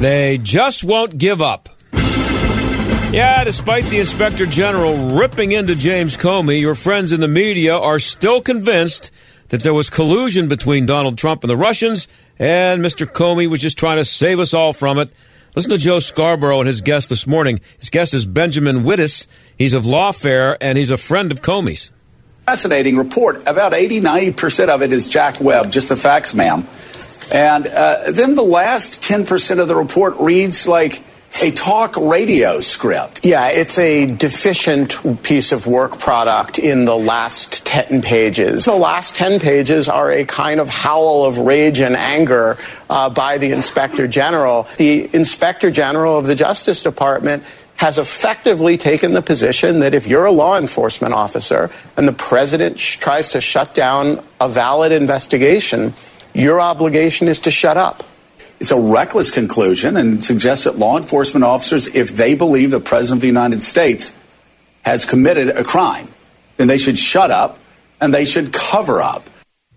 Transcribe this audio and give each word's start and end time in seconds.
They 0.00 0.38
just 0.42 0.84
won't 0.84 1.16
give 1.16 1.40
up. 1.40 1.68
Yeah, 3.12 3.44
despite 3.44 3.84
the 3.86 3.98
inspector 3.98 4.44
general 4.44 5.16
ripping 5.16 5.52
into 5.52 5.74
James 5.74 6.16
Comey, 6.18 6.60
your 6.60 6.74
friends 6.74 7.12
in 7.12 7.20
the 7.20 7.28
media 7.28 7.74
are 7.74 7.98
still 7.98 8.42
convinced 8.42 9.10
that 9.48 9.62
there 9.62 9.72
was 9.72 9.88
collusion 9.88 10.48
between 10.48 10.84
Donald 10.84 11.16
Trump 11.16 11.44
and 11.44 11.48
the 11.48 11.56
Russians, 11.56 12.08
and 12.38 12.82
Mr. 12.84 13.06
Comey 13.06 13.48
was 13.48 13.60
just 13.60 13.78
trying 13.78 13.96
to 13.96 14.04
save 14.04 14.38
us 14.38 14.52
all 14.52 14.74
from 14.74 14.98
it. 14.98 15.10
Listen 15.54 15.70
to 15.70 15.78
Joe 15.78 16.00
Scarborough 16.00 16.60
and 16.60 16.66
his 16.66 16.82
guest 16.82 17.08
this 17.08 17.26
morning. 17.26 17.60
His 17.78 17.88
guest 17.88 18.12
is 18.12 18.26
Benjamin 18.26 18.82
Wittes. 18.82 19.26
He's 19.56 19.72
of 19.72 19.84
Lawfare, 19.84 20.58
and 20.60 20.76
he's 20.76 20.90
a 20.90 20.98
friend 20.98 21.32
of 21.32 21.40
Comey's. 21.40 21.92
Fascinating 22.44 22.98
report. 22.98 23.48
About 23.48 23.72
80, 23.72 24.02
90% 24.02 24.68
of 24.68 24.82
it 24.82 24.92
is 24.92 25.08
Jack 25.08 25.40
Webb, 25.40 25.72
just 25.72 25.88
the 25.88 25.96
facts, 25.96 26.34
ma'am. 26.34 26.68
And 27.32 27.66
uh, 27.66 28.10
then 28.10 28.34
the 28.34 28.44
last 28.44 29.02
10% 29.02 29.58
of 29.58 29.68
the 29.68 29.76
report 29.76 30.16
reads 30.18 30.66
like 30.66 31.02
a 31.42 31.50
talk 31.50 31.96
radio 31.96 32.60
script. 32.60 33.26
Yeah, 33.26 33.48
it's 33.48 33.78
a 33.78 34.06
deficient 34.06 35.22
piece 35.22 35.52
of 35.52 35.66
work 35.66 35.98
product 35.98 36.58
in 36.58 36.86
the 36.86 36.96
last 36.96 37.66
10 37.66 38.00
pages. 38.00 38.64
The 38.64 38.74
last 38.74 39.14
10 39.14 39.40
pages 39.40 39.88
are 39.88 40.10
a 40.10 40.24
kind 40.24 40.60
of 40.60 40.68
howl 40.68 41.24
of 41.24 41.38
rage 41.38 41.80
and 41.80 41.94
anger 41.94 42.56
uh, 42.88 43.10
by 43.10 43.38
the 43.38 43.52
Inspector 43.52 44.06
General. 44.08 44.66
The 44.78 45.14
Inspector 45.14 45.70
General 45.72 46.18
of 46.18 46.26
the 46.26 46.34
Justice 46.34 46.82
Department 46.82 47.42
has 47.76 47.98
effectively 47.98 48.78
taken 48.78 49.12
the 49.12 49.20
position 49.20 49.80
that 49.80 49.92
if 49.92 50.06
you're 50.06 50.24
a 50.24 50.32
law 50.32 50.56
enforcement 50.56 51.12
officer 51.12 51.70
and 51.98 52.08
the 52.08 52.12
president 52.12 52.80
sh- 52.80 52.96
tries 52.96 53.30
to 53.32 53.40
shut 53.40 53.74
down 53.74 54.24
a 54.40 54.48
valid 54.48 54.92
investigation, 54.92 55.92
your 56.38 56.60
obligation 56.60 57.28
is 57.28 57.40
to 57.40 57.50
shut 57.50 57.76
up. 57.76 58.02
It's 58.58 58.70
a 58.70 58.80
reckless 58.80 59.30
conclusion 59.30 59.96
and 59.96 60.24
suggests 60.24 60.64
that 60.64 60.78
law 60.78 60.96
enforcement 60.96 61.44
officers, 61.44 61.86
if 61.88 62.16
they 62.16 62.34
believe 62.34 62.70
the 62.70 62.80
President 62.80 63.18
of 63.18 63.20
the 63.22 63.26
United 63.26 63.62
States 63.62 64.14
has 64.82 65.04
committed 65.04 65.48
a 65.48 65.64
crime, 65.64 66.08
then 66.56 66.68
they 66.68 66.78
should 66.78 66.98
shut 66.98 67.30
up 67.30 67.58
and 68.00 68.14
they 68.14 68.24
should 68.24 68.52
cover 68.52 69.02
up. 69.02 69.28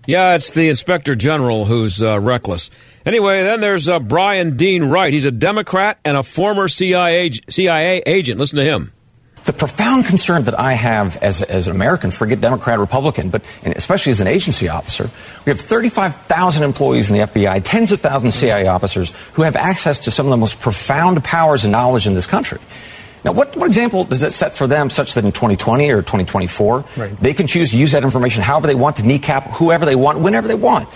Yeah, 0.08 0.36
it's 0.36 0.52
the 0.52 0.70
inspector 0.70 1.14
general 1.14 1.66
who's 1.66 2.02
uh, 2.02 2.20
reckless. 2.20 2.72
Anyway, 3.06 3.44
then 3.44 3.62
there's 3.62 3.88
uh, 3.88 4.00
Bryan 4.00 4.56
Dean 4.56 4.86
Wright. 4.86 5.14
He's 5.14 5.26
a 5.26 5.32
Democrat 5.32 6.00
and 6.04 6.18
a 6.18 6.24
former 6.24 6.68
CIA, 6.68 7.32
CIA 7.50 8.02
agent. 8.06 8.40
Listen 8.40 8.58
to 8.58 8.66
him. 8.66 8.94
The 9.46 9.54
profound 9.54 10.06
concern 10.06 10.44
that 10.44 10.60
I 10.60 10.74
have 10.74 11.18
as, 11.18 11.42
as 11.42 11.68
an 11.68 11.76
American, 11.76 12.12
forget 12.12 12.42
Democrat, 12.42 12.80
Republican, 12.80 13.30
but 13.30 13.42
especially 13.64 14.12
as 14.12 14.22
an 14.22 14.28
agency 14.28 14.70
officer, 14.70 15.10
we 15.46 15.50
have 15.50 15.60
35,000 15.60 16.64
employees 16.64 17.10
in 17.10 17.18
the 17.18 17.26
FBI, 17.26 17.62
tens 17.64 17.92
of 17.92 18.02
thousands 18.02 18.36
of 18.36 18.40
CIA 18.40 18.68
officers 18.68 19.14
who 19.34 19.44
have 19.44 19.56
access 19.56 20.00
to 20.00 20.12
some 20.12 20.26
of 20.26 20.30
the 20.32 20.38
most 20.38 20.60
profound 20.60 21.24
powers 21.24 21.64
and 21.64 21.72
knowledge 21.72 22.06
in 22.06 22.14
this 22.14 22.28
country. 22.28 22.60
Now, 23.24 23.34
what, 23.34 23.56
what 23.58 23.68
example 23.68 24.06
does 24.06 24.24
it 24.24 24.32
set 24.32 24.54
for 24.54 24.66
them 24.66 24.90
such 24.90 25.16
that 25.16 25.26
in 25.26 25.32
2020 25.32 25.90
or 25.92 26.02
2024, 26.02 26.86
right. 26.96 27.20
they 27.20 27.34
can 27.34 27.48
choose 27.48 27.72
to 27.72 27.78
use 27.78 27.92
that 27.92 28.04
information 28.04 28.44
however 28.44 28.68
they 28.68 28.76
want 28.76 28.98
to 28.98 29.04
kneecap 29.04 29.44
whoever 29.52 29.86
they 29.86 29.96
want, 29.96 30.20
whenever 30.20 30.48
they 30.48 30.56
want? 30.56 30.88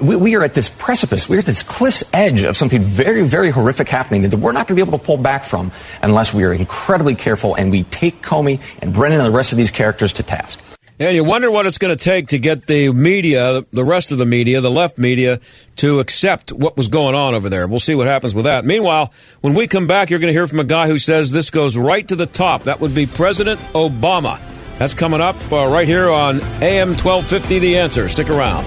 We, 0.00 0.34
are 0.34 0.42
at 0.42 0.54
this 0.54 0.68
precipice, 0.68 1.28
we're 1.28 1.40
at 1.40 1.44
this 1.44 1.62
cliff's 1.62 2.02
edge 2.12 2.44
of 2.44 2.56
something 2.56 2.82
very, 2.82 3.22
very 3.22 3.50
horrific 3.50 3.88
happening 3.88 4.22
that 4.22 4.34
we're 4.34 4.52
not 4.52 4.66
going 4.66 4.78
to 4.78 4.84
be 4.84 4.88
able 4.88 4.98
to 4.98 5.04
pull 5.04 5.18
back 5.18 5.44
from 5.44 5.72
unless 6.02 6.32
we 6.32 6.44
are 6.44 6.52
incredibly 6.52 7.14
careful 7.14 7.54
and 7.54 7.70
we 7.70 7.84
take 7.84 8.22
Comey 8.22 8.60
and 8.80 8.94
Brennan 8.94 9.20
and 9.20 9.26
the 9.26 9.36
rest 9.36 9.52
of 9.52 9.58
these 9.58 9.70
characters 9.70 10.14
to 10.14 10.22
task. 10.22 10.58
And 11.00 11.16
you 11.16 11.24
wonder 11.24 11.50
what 11.50 11.64
it's 11.64 11.78
going 11.78 11.96
to 11.96 12.04
take 12.04 12.28
to 12.28 12.38
get 12.38 12.66
the 12.66 12.92
media, 12.92 13.64
the 13.72 13.84
rest 13.84 14.12
of 14.12 14.18
the 14.18 14.26
media, 14.26 14.60
the 14.60 14.70
left 14.70 14.98
media, 14.98 15.40
to 15.76 15.98
accept 15.98 16.52
what 16.52 16.76
was 16.76 16.88
going 16.88 17.14
on 17.14 17.34
over 17.34 17.48
there. 17.48 17.66
We'll 17.66 17.80
see 17.80 17.94
what 17.94 18.06
happens 18.06 18.34
with 18.34 18.44
that. 18.44 18.66
Meanwhile, 18.66 19.10
when 19.40 19.54
we 19.54 19.66
come 19.66 19.86
back, 19.86 20.10
you're 20.10 20.18
going 20.18 20.28
to 20.28 20.34
hear 20.34 20.46
from 20.46 20.60
a 20.60 20.64
guy 20.64 20.88
who 20.88 20.98
says 20.98 21.30
this 21.30 21.48
goes 21.48 21.74
right 21.74 22.06
to 22.08 22.16
the 22.16 22.26
top. 22.26 22.64
That 22.64 22.80
would 22.80 22.94
be 22.94 23.06
President 23.06 23.60
Obama. 23.72 24.38
That's 24.76 24.92
coming 24.92 25.22
up 25.22 25.36
uh, 25.50 25.68
right 25.68 25.88
here 25.88 26.10
on 26.10 26.42
AM 26.62 26.90
1250 26.90 27.58
The 27.60 27.78
Answer. 27.78 28.06
Stick 28.06 28.28
around. 28.28 28.66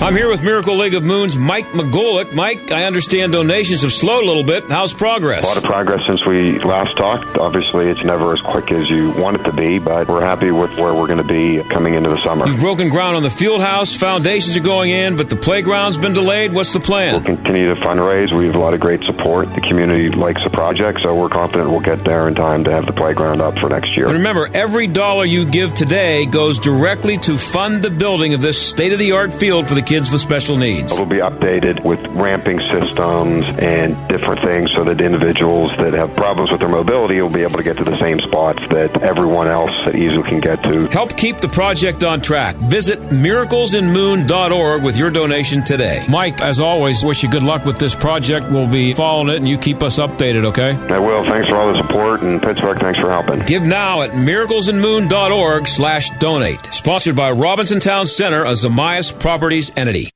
I'm 0.00 0.14
here 0.14 0.30
with 0.30 0.44
Miracle 0.44 0.76
League 0.78 0.94
of 0.94 1.02
Moon's 1.02 1.36
Mike 1.36 1.66
McGolick. 1.72 2.32
Mike, 2.32 2.70
I 2.70 2.84
understand 2.84 3.32
donations 3.32 3.82
have 3.82 3.92
slowed 3.92 4.22
a 4.22 4.26
little 4.26 4.44
bit. 4.44 4.68
How's 4.68 4.92
progress? 4.92 5.42
A 5.42 5.46
lot 5.46 5.56
of 5.56 5.64
progress 5.64 6.02
since 6.06 6.24
we 6.24 6.56
last 6.60 6.96
talked. 6.96 7.36
Obviously, 7.36 7.88
it's 7.88 8.04
never 8.04 8.32
as 8.32 8.40
quick 8.42 8.70
as 8.70 8.88
you 8.88 9.10
want 9.10 9.40
it 9.40 9.42
to 9.42 9.52
be, 9.52 9.80
but 9.80 10.08
we're 10.08 10.24
happy 10.24 10.52
with 10.52 10.70
where 10.78 10.94
we're 10.94 11.08
going 11.08 11.18
to 11.18 11.24
be 11.24 11.60
coming 11.68 11.94
into 11.94 12.10
the 12.10 12.22
summer. 12.24 12.46
You've 12.46 12.60
broken 12.60 12.90
ground 12.90 13.16
on 13.16 13.24
the 13.24 13.28
field 13.30 13.60
house. 13.60 13.96
Foundations 13.96 14.56
are 14.56 14.60
going 14.60 14.90
in, 14.92 15.16
but 15.16 15.28
the 15.28 15.36
playground's 15.36 15.98
been 15.98 16.12
delayed. 16.12 16.52
What's 16.52 16.72
the 16.72 16.80
plan? 16.80 17.14
We'll 17.14 17.24
continue 17.24 17.74
to 17.74 17.80
fundraise. 17.80 18.32
We 18.34 18.46
have 18.46 18.54
a 18.54 18.60
lot 18.60 18.74
of 18.74 18.80
great 18.80 19.02
support. 19.02 19.52
The 19.52 19.62
community 19.62 20.10
likes 20.10 20.40
the 20.44 20.50
project, 20.50 21.00
so 21.02 21.12
we're 21.16 21.28
confident 21.28 21.70
we'll 21.70 21.80
get 21.80 22.04
there 22.04 22.28
in 22.28 22.36
time 22.36 22.62
to 22.64 22.70
have 22.70 22.86
the 22.86 22.92
playground 22.92 23.40
up 23.40 23.58
for 23.58 23.68
next 23.68 23.96
year. 23.96 24.06
And 24.06 24.18
remember, 24.18 24.48
every 24.54 24.86
dollar 24.86 25.24
you 25.24 25.44
give 25.44 25.74
today 25.74 26.24
goes 26.24 26.60
directly 26.60 27.18
to 27.18 27.36
fund 27.36 27.82
the 27.82 27.90
building 27.90 28.32
of 28.34 28.40
this 28.40 28.64
state 28.64 28.92
of 28.92 29.00
the 29.00 29.10
art 29.12 29.32
field 29.32 29.66
for 29.66 29.74
the 29.74 29.87
kids 29.88 30.10
with 30.10 30.20
special 30.20 30.56
needs. 30.56 30.92
It 30.92 30.98
will 30.98 31.06
be 31.06 31.16
updated 31.16 31.82
with 31.82 31.98
ramping 32.08 32.60
systems 32.70 33.46
and 33.58 33.96
different 34.08 34.42
things 34.42 34.70
so 34.76 34.84
that 34.84 35.00
individuals 35.00 35.70
that 35.78 35.94
have 35.94 36.14
problems 36.14 36.50
with 36.50 36.60
their 36.60 36.68
mobility 36.68 37.22
will 37.22 37.30
be 37.30 37.42
able 37.42 37.56
to 37.56 37.62
get 37.62 37.78
to 37.78 37.84
the 37.84 37.96
same 37.98 38.20
spots 38.20 38.60
that 38.68 39.02
everyone 39.02 39.48
else 39.48 39.72
easily 39.94 40.22
can 40.28 40.40
get 40.40 40.62
to. 40.62 40.86
Help 40.88 41.16
keep 41.16 41.38
the 41.38 41.48
project 41.48 42.04
on 42.04 42.20
track. 42.20 42.54
Visit 42.56 43.00
miraclesinmoon.org 43.00 44.82
with 44.82 44.98
your 44.98 45.10
donation 45.10 45.64
today. 45.64 46.04
Mike, 46.08 46.42
as 46.42 46.60
always, 46.60 47.02
wish 47.02 47.22
you 47.22 47.30
good 47.30 47.42
luck 47.42 47.64
with 47.64 47.78
this 47.78 47.94
project. 47.94 48.50
We'll 48.50 48.68
be 48.70 48.92
following 48.92 49.30
it 49.30 49.36
and 49.36 49.48
you 49.48 49.56
keep 49.56 49.82
us 49.82 49.98
updated, 49.98 50.44
okay? 50.46 50.72
I 50.94 50.98
will. 50.98 51.24
Thanks 51.30 51.48
for 51.48 51.56
all 51.56 51.72
the 51.72 51.80
support 51.80 52.20
and 52.20 52.42
Pittsburgh, 52.42 52.78
thanks 52.78 53.00
for 53.00 53.10
helping. 53.10 53.40
Give 53.46 53.62
now 53.62 54.02
at 54.02 54.10
miraclesinmoon.org 54.10 55.66
slash 55.66 56.10
donate. 56.18 56.74
Sponsored 56.74 57.16
by 57.16 57.30
Robinson 57.30 57.80
Town 57.80 58.04
Center, 58.04 58.44
a 58.44 58.52
Zamias 58.52 59.18
Properties 59.18 59.70
entity. 59.78 60.10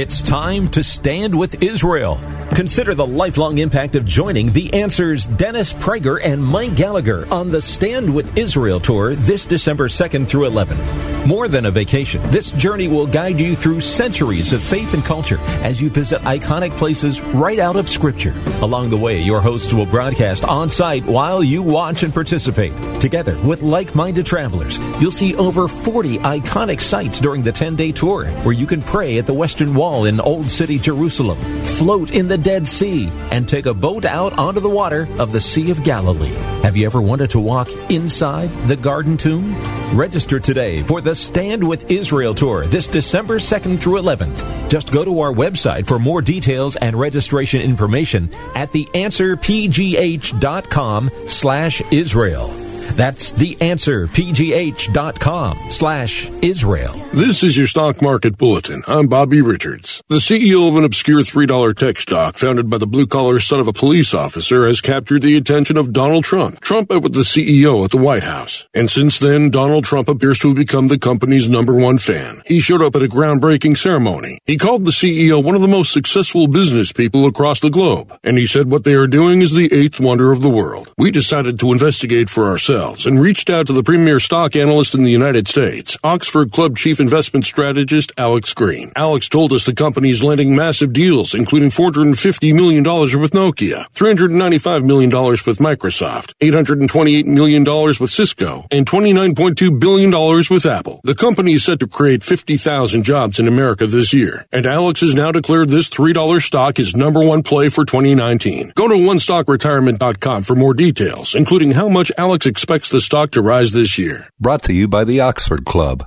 It's 0.00 0.22
time 0.22 0.68
to 0.68 0.82
stand 0.82 1.38
with 1.38 1.62
Israel. 1.62 2.16
Consider 2.54 2.94
the 2.94 3.06
lifelong 3.06 3.58
impact 3.58 3.94
of 3.94 4.04
joining 4.04 4.50
The 4.50 4.72
Answer's 4.72 5.26
Dennis 5.26 5.72
Prager 5.72 6.18
and 6.24 6.42
Mike 6.42 6.74
Gallagher 6.74 7.28
on 7.30 7.50
the 7.50 7.60
Stand 7.60 8.12
with 8.12 8.36
Israel 8.36 8.80
tour 8.80 9.14
this 9.14 9.44
December 9.44 9.86
2nd 9.86 10.26
through 10.26 10.48
11th. 10.48 11.26
More 11.26 11.46
than 11.46 11.66
a 11.66 11.70
vacation, 11.70 12.22
this 12.30 12.50
journey 12.52 12.88
will 12.88 13.06
guide 13.06 13.38
you 13.38 13.54
through 13.54 13.80
centuries 13.80 14.52
of 14.52 14.62
faith 14.62 14.94
and 14.94 15.04
culture 15.04 15.38
as 15.62 15.80
you 15.80 15.90
visit 15.90 16.20
iconic 16.22 16.70
places 16.78 17.20
right 17.20 17.58
out 17.58 17.76
of 17.76 17.88
Scripture. 17.88 18.34
Along 18.62 18.88
the 18.88 18.96
way, 18.96 19.20
your 19.20 19.40
hosts 19.40 19.72
will 19.74 19.86
broadcast 19.86 20.42
on 20.42 20.70
site 20.70 21.04
while 21.04 21.44
you 21.44 21.62
watch 21.62 22.02
and 22.02 22.14
participate. 22.14 22.72
Together 22.98 23.38
with 23.40 23.62
like 23.62 23.94
minded 23.94 24.26
travelers, 24.26 24.78
you'll 25.00 25.10
see 25.10 25.36
over 25.36 25.68
40 25.68 26.18
iconic 26.20 26.80
sites 26.80 27.20
during 27.20 27.42
the 27.42 27.52
10 27.52 27.76
day 27.76 27.92
tour 27.92 28.26
where 28.42 28.54
you 28.54 28.66
can 28.66 28.82
pray 28.82 29.18
at 29.18 29.26
the 29.26 29.34
Western 29.34 29.74
Wall 29.74 30.06
in 30.06 30.18
Old 30.18 30.50
City, 30.50 30.78
Jerusalem, 30.78 31.38
float 31.76 32.10
in 32.10 32.26
the 32.26 32.37
Dead 32.42 32.68
Sea 32.68 33.08
and 33.30 33.48
take 33.48 33.66
a 33.66 33.74
boat 33.74 34.04
out 34.04 34.38
onto 34.38 34.60
the 34.60 34.68
water 34.68 35.08
of 35.18 35.32
the 35.32 35.40
Sea 35.40 35.70
of 35.70 35.82
Galilee. 35.84 36.34
Have 36.62 36.76
you 36.76 36.86
ever 36.86 37.00
wanted 37.00 37.30
to 37.30 37.40
walk 37.40 37.68
inside 37.90 38.48
the 38.68 38.76
Garden 38.76 39.16
Tomb? 39.16 39.56
Register 39.96 40.38
today 40.38 40.82
for 40.82 41.00
the 41.00 41.14
Stand 41.14 41.66
with 41.66 41.90
Israel 41.90 42.34
tour 42.34 42.66
this 42.66 42.86
December 42.86 43.38
2nd 43.38 43.78
through 43.78 43.98
11th. 44.00 44.68
Just 44.68 44.92
go 44.92 45.04
to 45.04 45.20
our 45.20 45.32
website 45.32 45.86
for 45.86 45.98
more 45.98 46.20
details 46.20 46.76
and 46.76 46.98
registration 46.98 47.60
information 47.60 48.30
at 48.54 48.70
theanswerpgh.com 48.72 51.10
slash 51.26 51.82
Israel. 51.90 52.67
That's 52.96 53.32
theanswerpgh.com 53.32 55.58
slash 55.70 56.28
Israel. 56.42 56.92
This 57.12 57.42
is 57.42 57.56
your 57.56 57.66
stock 57.66 58.00
market 58.02 58.36
bulletin. 58.38 58.82
I'm 58.86 59.06
Bobby 59.06 59.40
Richards. 59.42 60.02
The 60.08 60.16
CEO 60.16 60.68
of 60.68 60.76
an 60.76 60.84
obscure 60.84 61.20
$3 61.20 61.76
tech 61.76 62.00
stock 62.00 62.36
founded 62.36 62.68
by 62.70 62.78
the 62.78 62.86
blue 62.86 63.06
collar 63.06 63.38
son 63.40 63.60
of 63.60 63.68
a 63.68 63.72
police 63.72 64.14
officer 64.14 64.66
has 64.66 64.80
captured 64.80 65.22
the 65.22 65.36
attention 65.36 65.76
of 65.76 65.92
Donald 65.92 66.24
Trump. 66.24 66.60
Trump 66.60 66.90
met 66.90 67.02
with 67.02 67.14
the 67.14 67.20
CEO 67.20 67.84
at 67.84 67.90
the 67.90 67.98
White 67.98 68.24
House. 68.24 68.66
And 68.74 68.90
since 68.90 69.18
then, 69.18 69.50
Donald 69.50 69.84
Trump 69.84 70.08
appears 70.08 70.38
to 70.40 70.48
have 70.48 70.56
become 70.56 70.88
the 70.88 70.98
company's 70.98 71.48
number 71.48 71.74
one 71.74 71.98
fan. 71.98 72.42
He 72.46 72.60
showed 72.60 72.82
up 72.82 72.96
at 72.96 73.02
a 73.02 73.08
groundbreaking 73.08 73.76
ceremony. 73.76 74.40
He 74.44 74.56
called 74.56 74.84
the 74.84 74.90
CEO 74.90 75.42
one 75.42 75.54
of 75.54 75.60
the 75.60 75.68
most 75.68 75.92
successful 75.92 76.48
business 76.48 76.92
people 76.92 77.26
across 77.26 77.60
the 77.60 77.70
globe. 77.70 78.18
And 78.24 78.38
he 78.38 78.46
said 78.46 78.70
what 78.70 78.84
they 78.84 78.94
are 78.94 79.06
doing 79.06 79.42
is 79.42 79.52
the 79.52 79.72
eighth 79.72 80.00
wonder 80.00 80.32
of 80.32 80.40
the 80.40 80.50
world. 80.50 80.92
We 80.96 81.10
decided 81.10 81.58
to 81.60 81.72
investigate 81.72 82.28
for 82.28 82.48
ourselves 82.48 82.77
and 82.78 83.20
reached 83.20 83.50
out 83.50 83.66
to 83.66 83.72
the 83.72 83.82
premier 83.82 84.20
stock 84.20 84.54
analyst 84.54 84.94
in 84.94 85.02
the 85.02 85.10
United 85.10 85.48
States, 85.48 85.98
Oxford 86.04 86.52
Club 86.52 86.76
chief 86.76 87.00
investment 87.00 87.44
strategist 87.44 88.12
Alex 88.16 88.54
Green. 88.54 88.92
Alex 88.94 89.28
told 89.28 89.52
us 89.52 89.64
the 89.66 89.74
company 89.74 90.10
is 90.10 90.22
landing 90.22 90.54
massive 90.54 90.92
deals, 90.92 91.34
including 91.34 91.70
$450 91.70 92.54
million 92.54 92.84
with 92.84 93.32
Nokia, 93.32 93.86
$395 93.94 94.84
million 94.84 95.10
with 95.10 95.58
Microsoft, 95.58 96.34
$828 96.40 97.24
million 97.24 97.64
with 97.64 98.10
Cisco, 98.10 98.64
and 98.70 98.86
$29.2 98.86 99.80
billion 99.80 100.12
with 100.48 100.64
Apple. 100.64 101.00
The 101.02 101.16
company 101.16 101.54
is 101.54 101.64
set 101.64 101.80
to 101.80 101.88
create 101.88 102.22
50,000 102.22 103.02
jobs 103.02 103.40
in 103.40 103.48
America 103.48 103.88
this 103.88 104.14
year, 104.14 104.46
and 104.52 104.66
Alex 104.66 105.00
has 105.00 105.16
now 105.16 105.32
declared 105.32 105.68
this 105.68 105.88
$3 105.88 106.40
stock 106.40 106.76
his 106.76 106.94
number 106.94 107.24
one 107.24 107.42
play 107.42 107.70
for 107.70 107.84
2019. 107.84 108.72
Go 108.76 108.86
to 108.86 108.94
onestockretirement.com 108.94 110.44
for 110.44 110.54
more 110.54 110.74
details, 110.74 111.34
including 111.34 111.72
how 111.72 111.88
much 111.88 112.12
Alex 112.16 112.46
expects 112.46 112.67
the 112.68 113.00
stock 113.00 113.30
to 113.30 113.40
rise 113.40 113.72
this 113.72 113.96
year. 113.96 114.28
Brought 114.38 114.64
to 114.64 114.74
you 114.74 114.88
by 114.88 115.04
the 115.04 115.22
Oxford 115.22 115.64
Club. 115.64 116.06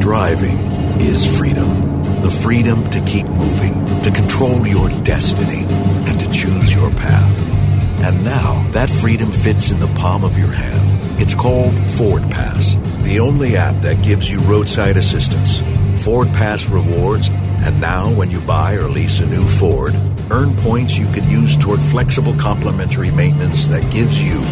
Driving 0.00 0.58
is 1.00 1.24
freedom. 1.38 2.20
The 2.20 2.30
freedom 2.30 2.84
to 2.90 3.00
keep 3.06 3.24
moving, 3.24 4.02
to 4.02 4.10
control 4.10 4.66
your 4.66 4.90
destiny, 5.02 5.64
and 6.06 6.20
to 6.20 6.30
choose 6.30 6.74
your 6.74 6.90
path. 6.90 8.04
And 8.04 8.22
now 8.22 8.68
that 8.72 8.90
freedom 8.90 9.32
fits 9.32 9.70
in 9.70 9.80
the 9.80 9.86
palm 9.98 10.24
of 10.24 10.36
your 10.36 10.52
hand. 10.52 11.20
It's 11.20 11.34
called 11.34 11.72
Ford 11.72 12.22
Pass, 12.24 12.74
the 13.04 13.20
only 13.20 13.56
app 13.56 13.80
that 13.80 14.04
gives 14.04 14.30
you 14.30 14.40
roadside 14.40 14.98
assistance, 14.98 15.62
Ford 16.04 16.28
Pass 16.28 16.68
rewards, 16.68 17.30
and 17.30 17.80
now 17.80 18.10
when 18.12 18.30
you 18.30 18.42
buy 18.42 18.74
or 18.74 18.88
lease 18.88 19.20
a 19.20 19.26
new 19.26 19.48
Ford, 19.48 19.94
earn 20.30 20.54
points 20.56 20.98
you 20.98 21.10
can 21.12 21.26
use 21.30 21.56
toward 21.56 21.80
flexible 21.80 22.34
complimentary 22.34 23.10
maintenance 23.10 23.68
that 23.68 23.90
gives 23.90 24.22
you, 24.22 24.42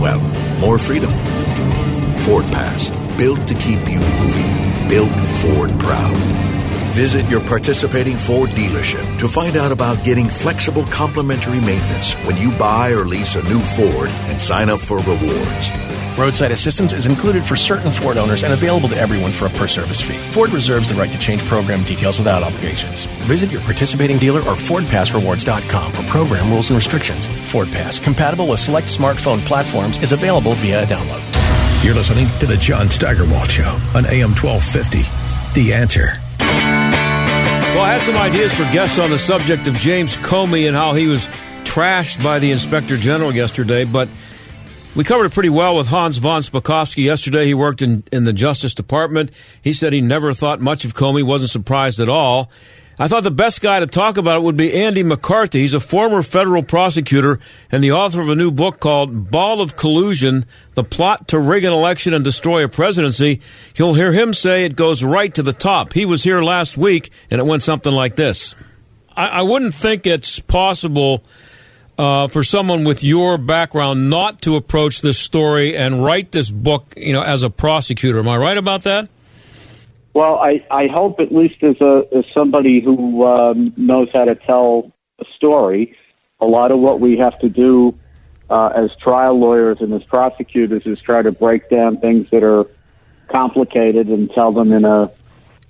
well, 0.00 0.20
more 0.60 0.78
freedom. 0.78 1.10
Ford 2.24 2.44
Pass, 2.46 2.90
built 3.16 3.46
to 3.48 3.54
keep 3.54 3.80
you 3.88 4.00
moving, 4.20 4.88
built 4.88 5.10
Ford 5.40 5.70
proud. 5.80 6.57
Visit 6.88 7.26
your 7.26 7.40
participating 7.40 8.16
Ford 8.16 8.50
dealership 8.50 9.18
to 9.18 9.28
find 9.28 9.56
out 9.56 9.72
about 9.72 10.02
getting 10.04 10.28
flexible 10.28 10.84
complimentary 10.86 11.60
maintenance 11.60 12.14
when 12.26 12.36
you 12.36 12.50
buy 12.58 12.90
or 12.90 13.04
lease 13.04 13.36
a 13.36 13.42
new 13.44 13.60
Ford 13.60 14.08
and 14.28 14.40
sign 14.40 14.68
up 14.68 14.80
for 14.80 14.98
rewards. 15.00 15.70
Roadside 16.18 16.50
assistance 16.50 16.92
is 16.92 17.06
included 17.06 17.44
for 17.44 17.54
certain 17.54 17.92
Ford 17.92 18.16
owners 18.16 18.42
and 18.42 18.52
available 18.52 18.88
to 18.88 18.96
everyone 18.96 19.30
for 19.30 19.46
a 19.46 19.50
per 19.50 19.68
service 19.68 20.00
fee. 20.00 20.16
Ford 20.32 20.50
reserves 20.50 20.88
the 20.88 20.94
right 20.94 21.10
to 21.12 21.18
change 21.20 21.40
program 21.42 21.84
details 21.84 22.18
without 22.18 22.42
obligations. 22.42 23.04
Visit 23.28 23.52
your 23.52 23.60
participating 23.60 24.18
dealer 24.18 24.40
or 24.40 24.56
FordPassRewards.com 24.56 25.92
for 25.92 26.02
program 26.10 26.50
rules 26.50 26.70
and 26.70 26.76
restrictions. 26.76 27.26
Ford 27.26 27.68
Pass, 27.68 28.00
compatible 28.00 28.48
with 28.48 28.58
select 28.58 28.88
smartphone 28.88 29.38
platforms, 29.46 30.02
is 30.02 30.10
available 30.10 30.54
via 30.54 30.82
a 30.82 30.86
download. 30.86 31.22
You're 31.84 31.94
listening 31.94 32.26
to 32.40 32.46
the 32.46 32.56
John 32.56 32.90
Steigerwald 32.90 33.50
Show 33.50 33.78
on 33.94 34.04
AM 34.06 34.34
1250. 34.34 35.02
The 35.54 35.72
answer. 35.72 36.20
Had 37.98 38.06
some 38.06 38.16
ideas 38.16 38.54
for 38.54 38.62
guests 38.70 38.96
on 39.00 39.10
the 39.10 39.18
subject 39.18 39.66
of 39.66 39.74
James 39.74 40.16
Comey 40.18 40.68
and 40.68 40.76
how 40.76 40.94
he 40.94 41.08
was 41.08 41.26
trashed 41.64 42.22
by 42.22 42.38
the 42.38 42.52
Inspector 42.52 42.96
General 42.98 43.34
yesterday, 43.34 43.84
but 43.84 44.08
we 44.94 45.02
covered 45.02 45.24
it 45.24 45.32
pretty 45.32 45.48
well 45.48 45.74
with 45.74 45.88
Hans 45.88 46.18
von 46.18 46.42
Spakovsky 46.42 47.02
yesterday. 47.02 47.46
He 47.46 47.54
worked 47.54 47.82
in, 47.82 48.04
in 48.12 48.22
the 48.22 48.32
Justice 48.32 48.72
Department. 48.72 49.32
He 49.60 49.72
said 49.72 49.92
he 49.92 50.00
never 50.00 50.32
thought 50.32 50.60
much 50.60 50.84
of 50.84 50.94
Comey, 50.94 51.24
wasn't 51.24 51.50
surprised 51.50 51.98
at 51.98 52.08
all. 52.08 52.52
I 53.00 53.06
thought 53.06 53.22
the 53.22 53.30
best 53.30 53.60
guy 53.60 53.78
to 53.78 53.86
talk 53.86 54.16
about 54.16 54.38
it 54.38 54.42
would 54.42 54.56
be 54.56 54.74
Andy 54.74 55.04
McCarthy. 55.04 55.60
He's 55.60 55.74
a 55.74 55.78
former 55.78 56.20
federal 56.20 56.64
prosecutor 56.64 57.38
and 57.70 57.82
the 57.82 57.92
author 57.92 58.20
of 58.20 58.28
a 58.28 58.34
new 58.34 58.50
book 58.50 58.80
called 58.80 59.30
Ball 59.30 59.60
of 59.60 59.76
Collusion 59.76 60.46
The 60.74 60.82
Plot 60.82 61.28
to 61.28 61.38
Rig 61.38 61.62
an 61.62 61.72
Election 61.72 62.12
and 62.12 62.24
Destroy 62.24 62.64
a 62.64 62.68
Presidency. 62.68 63.40
You'll 63.76 63.94
hear 63.94 64.12
him 64.12 64.34
say 64.34 64.64
it 64.64 64.74
goes 64.74 65.04
right 65.04 65.32
to 65.34 65.44
the 65.44 65.52
top. 65.52 65.92
He 65.92 66.04
was 66.04 66.24
here 66.24 66.42
last 66.42 66.76
week 66.76 67.10
and 67.30 67.40
it 67.40 67.44
went 67.44 67.62
something 67.62 67.92
like 67.92 68.16
this. 68.16 68.56
I, 69.16 69.28
I 69.28 69.42
wouldn't 69.42 69.74
think 69.74 70.04
it's 70.04 70.40
possible 70.40 71.22
uh, 71.98 72.26
for 72.26 72.42
someone 72.42 72.82
with 72.82 73.04
your 73.04 73.38
background 73.38 74.10
not 74.10 74.42
to 74.42 74.56
approach 74.56 75.02
this 75.02 75.20
story 75.20 75.76
and 75.76 76.04
write 76.04 76.32
this 76.32 76.50
book, 76.50 76.94
you 76.96 77.12
know, 77.12 77.22
as 77.22 77.44
a 77.44 77.50
prosecutor. 77.50 78.18
Am 78.18 78.28
I 78.28 78.36
right 78.36 78.58
about 78.58 78.82
that? 78.84 79.08
Well, 80.18 80.40
I, 80.40 80.66
I 80.68 80.88
hope 80.88 81.20
at 81.20 81.30
least 81.30 81.62
as 81.62 81.80
a 81.80 82.02
as 82.12 82.24
somebody 82.34 82.80
who 82.80 83.24
um, 83.24 83.72
knows 83.76 84.08
how 84.12 84.24
to 84.24 84.34
tell 84.34 84.90
a 85.20 85.24
story, 85.36 85.96
a 86.40 86.44
lot 86.44 86.72
of 86.72 86.80
what 86.80 86.98
we 86.98 87.16
have 87.18 87.38
to 87.38 87.48
do 87.48 87.96
uh, 88.50 88.66
as 88.74 88.90
trial 88.96 89.38
lawyers 89.38 89.76
and 89.80 89.94
as 89.94 90.02
prosecutors 90.02 90.82
is 90.86 91.00
try 91.00 91.22
to 91.22 91.30
break 91.30 91.70
down 91.70 91.98
things 91.98 92.26
that 92.32 92.42
are 92.42 92.66
complicated 93.28 94.08
and 94.08 94.28
tell 94.32 94.50
them 94.50 94.72
in 94.72 94.84
a 94.84 95.08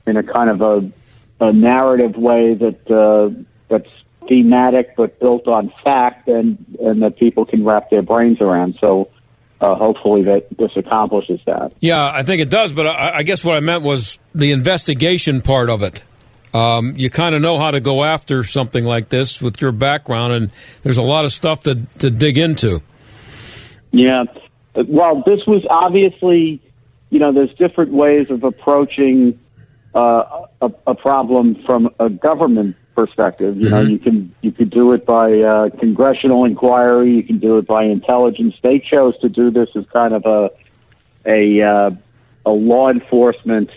in 0.06 0.17
a 0.17 0.23
kind 0.23 0.49
of 0.49 0.62
a, 0.62 0.91
a 1.45 1.53
narrative 1.53 2.17
way 2.17 2.55
that 2.55 2.91
uh, 2.91 3.29
that's 3.69 3.91
thematic 4.31 4.97
but 4.97 5.21
built 5.21 5.47
on 5.47 5.71
fact 5.85 6.27
and 6.27 6.56
and 6.81 7.03
that 7.03 7.19
people 7.19 7.45
can 7.45 7.67
wrap 7.67 7.91
their 7.91 8.00
brains 8.00 8.41
around. 8.41 8.79
So 8.81 9.11
uh, 9.61 9.75
hopefully 9.75 10.23
that 10.25 10.47
this 10.57 10.71
accomplishes 10.77 11.41
that. 11.47 11.73
Yeah, 11.81 12.11
I 12.13 12.23
think 12.23 12.41
it 12.41 12.51
does. 12.51 12.73
But 12.73 12.87
I, 12.87 13.19
I 13.19 13.23
guess 13.23 13.45
what 13.45 13.57
I 13.57 13.61
meant 13.61 13.83
was 13.83 14.19
the 14.35 14.53
investigation 14.53 15.43
part 15.43 15.71
of 15.71 15.83
it. 15.83 16.03
Um, 16.55 16.95
you 16.97 17.11
kind 17.11 17.35
of 17.35 17.43
know 17.43 17.59
how 17.59 17.71
to 17.71 17.81
go 17.81 18.05
after 18.05 18.43
something 18.43 18.85
like 18.85 19.11
this 19.11 19.43
with 19.43 19.61
your 19.61 19.73
background, 19.73 20.33
and 20.33 20.51
there's 20.83 20.97
a 20.97 21.03
lot 21.03 21.25
of 21.25 21.33
stuff 21.33 21.65
to 21.65 21.75
to 21.99 22.11
dig 22.11 22.39
into. 22.39 22.81
Yeah, 23.91 24.25
well, 24.75 25.23
this 25.27 25.41
was 25.47 25.65
obviously, 25.69 26.61
you 27.11 27.19
know, 27.19 27.33
there's 27.33 27.53
different 27.55 27.93
ways 27.93 28.31
of 28.31 28.45
approaching 28.45 29.39
uh, 29.95 30.47
a, 30.61 30.71
a 30.87 30.95
problem 30.95 31.57
from 31.67 31.91
a 31.99 32.09
government 32.09 32.77
perspective. 33.00 33.53
You 33.56 33.69
know, 33.71 33.83
Mm-hmm. 33.83 33.93
you 33.93 33.99
can 34.06 34.17
you 34.47 34.53
could 34.59 34.71
do 34.71 34.93
it 34.97 35.03
by 35.06 35.27
uh, 35.53 35.71
congressional 35.79 36.45
inquiry. 36.50 37.11
You 37.19 37.23
can 37.23 37.39
do 37.39 37.53
it 37.59 37.67
by 37.67 37.83
intelligence. 37.85 38.55
They 38.69 38.79
chose 38.93 39.15
to 39.21 39.29
do 39.29 39.50
this 39.59 39.71
as 39.76 39.85
kind 39.93 40.12
of 40.19 40.23
a 40.26 40.50
a 41.38 41.40
uh, 41.75 41.90
a 42.45 42.50
law 42.71 42.90
enforcement 42.90 43.71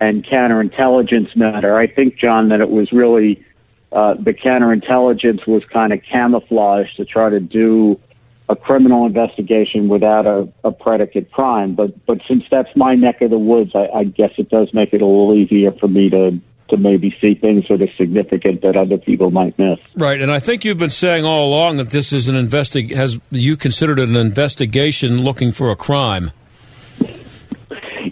and 0.00 0.24
counterintelligence 0.24 1.36
matter. 1.36 1.72
I 1.76 1.86
think, 1.86 2.16
John, 2.16 2.48
that 2.50 2.60
it 2.66 2.70
was 2.70 2.92
really 2.92 3.44
uh, 3.92 4.14
the 4.28 4.32
counterintelligence 4.32 5.46
was 5.46 5.62
kind 5.78 5.92
of 5.92 6.00
camouflaged 6.02 6.96
to 6.96 7.04
try 7.04 7.28
to 7.28 7.40
do 7.40 8.00
a 8.48 8.56
criminal 8.56 9.06
investigation 9.06 9.88
without 9.88 10.24
a, 10.26 10.48
a 10.64 10.72
predicate 10.72 11.30
crime. 11.30 11.74
But 11.74 11.90
but 12.06 12.18
since 12.28 12.44
that's 12.50 12.74
my 12.74 12.94
neck 12.94 13.20
of 13.20 13.30
the 13.30 13.38
woods, 13.52 13.72
I, 13.74 13.86
I 14.00 14.04
guess 14.04 14.32
it 14.38 14.48
does 14.48 14.68
make 14.72 14.94
it 14.96 15.02
a 15.02 15.06
little 15.06 15.34
easier 15.34 15.72
for 15.72 15.88
me 15.88 16.08
to 16.10 16.40
to 16.68 16.76
maybe 16.76 17.16
see 17.20 17.34
things 17.34 17.64
that 17.68 17.80
are 17.80 17.92
significant 17.96 18.62
that 18.62 18.76
other 18.76 18.98
people 18.98 19.30
might 19.30 19.58
miss. 19.58 19.78
Right, 19.94 20.20
and 20.20 20.30
I 20.30 20.38
think 20.38 20.64
you've 20.64 20.78
been 20.78 20.90
saying 20.90 21.24
all 21.24 21.48
along 21.48 21.76
that 21.76 21.90
this 21.90 22.12
is 22.12 22.28
an 22.28 22.34
investig 22.34 22.94
has 22.94 23.18
you 23.30 23.56
considered 23.56 23.98
it 23.98 24.08
an 24.08 24.16
investigation 24.16 25.22
looking 25.22 25.52
for 25.52 25.70
a 25.70 25.76
crime. 25.76 26.32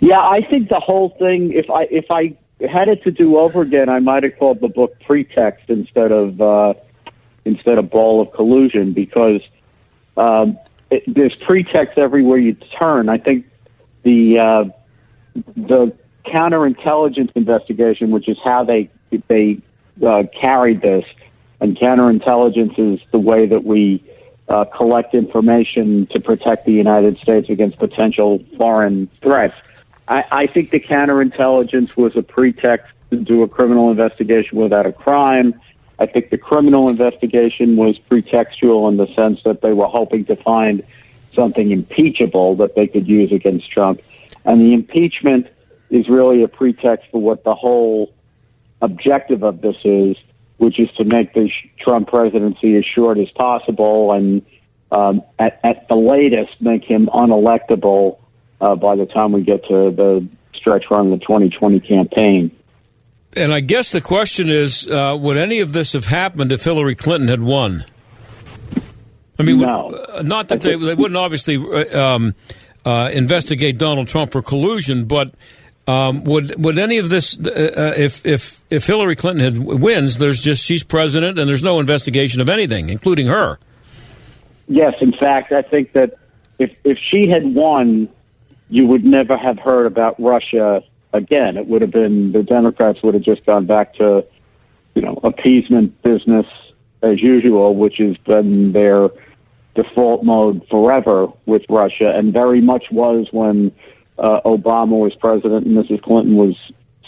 Yeah, 0.00 0.20
I 0.20 0.40
think 0.48 0.68
the 0.68 0.80
whole 0.80 1.10
thing. 1.18 1.52
If 1.52 1.70
I 1.70 1.86
if 1.90 2.10
I 2.10 2.36
had 2.66 2.88
it 2.88 3.02
to 3.04 3.10
do 3.10 3.38
over 3.38 3.62
again, 3.62 3.88
I 3.88 4.00
might 4.00 4.22
have 4.22 4.36
called 4.38 4.60
the 4.60 4.68
book 4.68 4.98
Pretext 5.00 5.68
instead 5.68 6.12
of 6.12 6.40
uh, 6.40 6.74
instead 7.44 7.78
of 7.78 7.90
Ball 7.90 8.20
of 8.20 8.32
Collusion 8.32 8.92
because 8.92 9.40
um, 10.16 10.58
it, 10.90 11.02
there's 11.06 11.34
pretext 11.46 11.98
everywhere 11.98 12.38
you 12.38 12.54
turn. 12.78 13.08
I 13.08 13.18
think 13.18 13.46
the 14.02 14.38
uh, 14.38 14.64
the 15.56 15.96
counterintelligence 16.24 17.30
investigation, 17.34 18.10
which 18.10 18.28
is 18.28 18.38
how 18.42 18.64
they 18.64 18.90
they 19.28 19.58
uh, 20.04 20.24
carried 20.38 20.80
this, 20.80 21.04
and 21.60 21.76
counterintelligence 21.76 22.78
is 22.78 23.00
the 23.12 23.18
way 23.18 23.46
that 23.46 23.64
we 23.64 24.02
uh, 24.48 24.64
collect 24.64 25.14
information 25.14 26.06
to 26.06 26.20
protect 26.20 26.66
the 26.66 26.72
United 26.72 27.18
States 27.18 27.48
against 27.48 27.78
potential 27.78 28.42
foreign 28.56 29.06
threats. 29.22 29.56
I, 30.08 30.24
I 30.30 30.46
think 30.46 30.70
the 30.70 30.80
counterintelligence 30.80 31.96
was 31.96 32.16
a 32.16 32.22
pretext 32.22 32.92
to 33.10 33.16
do 33.16 33.42
a 33.42 33.48
criminal 33.48 33.90
investigation 33.90 34.58
without 34.58 34.86
a 34.86 34.92
crime. 34.92 35.58
I 35.98 36.06
think 36.06 36.30
the 36.30 36.38
criminal 36.38 36.88
investigation 36.88 37.76
was 37.76 37.98
pretextual 38.10 38.88
in 38.90 38.96
the 38.96 39.06
sense 39.14 39.42
that 39.44 39.62
they 39.62 39.72
were 39.72 39.86
hoping 39.86 40.24
to 40.26 40.36
find 40.36 40.82
something 41.32 41.70
impeachable 41.70 42.56
that 42.56 42.74
they 42.74 42.86
could 42.86 43.06
use 43.06 43.32
against 43.32 43.70
Trump. 43.70 44.00
And 44.44 44.60
the 44.60 44.74
impeachment 44.74 45.48
is 45.90 46.08
really 46.08 46.42
a 46.42 46.48
pretext 46.48 47.08
for 47.10 47.20
what 47.20 47.44
the 47.44 47.54
whole 47.54 48.12
objective 48.80 49.42
of 49.42 49.60
this 49.60 49.76
is, 49.84 50.16
which 50.58 50.78
is 50.78 50.90
to 50.96 51.04
make 51.04 51.32
the 51.34 51.50
Trump 51.80 52.08
presidency 52.08 52.76
as 52.76 52.84
short 52.84 53.18
as 53.18 53.30
possible 53.30 54.12
and 54.12 54.42
um, 54.92 55.22
at, 55.38 55.60
at 55.64 55.88
the 55.88 55.94
latest 55.94 56.60
make 56.60 56.84
him 56.84 57.08
unelectable 57.12 58.18
uh, 58.60 58.74
by 58.76 58.94
the 58.96 59.06
time 59.06 59.32
we 59.32 59.42
get 59.42 59.64
to 59.64 59.90
the 59.90 60.26
stretch 60.54 60.84
run 60.90 61.12
of 61.12 61.18
the 61.18 61.24
2020 61.24 61.80
campaign. 61.80 62.50
And 63.36 63.52
I 63.52 63.60
guess 63.60 63.90
the 63.90 64.00
question 64.00 64.48
is, 64.48 64.88
uh, 64.88 65.16
would 65.18 65.36
any 65.36 65.60
of 65.60 65.72
this 65.72 65.92
have 65.94 66.04
happened 66.04 66.52
if 66.52 66.62
Hillary 66.62 66.94
Clinton 66.94 67.28
had 67.28 67.42
won? 67.42 67.84
I 69.38 69.42
mean, 69.42 69.60
no. 69.60 69.88
uh, 69.90 70.22
not 70.22 70.48
that 70.48 70.60
they, 70.60 70.76
they 70.76 70.94
wouldn't 70.94 71.16
obviously 71.16 71.56
uh, 71.56 72.00
um, 72.00 72.34
uh, 72.84 73.10
investigate 73.12 73.78
Donald 73.78 74.06
Trump 74.06 74.30
for 74.30 74.42
collusion, 74.42 75.06
but 75.06 75.34
um, 75.86 76.24
would 76.24 76.62
would 76.62 76.78
any 76.78 76.98
of 76.98 77.10
this, 77.10 77.38
uh, 77.38 77.50
uh, 77.50 77.92
if 77.96 78.24
if 78.24 78.62
if 78.70 78.86
Hillary 78.86 79.16
Clinton 79.16 79.44
had 79.44 79.58
wins, 79.58 80.18
there's 80.18 80.40
just 80.40 80.64
she's 80.64 80.82
president 80.82 81.38
and 81.38 81.48
there's 81.48 81.62
no 81.62 81.78
investigation 81.80 82.40
of 82.40 82.48
anything, 82.48 82.88
including 82.88 83.26
her. 83.26 83.58
Yes, 84.66 84.94
in 85.00 85.12
fact, 85.12 85.52
I 85.52 85.62
think 85.62 85.92
that 85.92 86.14
if 86.58 86.72
if 86.84 86.98
she 87.10 87.28
had 87.28 87.54
won, 87.54 88.08
you 88.70 88.86
would 88.86 89.04
never 89.04 89.36
have 89.36 89.58
heard 89.58 89.86
about 89.86 90.18
Russia 90.18 90.82
again. 91.12 91.56
It 91.56 91.66
would 91.66 91.82
have 91.82 91.90
been 91.90 92.32
the 92.32 92.42
Democrats 92.42 93.02
would 93.02 93.14
have 93.14 93.22
just 93.22 93.44
gone 93.44 93.66
back 93.66 93.94
to, 93.96 94.24
you 94.94 95.02
know, 95.02 95.20
appeasement 95.22 96.00
business 96.02 96.46
as 97.02 97.20
usual, 97.20 97.76
which 97.76 97.96
has 97.98 98.16
been 98.18 98.72
their 98.72 99.10
default 99.74 100.24
mode 100.24 100.66
forever 100.70 101.26
with 101.46 101.62
Russia, 101.68 102.12
and 102.16 102.32
very 102.32 102.60
much 102.60 102.84
was 102.90 103.28
when 103.32 103.70
uh, 104.18 104.40
Obama 104.44 104.98
was 104.98 105.14
president 105.14 105.66
and 105.66 105.76
Mrs. 105.76 106.02
Clinton 106.02 106.36
was 106.36 106.56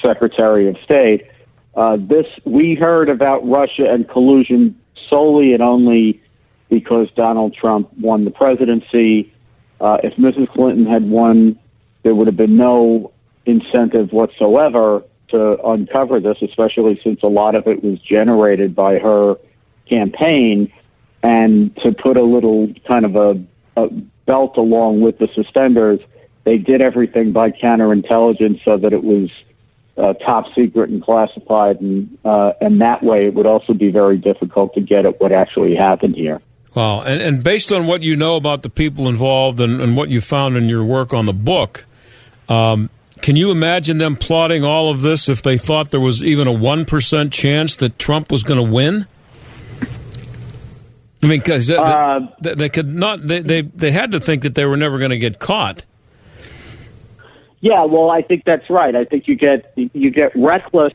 Secretary 0.03 0.69
of 0.69 0.77
State. 0.85 1.27
Uh, 1.75 1.97
this 2.01 2.27
we 2.45 2.75
heard 2.75 3.09
about 3.09 3.47
Russia 3.47 3.85
and 3.91 4.09
collusion 4.09 4.79
solely 5.09 5.53
and 5.53 5.63
only 5.63 6.21
because 6.69 7.09
Donald 7.15 7.55
Trump 7.55 7.93
won 7.99 8.25
the 8.25 8.31
presidency. 8.31 9.33
Uh, 9.81 9.99
if 10.03 10.15
Mrs. 10.15 10.51
Clinton 10.53 10.87
had 10.87 11.09
won, 11.09 11.59
there 12.03 12.15
would 12.15 12.27
have 12.27 12.37
been 12.37 12.57
no 12.57 13.13
incentive 13.45 14.13
whatsoever 14.13 15.03
to 15.29 15.63
uncover 15.65 16.21
this, 16.21 16.39
especially 16.43 17.01
since 17.03 17.23
a 17.23 17.29
lot 17.29 17.55
of 17.55 17.67
it 17.67 17.83
was 17.83 18.01
generated 18.01 18.75
by 18.75 18.99
her 18.99 19.37
campaign. 19.89 20.73
And 21.23 21.75
to 21.77 21.93
put 21.93 22.17
a 22.17 22.23
little 22.23 22.73
kind 22.87 23.05
of 23.05 23.17
a, 23.17 23.43
a 23.77 23.89
belt 24.27 24.57
along 24.57 25.01
with 25.01 25.19
the 25.19 25.29
suspenders, 25.35 26.01
they 26.47 26.59
did 26.59 26.81
everything 26.81 27.33
by 27.33 27.51
counterintelligence 27.51 28.65
so 28.65 28.79
that 28.79 28.93
it 28.93 29.03
was 29.03 29.29
uh, 29.99 30.13
top 30.15 30.47
secret 30.55 30.89
and 30.89 31.03
classified, 31.03 31.81
and 31.81 32.17
uh, 32.25 32.53
and 32.61 32.81
that 32.81 33.03
way 33.03 33.27
it 33.27 33.35
would 33.35 33.47
also 33.47 33.75
be 33.75 33.91
very 33.91 34.17
difficult 34.17 34.73
to 34.75 34.81
get 34.81 35.05
at 35.05 35.21
what 35.21 35.33
actually 35.33 35.75
happened 35.75 36.15
here. 36.15 36.41
Wow. 36.75 37.01
And, 37.01 37.21
and 37.21 37.43
based 37.43 37.73
on 37.73 37.87
what 37.87 38.03
you 38.03 38.15
know 38.17 38.37
about 38.37 38.63
the 38.63 38.69
people 38.69 39.09
involved 39.09 39.61
and, 39.61 39.81
and 39.81 39.97
what 39.97 40.11
you 40.11 40.21
found 40.21 40.57
in 40.57 40.69
your 40.69 40.85
work 40.85 41.15
on 41.15 41.25
the 41.25 41.33
book, 41.33 41.87
um, 42.51 42.91
can 43.23 43.35
you 43.35 43.51
imagine 43.51 43.97
them 43.97 44.15
plotting 44.15 44.63
all 44.63 44.91
of 44.91 45.01
this 45.01 45.29
if 45.29 45.43
they 45.43 45.57
thought 45.57 45.91
there 45.91 46.01
was 46.01 46.23
even 46.23 46.47
a 46.47 46.53
1% 46.53 47.33
chance 47.33 47.77
that 47.77 47.99
Trump 47.99 48.31
was 48.31 48.43
going 48.43 48.63
to 48.63 48.71
win? 48.71 49.07
I 51.23 51.27
mean, 51.27 51.41
because 51.41 51.71
uh, 51.71 52.21
they, 52.43 52.55
they, 52.55 52.69
could 52.69 52.91
not, 52.91 53.27
they, 53.27 53.41
they, 53.41 53.63
they 53.63 53.91
had 53.91 54.13
to 54.13 54.21
think 54.21 54.43
that 54.43 54.55
they 54.55 54.67
were 54.67 54.77
never 54.77 54.99
going 54.99 55.13
to 55.13 55.19
get 55.19 55.39
caught. 55.39 55.83
Yeah, 57.67 57.85
well, 57.85 58.11
I 58.11 58.23
think 58.23 58.45
that's 58.45 58.71
right. 58.71 58.95
I 58.95 59.05
think 59.05 59.27
you 59.27 59.35
get 59.35 59.73
you 59.75 60.11
get 60.11 60.31
reckless 60.37 60.93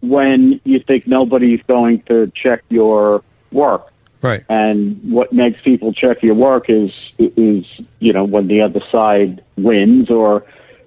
when 0.00 0.58
you 0.64 0.80
think 0.80 1.06
nobody's 1.06 1.60
going 1.68 2.02
to 2.08 2.32
check 2.34 2.62
your 2.70 3.22
work. 3.52 3.92
Right. 4.22 4.42
And 4.48 4.98
what 5.12 5.34
makes 5.34 5.60
people 5.60 5.92
check 5.92 6.22
your 6.22 6.34
work 6.34 6.70
is 6.70 6.90
is 7.18 7.66
you 7.98 8.12
know 8.14 8.24
when 8.24 8.48
the 8.48 8.62
other 8.62 8.80
side 8.90 9.44
wins 9.58 10.08
or 10.08 10.46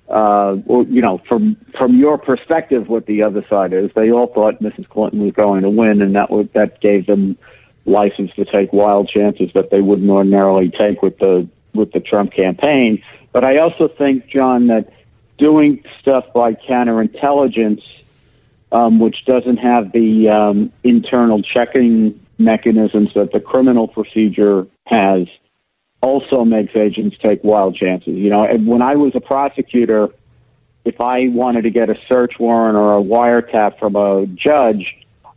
uh, 0.10 0.58
or 0.66 0.84
you 0.86 1.04
know 1.04 1.22
from 1.30 1.56
from 1.78 2.00
your 2.00 2.18
perspective 2.18 2.90
what 2.90 3.06
the 3.06 3.22
other 3.22 3.46
side 3.48 3.74
is. 3.74 3.92
They 3.96 4.12
all 4.12 4.28
thought 4.34 4.60
Mrs. 4.60 4.90
Clinton 4.90 5.24
was 5.24 5.34
going 5.34 5.62
to 5.62 5.70
win, 5.70 6.02
and 6.02 6.16
that 6.16 6.32
was 6.32 6.48
that 6.56 6.82
gave 6.82 7.06
them 7.06 7.38
license 7.86 8.32
to 8.38 8.46
take 8.46 8.74
wild 8.74 9.08
chances 9.08 9.52
that 9.54 9.70
they 9.70 9.82
wouldn't 9.82 10.10
ordinarily 10.10 10.72
take 10.72 11.04
with 11.04 11.20
the 11.20 11.48
with 11.76 11.92
the 11.92 12.00
Trump 12.00 12.34
campaign. 12.34 13.04
But 13.34 13.44
I 13.44 13.58
also 13.58 13.88
think, 13.88 14.28
John, 14.28 14.68
that 14.68 14.94
doing 15.38 15.84
stuff 16.00 16.26
like 16.36 16.62
counterintelligence, 16.62 17.84
um, 18.72 19.00
which 19.00 19.26
doesn't 19.26 19.58
have 19.58 19.92
the 19.92 20.30
um, 20.30 20.72
internal 20.84 21.42
checking 21.42 22.20
mechanisms 22.38 23.14
that 23.16 23.32
the 23.32 23.40
criminal 23.40 23.88
procedure 23.88 24.68
has 24.86 25.28
also 26.02 26.44
makes 26.46 26.76
agents 26.76 27.18
take 27.22 27.44
wild 27.44 27.76
chances. 27.76 28.16
You 28.16 28.30
know, 28.30 28.44
and 28.44 28.68
when 28.68 28.82
I 28.82 28.96
was 28.96 29.14
a 29.16 29.22
prosecutor, 29.22 30.10
if 30.86 31.00
I 31.02 31.30
wanted 31.30 31.64
to 31.64 31.70
get 31.70 31.90
a 31.90 31.96
search 32.08 32.34
warrant 32.40 32.78
or 32.78 32.98
a 32.98 33.02
wiretap 33.02 33.80
from 33.80 33.96
a 33.96 34.26
judge, 34.28 34.96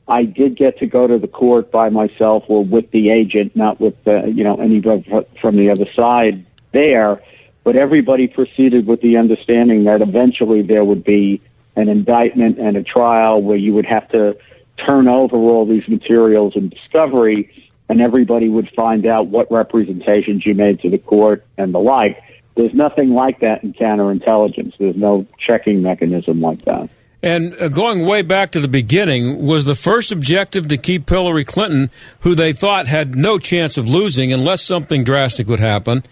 I 0.08 0.24
did 0.24 0.56
get 0.56 0.78
to 0.80 0.86
go 0.86 1.06
to 1.06 1.18
the 1.18 1.28
court 1.28 1.70
by 1.70 1.88
myself 1.88 2.44
or 2.48 2.64
with 2.64 2.90
the 2.90 3.10
agent, 3.10 3.56
not 3.56 3.80
with 3.80 4.02
the, 4.04 4.26
you 4.26 4.44
know 4.44 4.56
anybody 4.56 5.08
from 5.40 5.56
the 5.56 5.70
other 5.70 5.86
side 5.94 6.44
there. 6.72 7.22
But 7.66 7.74
everybody 7.74 8.28
proceeded 8.28 8.86
with 8.86 9.00
the 9.00 9.16
understanding 9.16 9.82
that 9.86 10.00
eventually 10.00 10.62
there 10.62 10.84
would 10.84 11.02
be 11.02 11.42
an 11.74 11.88
indictment 11.88 12.60
and 12.60 12.76
a 12.76 12.84
trial 12.84 13.42
where 13.42 13.56
you 13.56 13.74
would 13.74 13.86
have 13.86 14.08
to 14.10 14.38
turn 14.76 15.08
over 15.08 15.36
all 15.36 15.66
these 15.66 15.82
materials 15.88 16.52
in 16.54 16.68
discovery, 16.68 17.50
and 17.88 18.00
everybody 18.00 18.48
would 18.48 18.70
find 18.76 19.04
out 19.04 19.26
what 19.26 19.50
representations 19.50 20.46
you 20.46 20.54
made 20.54 20.78
to 20.82 20.90
the 20.90 20.98
court 20.98 21.44
and 21.58 21.74
the 21.74 21.80
like. 21.80 22.22
There's 22.54 22.72
nothing 22.72 23.10
like 23.10 23.40
that 23.40 23.64
in 23.64 23.74
counterintelligence. 23.74 24.74
There's 24.78 24.94
no 24.94 25.26
checking 25.44 25.82
mechanism 25.82 26.40
like 26.40 26.64
that. 26.66 26.88
And 27.20 27.52
uh, 27.60 27.66
going 27.66 28.06
way 28.06 28.22
back 28.22 28.52
to 28.52 28.60
the 28.60 28.68
beginning, 28.68 29.44
was 29.44 29.64
the 29.64 29.74
first 29.74 30.12
objective 30.12 30.68
to 30.68 30.76
keep 30.76 31.10
Hillary 31.10 31.44
Clinton, 31.44 31.90
who 32.20 32.36
they 32.36 32.52
thought 32.52 32.86
had 32.86 33.16
no 33.16 33.40
chance 33.40 33.76
of 33.76 33.88
losing 33.88 34.32
unless 34.32 34.62
something 34.62 35.02
drastic 35.02 35.48
would 35.48 35.58
happen. 35.58 36.04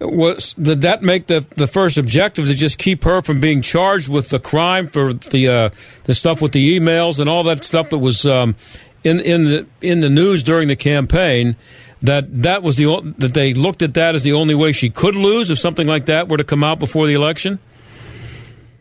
Was 0.00 0.54
did 0.54 0.80
that 0.80 1.02
make 1.02 1.26
the 1.26 1.46
the 1.56 1.66
first 1.66 1.98
objective 1.98 2.46
to 2.46 2.54
just 2.54 2.78
keep 2.78 3.04
her 3.04 3.20
from 3.20 3.38
being 3.38 3.60
charged 3.60 4.08
with 4.08 4.30
the 4.30 4.38
crime 4.38 4.88
for 4.88 5.12
the 5.12 5.48
uh, 5.48 5.70
the 6.04 6.14
stuff 6.14 6.40
with 6.40 6.52
the 6.52 6.78
emails 6.78 7.20
and 7.20 7.28
all 7.28 7.42
that 7.44 7.64
stuff 7.64 7.90
that 7.90 7.98
was 7.98 8.24
um, 8.24 8.56
in 9.04 9.20
in 9.20 9.44
the 9.44 9.66
in 9.82 10.00
the 10.00 10.08
news 10.08 10.42
during 10.42 10.68
the 10.68 10.76
campaign? 10.76 11.56
That 12.02 12.42
that 12.42 12.62
was 12.62 12.76
the 12.76 13.14
that 13.18 13.34
they 13.34 13.52
looked 13.52 13.82
at 13.82 13.92
that 13.94 14.14
as 14.14 14.22
the 14.22 14.32
only 14.32 14.54
way 14.54 14.72
she 14.72 14.88
could 14.88 15.14
lose 15.14 15.50
if 15.50 15.58
something 15.58 15.86
like 15.86 16.06
that 16.06 16.28
were 16.28 16.38
to 16.38 16.44
come 16.44 16.64
out 16.64 16.78
before 16.78 17.06
the 17.06 17.12
election. 17.12 17.58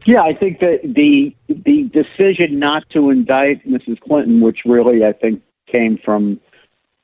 Yeah, 0.06 0.22
I 0.22 0.34
think 0.34 0.60
that 0.60 0.80
the 0.84 1.36
the 1.50 1.90
decision 1.92 2.60
not 2.60 2.90
to 2.92 3.10
indict 3.10 3.68
Mrs. 3.68 4.00
Clinton, 4.00 4.40
which 4.40 4.60
really 4.66 5.04
I 5.04 5.12
think 5.12 5.42
came 5.70 6.00
from 6.04 6.40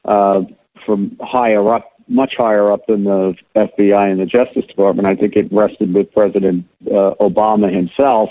uh, 0.05 0.41
from 0.85 1.17
higher 1.21 1.73
up 1.73 1.91
much 2.07 2.33
higher 2.37 2.71
up 2.71 2.85
than 2.87 3.03
the 3.03 3.35
FBI 3.55 4.11
and 4.11 4.19
the 4.19 4.25
Justice 4.25 4.65
Department. 4.65 5.07
I 5.07 5.15
think 5.15 5.35
it 5.35 5.51
rested 5.51 5.93
with 5.93 6.11
President 6.13 6.65
uh, 6.87 7.15
Obama 7.19 7.73
himself. 7.73 8.29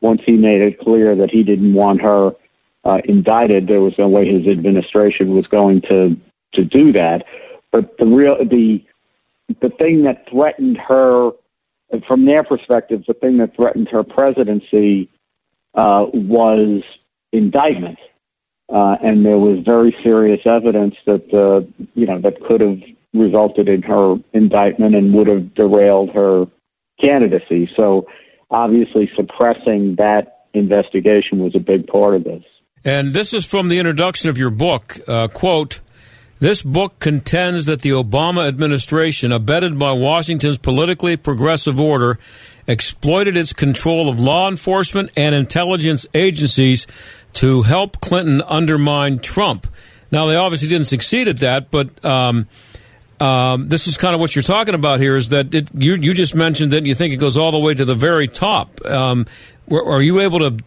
Once 0.00 0.20
he 0.26 0.32
made 0.32 0.60
it 0.60 0.78
clear 0.78 1.16
that 1.16 1.30
he 1.30 1.42
didn't 1.42 1.74
want 1.74 2.02
her 2.02 2.32
uh, 2.84 2.98
indicted, 3.04 3.66
there 3.66 3.80
was 3.80 3.94
no 3.98 4.08
way 4.08 4.26
his 4.26 4.46
administration 4.46 5.34
was 5.34 5.46
going 5.46 5.80
to 5.82 6.16
to 6.52 6.64
do 6.64 6.92
that. 6.92 7.24
But 7.72 7.96
the 7.98 8.06
real 8.06 8.36
the 8.38 8.84
the 9.60 9.70
thing 9.70 10.04
that 10.04 10.28
threatened 10.30 10.78
her, 10.78 11.30
from 12.06 12.26
their 12.26 12.44
perspective, 12.44 13.04
the 13.06 13.14
thing 13.14 13.38
that 13.38 13.56
threatened 13.56 13.88
her 13.88 14.02
presidency 14.02 15.10
uh, 15.74 16.06
was 16.12 16.82
indictment. 17.32 17.98
Uh, 18.72 18.96
and 19.02 19.26
there 19.26 19.38
was 19.38 19.62
very 19.64 19.94
serious 20.02 20.40
evidence 20.46 20.94
that 21.06 21.24
uh, 21.34 21.60
you 21.94 22.06
know 22.06 22.20
that 22.20 22.42
could 22.46 22.60
have 22.60 22.78
resulted 23.14 23.68
in 23.68 23.82
her 23.82 24.16
indictment 24.32 24.94
and 24.94 25.14
would 25.14 25.28
have 25.28 25.54
derailed 25.54 26.10
her 26.10 26.46
candidacy. 27.00 27.70
So 27.76 28.06
obviously 28.50 29.10
suppressing 29.16 29.96
that 29.98 30.46
investigation 30.52 31.38
was 31.38 31.54
a 31.54 31.60
big 31.60 31.86
part 31.86 32.14
of 32.14 32.24
this. 32.24 32.42
And 32.84 33.14
this 33.14 33.32
is 33.32 33.46
from 33.46 33.68
the 33.68 33.78
introduction 33.78 34.28
of 34.28 34.36
your 34.36 34.50
book. 34.50 34.98
Uh, 35.08 35.28
quote, 35.28 35.80
this 36.38 36.62
book 36.62 36.98
contends 36.98 37.64
that 37.66 37.80
the 37.80 37.90
Obama 37.90 38.46
administration, 38.46 39.32
abetted 39.32 39.78
by 39.78 39.92
Washington's 39.92 40.58
politically 40.58 41.16
progressive 41.16 41.80
order, 41.80 42.18
exploited 42.66 43.36
its 43.36 43.52
control 43.52 44.08
of 44.08 44.20
law 44.20 44.50
enforcement 44.50 45.10
and 45.16 45.34
intelligence 45.34 46.06
agencies 46.12 46.86
to 47.34 47.62
help 47.62 48.00
Clinton 48.00 48.42
undermine 48.42 49.20
Trump. 49.20 49.66
Now, 50.10 50.26
they 50.26 50.36
obviously 50.36 50.68
didn't 50.68 50.86
succeed 50.86 51.28
at 51.28 51.38
that, 51.38 51.70
but 51.70 52.04
um, 52.04 52.46
um, 53.20 53.68
this 53.68 53.86
is 53.86 53.96
kind 53.96 54.14
of 54.14 54.20
what 54.20 54.34
you're 54.34 54.42
talking 54.42 54.74
about 54.74 55.00
here. 55.00 55.16
Is 55.16 55.28
that 55.30 55.54
it, 55.54 55.68
you 55.74 55.94
you 55.94 56.14
just 56.14 56.34
mentioned 56.34 56.72
that 56.72 56.84
you 56.84 56.94
think 56.94 57.14
it 57.14 57.18
goes 57.18 57.36
all 57.36 57.52
the 57.52 57.58
way 57.58 57.74
to 57.74 57.84
the 57.84 57.94
very 57.94 58.28
top? 58.28 58.84
Um, 58.84 59.26
are 59.70 60.02
you 60.02 60.20
able 60.20 60.38
to? 60.40 60.64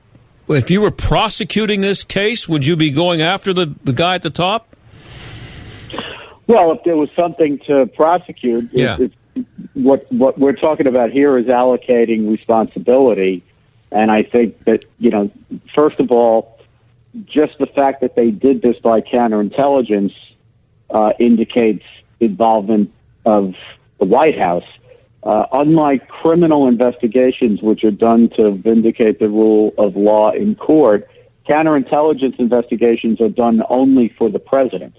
If 0.50 0.72
you 0.72 0.82
were 0.82 0.92
prosecuting 0.92 1.82
this 1.82 2.04
case, 2.04 2.48
would 2.48 2.66
you 2.66 2.78
be 2.78 2.92
going 2.92 3.22
after 3.22 3.54
the, 3.54 3.76
the 3.84 3.92
guy 3.92 4.16
at 4.16 4.22
the 4.22 4.30
top? 4.30 4.78
Well, 6.48 6.72
if 6.72 6.84
there 6.86 6.96
was 6.96 7.10
something 7.16 7.60
to 7.68 7.86
prosecute, 7.88 8.70
yeah. 8.72 8.98
It, 9.00 9.12
what 9.74 10.12
what 10.12 10.40
we're 10.40 10.54
talking 10.54 10.88
about 10.88 11.12
here 11.12 11.38
is 11.38 11.48
allocating 11.48 12.32
responsibility, 12.32 13.44
and 13.92 14.10
I 14.10 14.24
think 14.24 14.64
that 14.64 14.86
you 15.00 15.12
know, 15.12 15.32
first 15.76 16.00
of 16.00 16.12
all, 16.12 16.60
just 17.26 17.58
the 17.60 17.68
fact 17.68 18.02
that 18.02 18.16
they 18.16 18.32
did 18.32 18.62
this 18.62 18.78
by 18.80 19.02
counterintelligence 19.02 20.14
uh, 20.90 21.12
indicates 21.20 21.84
involvement 22.20 22.92
of 23.26 23.54
the 24.00 24.06
White 24.06 24.38
House. 24.38 24.64
Uh, 25.24 25.46
unlike 25.52 26.08
criminal 26.08 26.68
investigations, 26.68 27.62
which 27.62 27.84
are 27.84 27.92
done 27.92 28.30
to 28.38 28.52
vindicate 28.52 29.20
the 29.20 29.28
rule 29.28 29.74
of 29.78 29.96
law 29.96 30.32
in 30.32 30.56
court, 30.56 31.10
counterintelligence 31.48 32.40
investigations 32.40 33.20
are 33.20 33.30
done 33.30 33.62
only 33.70 34.14
for 34.18 34.30
the 34.30 34.40
president. 34.40 34.96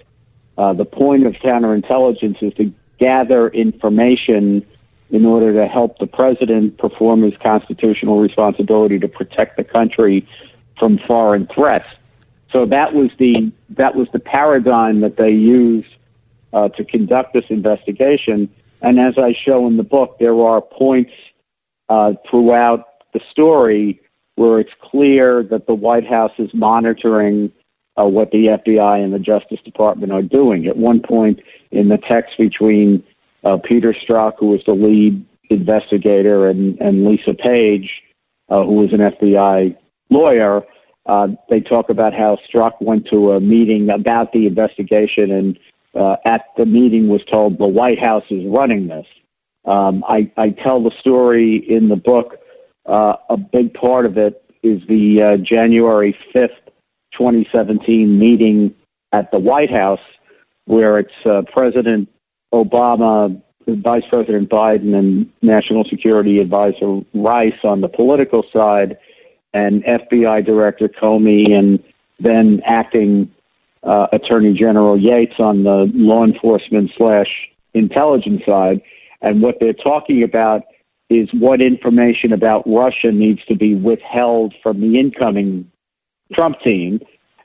Uh, 0.59 0.73
the 0.73 0.85
point 0.85 1.27
of 1.27 1.35
counterintelligence 1.35 2.43
is 2.43 2.53
to 2.55 2.73
gather 2.99 3.49
information 3.49 4.67
in 5.11 5.25
order 5.25 5.55
to 5.55 5.67
help 5.67 5.99
the 5.99 6.07
president 6.07 6.77
perform 6.79 7.23
his 7.23 7.35
constitutional 7.43 8.21
responsibility 8.21 8.99
to 8.99 9.09
protect 9.09 9.57
the 9.57 9.65
country 9.65 10.29
from 10.79 10.99
foreign 11.07 11.47
threats. 11.47 11.87
So 12.53 12.67
that 12.67 12.95
was 12.95 13.11
the 13.19 13.53
that 13.71 13.95
was 13.95 14.09
the 14.13 14.19
paradigm 14.19 15.01
that 15.01 15.17
they 15.17 15.31
used 15.31 15.89
uh, 16.53 16.69
to 16.71 16.85
conduct 16.85 17.35
this 17.35 17.45
investigation. 17.51 18.49
And 18.81 18.99
as 19.01 19.15
I 19.19 19.35
show 19.35 19.67
in 19.67 19.77
the 19.77 19.83
book, 19.83 20.17
there 20.19 20.41
are 20.41 20.61
points 20.61 21.13
uh, 21.89 22.13
throughout 22.31 22.85
the 23.13 23.21
story 23.31 24.01
where 24.37 24.61
it's 24.61 24.73
clear 24.81 25.43
that 25.51 25.67
the 25.67 25.75
White 25.75 26.07
House 26.07 26.33
is 26.39 26.51
monitoring 26.55 27.51
uh, 27.99 28.05
what 28.05 28.31
the 28.31 28.47
FBI 28.47 29.03
and 29.03 29.13
the 29.13 29.19
Justice 29.19 29.59
Department 29.65 30.13
are 30.13 30.23
doing. 30.23 30.67
At 30.67 30.77
one 30.77 31.01
point 31.01 31.41
in 31.73 31.89
the 31.89 31.99
text 31.99 32.39
between 32.39 33.03
uh, 33.45 33.57
Peter 33.57 33.93
Strzok, 33.93 34.35
who 34.39 34.49
was 34.49 34.61
the 34.67 34.73
lead 34.73 35.25
investigator, 35.51 36.49
and, 36.49 36.79
and 36.81 37.05
Lisa 37.05 37.35
Page, 37.35 37.91
uh, 38.49 38.63
who 38.65 38.75
was 38.75 38.93
an 38.93 39.01
FBI 39.01 39.77
lawyer, 40.11 40.63
uh, 41.07 41.29
they 41.49 41.61
talk 41.61 41.89
about 41.89 42.13
how 42.13 42.39
Strzok 42.47 42.73
went 42.81 43.09
to 43.11 43.33
a 43.33 43.41
meeting 43.41 43.89
about 43.91 44.33
the 44.33 44.47
investigation 44.47 45.31
and 45.31 45.59
uh, 45.95 46.17
at 46.25 46.43
the 46.57 46.67
meeting 46.67 47.09
was 47.09 47.23
told 47.31 47.59
the 47.59 47.67
White 47.67 47.99
House 47.99 48.25
is 48.31 48.45
running 48.47 48.89
this. 48.89 49.07
Um, 49.65 50.05
I, 50.09 50.31
I 50.37 50.51
tell 50.51 50.83
the 50.83 50.93
story 50.99 51.65
in 51.69 51.89
the 51.89 51.97
book. 51.97 52.37
Uh, 52.87 53.15
a 53.29 53.37
big 53.37 53.75
part 53.75 54.07
of 54.07 54.17
it 54.17 54.43
is 54.63 54.81
the 54.89 55.37
uh, 55.37 55.45
January 55.45 56.17
5th 56.35 56.49
2017 57.13 58.19
meeting 58.19 58.75
at 59.13 59.31
the 59.31 59.39
White 59.39 59.71
House, 59.71 60.01
where 60.67 60.99
it's 60.99 61.11
uh, 61.27 61.43
President 61.53 62.09
Obama, 62.53 63.41
Vice 63.67 64.05
President 64.09 64.49
Biden, 64.49 64.95
and 64.95 65.31
National 65.43 65.85
Security 65.85 66.39
Advisor 66.39 67.01
Rice 67.15 67.59
on 67.65 67.81
the 67.81 67.89
political 67.89 68.45
side, 68.53 68.97
and 69.53 69.83
FBI 69.85 70.45
Director 70.45 70.89
Comey, 70.89 71.51
and 71.51 71.83
then 72.21 72.61
acting 72.67 73.31
uh, 73.83 74.07
Attorney 74.13 74.55
General 74.55 74.99
Yates 74.99 75.39
on 75.39 75.65
the 75.65 75.91
law 75.95 76.25
enforcement 76.25 76.91
slash 76.97 77.29
intelligence 77.75 78.43
side. 78.47 78.81
And 79.21 79.43
what 79.43 79.57
they're 79.61 79.73
talking 79.73 80.23
about 80.23 80.63
is 81.11 81.29
what 81.33 81.61
information 81.61 82.33
about 82.33 82.65
Russia 82.67 83.11
needs 83.13 83.45
to 83.47 83.57
be 83.57 83.75
withheld 83.75 84.55
from 84.63 84.81
the 84.81 84.99
incoming 84.99 85.71
Trump 86.35 86.61
team. 86.63 87.01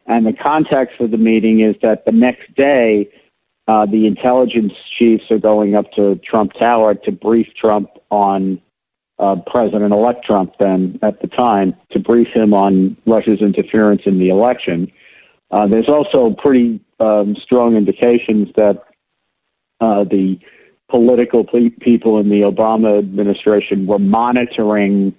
And 0.06 0.26
the 0.26 0.34
context 0.34 1.00
of 1.00 1.12
the 1.12 1.18
meeting 1.18 1.62
is 1.62 1.76
that 1.82 2.04
the 2.06 2.12
next 2.12 2.54
day, 2.56 3.10
uh, 3.68 3.86
the 3.86 4.06
intelligence 4.06 4.74
chiefs 4.98 5.24
are 5.32 5.40
going 5.40 5.76
up 5.76 5.92
to 5.94 6.20
Trump 6.30 6.52
Tower 6.60 6.96
to 6.96 7.12
brief 7.12 7.48
Trump 7.60 7.90
on 8.12 8.62
uh, 9.20 9.36
President 9.48 9.94
elect 9.94 10.26
Trump, 10.26 10.54
then 10.60 11.00
at 11.02 11.22
the 11.22 11.28
time, 11.28 11.74
to 11.92 12.00
brief 12.00 12.28
him 12.34 12.54
on 12.54 12.98
Russia's 13.06 13.42
interference 13.42 14.02
in 14.06 14.20
the 14.20 14.28
election. 14.28 14.92
Uh, 15.54 15.68
there's 15.68 15.88
also 15.88 16.36
pretty 16.42 16.82
um, 17.00 17.36
strong 17.44 17.76
indications 17.76 18.48
that 18.56 18.84
uh, 19.82 20.04
the 20.04 20.40
political 20.90 21.44
pe- 21.44 21.70
people 21.70 22.20
in 22.20 22.30
the 22.30 22.42
Obama 22.42 22.98
administration 22.98 23.86
were 23.86 24.00
monitoring 24.00 25.14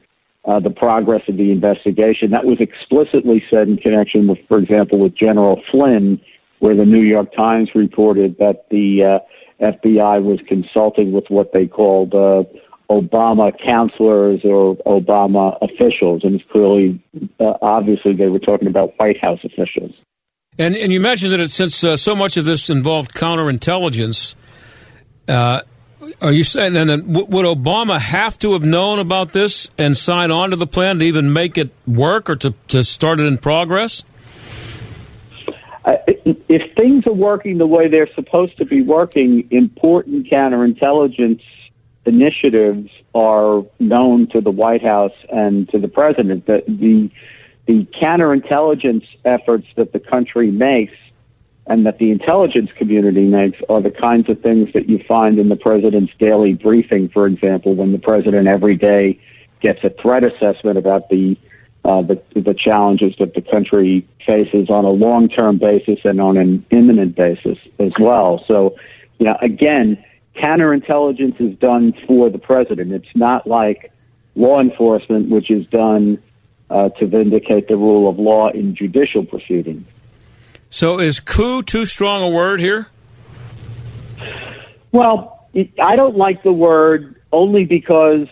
uh, 0.45 0.59
the 0.59 0.71
progress 0.71 1.23
of 1.29 1.37
the 1.37 1.53
investigation. 1.53 2.33
That 2.33 2.47
was 2.47 2.59
explicitly 2.59 3.45
said 3.49 3.69
in 3.69 3.77
connection 3.77 4.27
with, 4.27 4.39
for 4.49 4.59
example, 4.59 4.99
with 4.99 5.15
General 5.15 5.63
Flynn, 5.71 6.21
where 6.59 6.75
the 6.75 6.85
New 6.85 7.03
York 7.03 7.33
Times 7.33 7.71
reported 7.73 8.37
that 8.39 8.65
the 8.73 9.21
uh, 9.63 9.65
FBI 9.65 10.21
was 10.21 10.41
consulting 10.49 11.13
with 11.13 11.27
what 11.29 11.53
they 11.53 11.69
called 11.69 12.13
uh, 12.13 12.43
Obama 12.91 13.53
counselors 13.65 14.41
or 14.43 14.75
Obama 14.79 15.57
officials, 15.63 16.23
and 16.25 16.35
it's 16.35 16.51
clearly, 16.51 17.01
uh, 17.39 17.53
obviously, 17.63 18.17
they 18.17 18.27
were 18.27 18.41
talking 18.41 18.67
about 18.67 18.95
White 18.99 19.21
House 19.21 19.39
officials. 19.45 19.95
And 20.59 20.77
and 20.77 20.93
you 20.93 21.01
mentioned 21.01 21.33
that 21.33 21.41
it, 21.41 21.51
since 21.51 21.83
uh, 21.83 21.97
so 21.97 22.15
much 22.15 22.37
of 22.37 22.45
this 22.45 22.71
involved 22.71 23.13
counterintelligence, 23.13 24.35
uh, 25.29 25.63
are 26.21 26.33
you 26.33 26.45
saying 26.45 26.75
then 26.75 26.87
that 26.89 27.05
would 27.07 27.47
Obama 27.47 27.99
have 27.99 28.39
to 28.41 28.53
have 28.53 28.63
known 28.63 28.99
about 28.99 29.33
this 29.33 29.71
and 29.79 29.97
sign 29.97 30.31
on 30.31 30.51
to 30.51 30.57
the 30.57 30.67
plan 30.67 30.99
to 30.99 31.05
even 31.05 31.33
make 31.33 31.59
it 31.59 31.71
work 31.87 32.31
or 32.31 32.37
to, 32.37 32.55
to 32.69 32.85
start 32.85 33.21
it 33.21 33.27
in 33.27 33.39
progress? 33.39 34.05
Uh, 35.85 35.97
if 36.25 36.75
things 36.77 37.07
are 37.07 37.13
working 37.13 37.59
the 37.59 37.67
way 37.67 37.89
they're 37.89 38.13
supposed 38.15 38.57
to 38.59 38.65
be 38.65 38.81
working, 38.81 39.47
important 39.51 40.27
counterintelligence 40.27 41.43
initiatives 42.07 42.91
are 43.15 43.63
known 43.79 44.27
to 44.29 44.41
the 44.41 44.51
White 44.51 44.83
House 44.83 45.13
and 45.31 45.69
to 45.71 45.79
the 45.79 45.89
president. 45.89 46.47
The, 46.47 46.63
the, 46.67 47.11
the 47.67 47.87
counterintelligence 48.01 49.07
efforts 49.25 49.67
that 49.77 49.93
the 49.93 50.01
country 50.01 50.51
makes 50.51 50.95
and 51.67 51.87
that 51.87 51.99
the 51.99 52.11
intelligence 52.11 52.71
community 52.77 53.25
makes 53.25 53.59
are 53.69 53.81
the 53.81 53.91
kinds 53.91 54.29
of 54.29 54.41
things 54.43 54.69
that 54.75 54.89
you 54.89 55.03
find 55.09 55.39
in 55.39 55.49
the 55.49 55.57
president's 55.57 56.13
daily 56.19 56.53
briefing, 56.53 57.09
for 57.09 57.27
example, 57.27 57.75
when 57.75 57.93
the 57.93 57.99
president 57.99 58.47
every 58.47 58.77
day 58.77 59.19
gets 59.61 59.83
a 59.83 59.91
threat 59.91 60.25
assessment 60.25 60.77
about 60.77 61.09
the 61.09 61.37
uh, 61.87 62.01
the, 62.01 62.21
the 62.35 62.55
challenges 62.55 63.15
that 63.19 63.35
the 63.35 63.43
country 63.43 64.09
faces 64.25 64.71
on 64.71 64.87
a 64.87 64.91
long-term 64.91 65.59
basis 65.59 65.99
and 66.05 66.19
on 66.19 66.39
an 66.39 66.65
imminent 66.71 67.15
basis 67.15 67.59
as 67.79 67.93
well. 68.01 68.43
So, 68.49 68.75
you 69.19 69.27
know, 69.27 69.37
again, 69.43 70.03
counterintelligence 70.35 71.39
is 71.41 71.59
done 71.59 71.93
for 72.07 72.31
the 72.31 72.39
president. 72.39 72.93
It's 72.93 73.15
not 73.15 73.47
like 73.47 73.93
law 74.35 74.61
enforcement, 74.61 75.29
which 75.29 75.51
is 75.51 75.67
done 75.67 76.23
uh, 76.71 76.89
to 76.91 77.07
vindicate 77.07 77.69
the 77.69 77.77
rule 77.77 78.09
of 78.09 78.19
law 78.19 78.51
in 78.51 78.75
judicial 78.75 79.25
proceedings. 79.25 79.87
So 80.71 80.99
is 80.99 81.21
coup 81.21 81.63
too 81.63 81.85
strong 81.85 82.23
a 82.23 82.29
word 82.29 82.61
here? 82.61 82.87
Well, 84.93 85.49
it, 85.53 85.71
I 85.81 85.97
don't 85.97 86.17
like 86.17 86.43
the 86.43 86.53
word 86.53 87.17
only 87.33 87.65
because, 87.65 88.27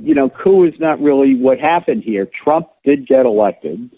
you 0.00 0.14
know, 0.14 0.28
coup 0.28 0.64
is 0.64 0.74
not 0.78 1.00
really 1.00 1.34
what 1.34 1.58
happened 1.58 2.02
here. 2.04 2.28
Trump 2.44 2.68
did 2.84 3.06
get 3.06 3.24
elected. 3.26 3.90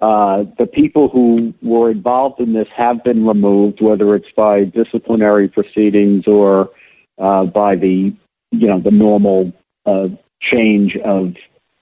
Uh, 0.00 0.44
the 0.58 0.66
people 0.66 1.08
who 1.08 1.52
were 1.60 1.90
involved 1.90 2.40
in 2.40 2.54
this 2.54 2.68
have 2.74 3.04
been 3.04 3.26
removed, 3.26 3.82
whether 3.82 4.14
it's 4.14 4.30
by 4.36 4.64
disciplinary 4.64 5.48
proceedings 5.48 6.26
or 6.26 6.70
uh, 7.18 7.44
by 7.44 7.76
the, 7.76 8.14
you 8.50 8.66
know, 8.66 8.80
the 8.80 8.90
normal 8.90 9.52
uh, 9.84 10.08
change 10.40 10.96
of 11.04 11.34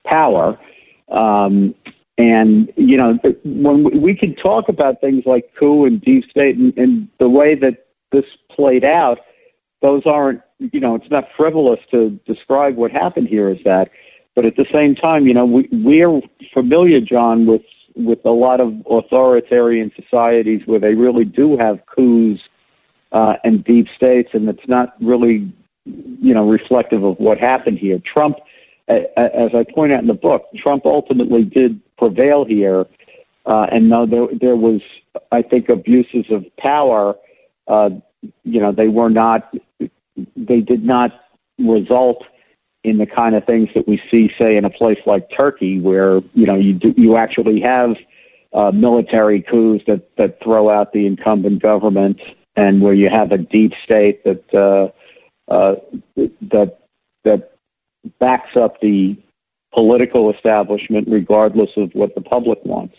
power. 0.04 0.58
Um, 1.10 1.74
and, 2.18 2.72
you 2.76 2.96
know, 2.96 3.18
when 3.44 4.02
we 4.02 4.14
can 4.14 4.34
talk 4.34 4.68
about 4.68 5.00
things 5.00 5.22
like 5.24 5.52
coup 5.58 5.84
and 5.84 6.00
deep 6.00 6.24
state 6.28 6.56
and, 6.56 6.76
and 6.76 7.08
the 7.20 7.28
way 7.28 7.54
that 7.54 7.86
this 8.10 8.24
played 8.50 8.84
out, 8.84 9.18
those 9.82 10.02
aren't, 10.04 10.40
you 10.58 10.80
know, 10.80 10.96
it's 10.96 11.10
not 11.10 11.24
frivolous 11.36 11.78
to 11.92 12.18
describe 12.26 12.74
what 12.74 12.90
happened 12.90 13.28
here 13.28 13.48
as 13.48 13.58
that. 13.64 13.90
But 14.34 14.44
at 14.44 14.56
the 14.56 14.66
same 14.72 14.96
time, 14.96 15.26
you 15.26 15.34
know, 15.34 15.46
we, 15.46 15.68
we're 15.70 16.20
familiar, 16.52 17.00
John, 17.00 17.46
with, 17.46 17.62
with 17.94 18.18
a 18.24 18.30
lot 18.30 18.60
of 18.60 18.72
authoritarian 18.90 19.92
societies 19.94 20.62
where 20.66 20.80
they 20.80 20.94
really 20.94 21.24
do 21.24 21.56
have 21.56 21.78
coups 21.94 22.40
uh, 23.12 23.34
and 23.44 23.64
deep 23.64 23.86
states, 23.96 24.30
and 24.32 24.48
it's 24.48 24.66
not 24.68 24.94
really, 25.00 25.52
you 25.84 26.34
know, 26.34 26.48
reflective 26.48 27.04
of 27.04 27.16
what 27.18 27.38
happened 27.38 27.78
here. 27.78 28.00
Trump 28.12 28.36
as 28.88 29.50
I 29.54 29.64
point 29.74 29.92
out 29.92 30.00
in 30.00 30.06
the 30.06 30.14
book, 30.14 30.44
Trump 30.56 30.86
ultimately 30.86 31.44
did 31.44 31.80
prevail 31.96 32.44
here, 32.44 32.86
uh, 33.46 33.66
and 33.70 33.90
though 33.90 34.06
there, 34.06 34.26
there 34.40 34.56
was, 34.56 34.80
I 35.32 35.42
think, 35.42 35.68
abuses 35.68 36.26
of 36.30 36.44
power, 36.58 37.14
uh, 37.66 37.90
you 38.44 38.60
know, 38.60 38.72
they 38.72 38.88
were 38.88 39.10
not 39.10 39.54
they 40.36 40.60
did 40.60 40.84
not 40.84 41.10
result 41.58 42.24
in 42.84 42.98
the 42.98 43.06
kind 43.06 43.34
of 43.34 43.44
things 43.44 43.68
that 43.74 43.86
we 43.86 44.00
see, 44.10 44.30
say, 44.38 44.56
in 44.56 44.64
a 44.64 44.70
place 44.70 44.98
like 45.06 45.28
Turkey, 45.36 45.80
where 45.80 46.20
you 46.34 46.46
know 46.46 46.56
you 46.56 46.72
do, 46.74 46.94
you 46.96 47.16
actually 47.16 47.60
have 47.60 47.90
uh, 48.52 48.70
military 48.70 49.42
coups 49.42 49.84
that 49.86 50.08
that 50.16 50.38
throw 50.42 50.70
out 50.70 50.92
the 50.92 51.06
incumbent 51.06 51.62
government, 51.62 52.20
and 52.56 52.80
where 52.80 52.94
you 52.94 53.08
have 53.10 53.32
a 53.32 53.38
deep 53.38 53.72
state 53.84 54.24
that 54.24 54.44
uh, 54.54 55.52
uh, 55.52 55.74
that 56.16 56.78
that 57.24 57.57
backs 58.20 58.56
up 58.56 58.80
the 58.80 59.16
political 59.74 60.32
establishment, 60.32 61.08
regardless 61.10 61.70
of 61.76 61.90
what 61.92 62.14
the 62.14 62.20
public 62.20 62.58
wants. 62.64 62.94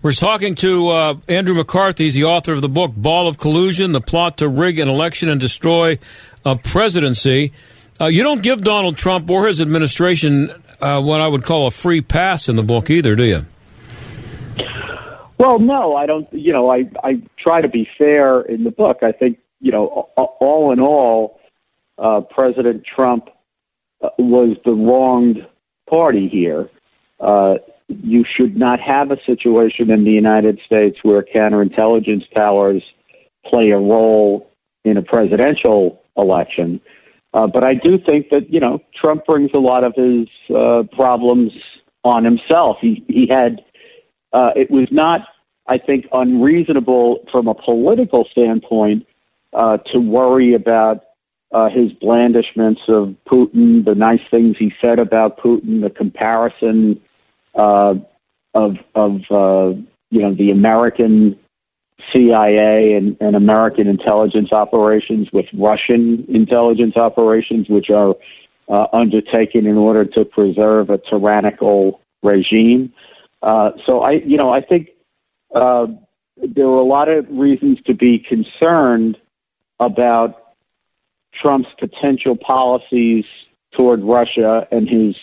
We're 0.00 0.12
talking 0.12 0.54
to 0.56 0.88
uh, 0.88 1.14
Andrew 1.28 1.54
McCarthy. 1.54 2.04
He's 2.04 2.14
the 2.14 2.24
author 2.24 2.52
of 2.52 2.62
the 2.62 2.68
book 2.68 2.92
Ball 2.96 3.28
of 3.28 3.38
Collusion: 3.38 3.92
The 3.92 4.00
Plot 4.00 4.38
to 4.38 4.48
Rig 4.48 4.78
an 4.78 4.88
Election 4.88 5.28
and 5.28 5.40
Destroy 5.40 5.98
a 6.44 6.56
Presidency. 6.56 7.52
Uh, 8.00 8.06
you 8.06 8.22
don't 8.22 8.42
give 8.42 8.62
Donald 8.62 8.96
Trump 8.96 9.28
or 9.30 9.46
his 9.46 9.60
administration 9.60 10.50
uh, 10.80 11.00
what 11.00 11.20
I 11.20 11.28
would 11.28 11.44
call 11.44 11.66
a 11.66 11.70
free 11.70 12.00
pass 12.00 12.48
in 12.48 12.56
the 12.56 12.62
book 12.62 12.90
either, 12.90 13.14
do 13.14 13.24
you? 13.24 13.46
Well, 15.38 15.58
no, 15.58 15.96
I 15.96 16.06
don't. 16.06 16.32
You 16.32 16.52
know, 16.52 16.70
I 16.70 16.84
I 17.02 17.22
try 17.38 17.60
to 17.60 17.68
be 17.68 17.88
fair 17.98 18.40
in 18.42 18.64
the 18.64 18.70
book. 18.70 18.98
I 19.02 19.12
think 19.12 19.38
you 19.60 19.70
know, 19.70 20.08
all 20.16 20.72
in 20.72 20.80
all, 20.80 21.40
uh, 21.98 22.20
President 22.20 22.84
Trump 22.84 23.28
was 24.18 24.56
the 24.64 24.72
wronged 24.72 25.46
party 25.88 26.28
here. 26.28 26.68
Uh, 27.20 27.54
you 27.88 28.24
should 28.24 28.56
not 28.56 28.80
have 28.80 29.10
a 29.10 29.16
situation 29.26 29.90
in 29.90 30.04
the 30.04 30.10
United 30.10 30.58
States 30.64 30.98
where 31.02 31.22
counterintelligence 31.22 32.30
powers 32.32 32.82
play 33.46 33.70
a 33.70 33.78
role 33.78 34.50
in 34.84 34.96
a 34.96 35.02
presidential 35.02 36.00
election. 36.16 36.80
Uh, 37.34 37.46
but 37.46 37.64
I 37.64 37.74
do 37.74 37.98
think 37.98 38.28
that 38.30 38.50
you 38.50 38.60
know 38.60 38.80
Trump 38.98 39.24
brings 39.24 39.50
a 39.54 39.58
lot 39.58 39.84
of 39.84 39.94
his 39.94 40.28
uh, 40.54 40.82
problems 40.94 41.52
on 42.04 42.24
himself. 42.24 42.76
He 42.80 43.04
he 43.08 43.26
had 43.26 43.60
uh, 44.32 44.50
it 44.56 44.70
was 44.70 44.88
not, 44.90 45.22
I 45.66 45.78
think, 45.78 46.06
unreasonable 46.12 47.24
from 47.30 47.48
a 47.48 47.54
political 47.54 48.26
standpoint 48.30 49.06
uh, 49.52 49.78
to 49.92 49.98
worry 49.98 50.54
about 50.54 51.04
uh, 51.52 51.68
his 51.68 51.92
blandishments 51.92 52.80
of 52.88 53.14
Putin, 53.30 53.84
the 53.84 53.94
nice 53.94 54.20
things 54.30 54.56
he 54.58 54.72
said 54.80 54.98
about 54.98 55.38
Putin, 55.38 55.82
the 55.82 55.90
comparison 55.90 57.00
uh, 57.54 57.94
of 58.54 58.76
of 58.94 59.20
uh, 59.30 59.78
you 60.10 60.20
know 60.22 60.34
the 60.34 60.50
American 60.50 61.38
CIA 62.12 62.94
and, 62.94 63.16
and 63.20 63.36
American 63.36 63.86
intelligence 63.86 64.52
operations 64.52 65.28
with 65.32 65.46
Russian 65.52 66.24
intelligence 66.28 66.96
operations, 66.96 67.68
which 67.68 67.90
are 67.90 68.14
uh, 68.68 68.86
undertaken 68.92 69.66
in 69.66 69.76
order 69.76 70.04
to 70.04 70.24
preserve 70.24 70.90
a 70.90 70.98
tyrannical 70.98 72.00
regime. 72.22 72.92
Uh, 73.42 73.72
so 73.84 74.00
I, 74.00 74.12
you 74.24 74.36
know, 74.36 74.50
I 74.50 74.60
think 74.62 74.88
uh, 75.54 75.86
there 76.36 76.68
were 76.68 76.78
a 76.78 76.84
lot 76.84 77.08
of 77.08 77.26
reasons 77.30 77.78
to 77.86 77.94
be 77.94 78.18
concerned 78.18 79.18
about 79.80 80.41
Trump's 81.40 81.68
potential 81.78 82.36
policies 82.36 83.24
toward 83.74 84.02
Russia 84.02 84.66
and 84.70 84.88
his 84.88 85.16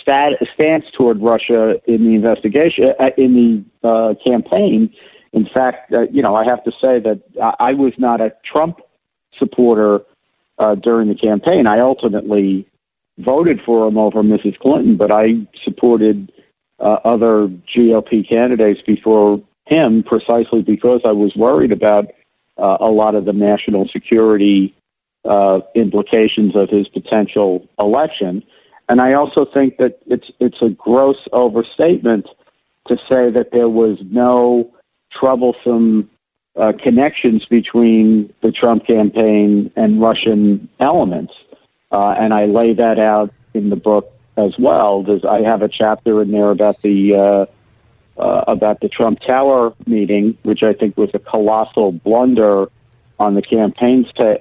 stat, 0.00 0.32
stance 0.54 0.84
toward 0.96 1.20
Russia 1.20 1.74
in 1.86 2.04
the 2.04 2.14
investigation, 2.14 2.92
uh, 3.00 3.10
in 3.16 3.64
the 3.82 3.88
uh, 3.88 4.14
campaign. 4.24 4.90
In 5.32 5.46
fact, 5.52 5.92
uh, 5.92 6.02
you 6.12 6.22
know, 6.22 6.34
I 6.34 6.44
have 6.44 6.62
to 6.64 6.70
say 6.70 7.00
that 7.00 7.20
I 7.58 7.72
was 7.72 7.92
not 7.98 8.20
a 8.20 8.32
Trump 8.50 8.78
supporter 9.38 10.00
uh, 10.58 10.76
during 10.76 11.08
the 11.08 11.14
campaign. 11.14 11.66
I 11.66 11.80
ultimately 11.80 12.66
voted 13.18 13.60
for 13.64 13.86
him 13.88 13.98
over 13.98 14.22
Mrs. 14.22 14.58
Clinton, 14.58 14.96
but 14.96 15.10
I 15.10 15.46
supported 15.64 16.30
uh, 16.78 16.98
other 17.04 17.48
GOP 17.74 18.28
candidates 18.28 18.80
before 18.86 19.42
him 19.66 20.02
precisely 20.02 20.62
because 20.62 21.00
I 21.04 21.12
was 21.12 21.34
worried 21.34 21.72
about 21.72 22.06
uh, 22.58 22.76
a 22.80 22.90
lot 22.90 23.14
of 23.14 23.24
the 23.24 23.32
national 23.32 23.88
security 23.92 24.74
uh, 25.28 25.60
implications 25.74 26.54
of 26.56 26.68
his 26.70 26.88
potential 26.88 27.68
election. 27.78 28.42
And 28.88 29.00
I 29.00 29.14
also 29.14 29.44
think 29.44 29.78
that 29.78 29.98
it's 30.06 30.30
it's 30.38 30.62
a 30.62 30.68
gross 30.68 31.16
overstatement 31.32 32.26
to 32.88 32.96
say 33.08 33.30
that 33.30 33.48
there 33.52 33.68
was 33.68 33.98
no 34.10 34.70
troublesome 35.12 36.08
uh, 36.56 36.72
connections 36.82 37.44
between 37.46 38.32
the 38.42 38.52
Trump 38.52 38.86
campaign 38.86 39.72
and 39.76 40.00
Russian 40.00 40.68
elements. 40.80 41.34
Uh, 41.90 42.14
and 42.18 42.32
I 42.32 42.46
lay 42.46 42.74
that 42.74 42.98
out 42.98 43.32
in 43.54 43.70
the 43.70 43.76
book 43.76 44.12
as 44.36 44.54
well. 44.58 45.02
There's, 45.02 45.24
I 45.24 45.42
have 45.42 45.62
a 45.62 45.68
chapter 45.68 46.22
in 46.22 46.30
there 46.30 46.50
about 46.50 46.80
the 46.82 47.14
uh, 47.14 47.46
uh, 48.20 48.44
about 48.46 48.80
the 48.80 48.88
Trump 48.88 49.20
Tower 49.20 49.74
meeting, 49.86 50.38
which 50.42 50.62
I 50.62 50.72
think 50.72 50.96
was 50.96 51.10
a 51.12 51.18
colossal 51.18 51.92
blunder 51.92 52.68
on 53.18 53.34
the 53.34 53.42
campaign's 53.42 54.06
ta- 54.12 54.38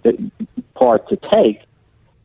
part 0.76 1.08
to 1.10 1.18
take, 1.18 1.62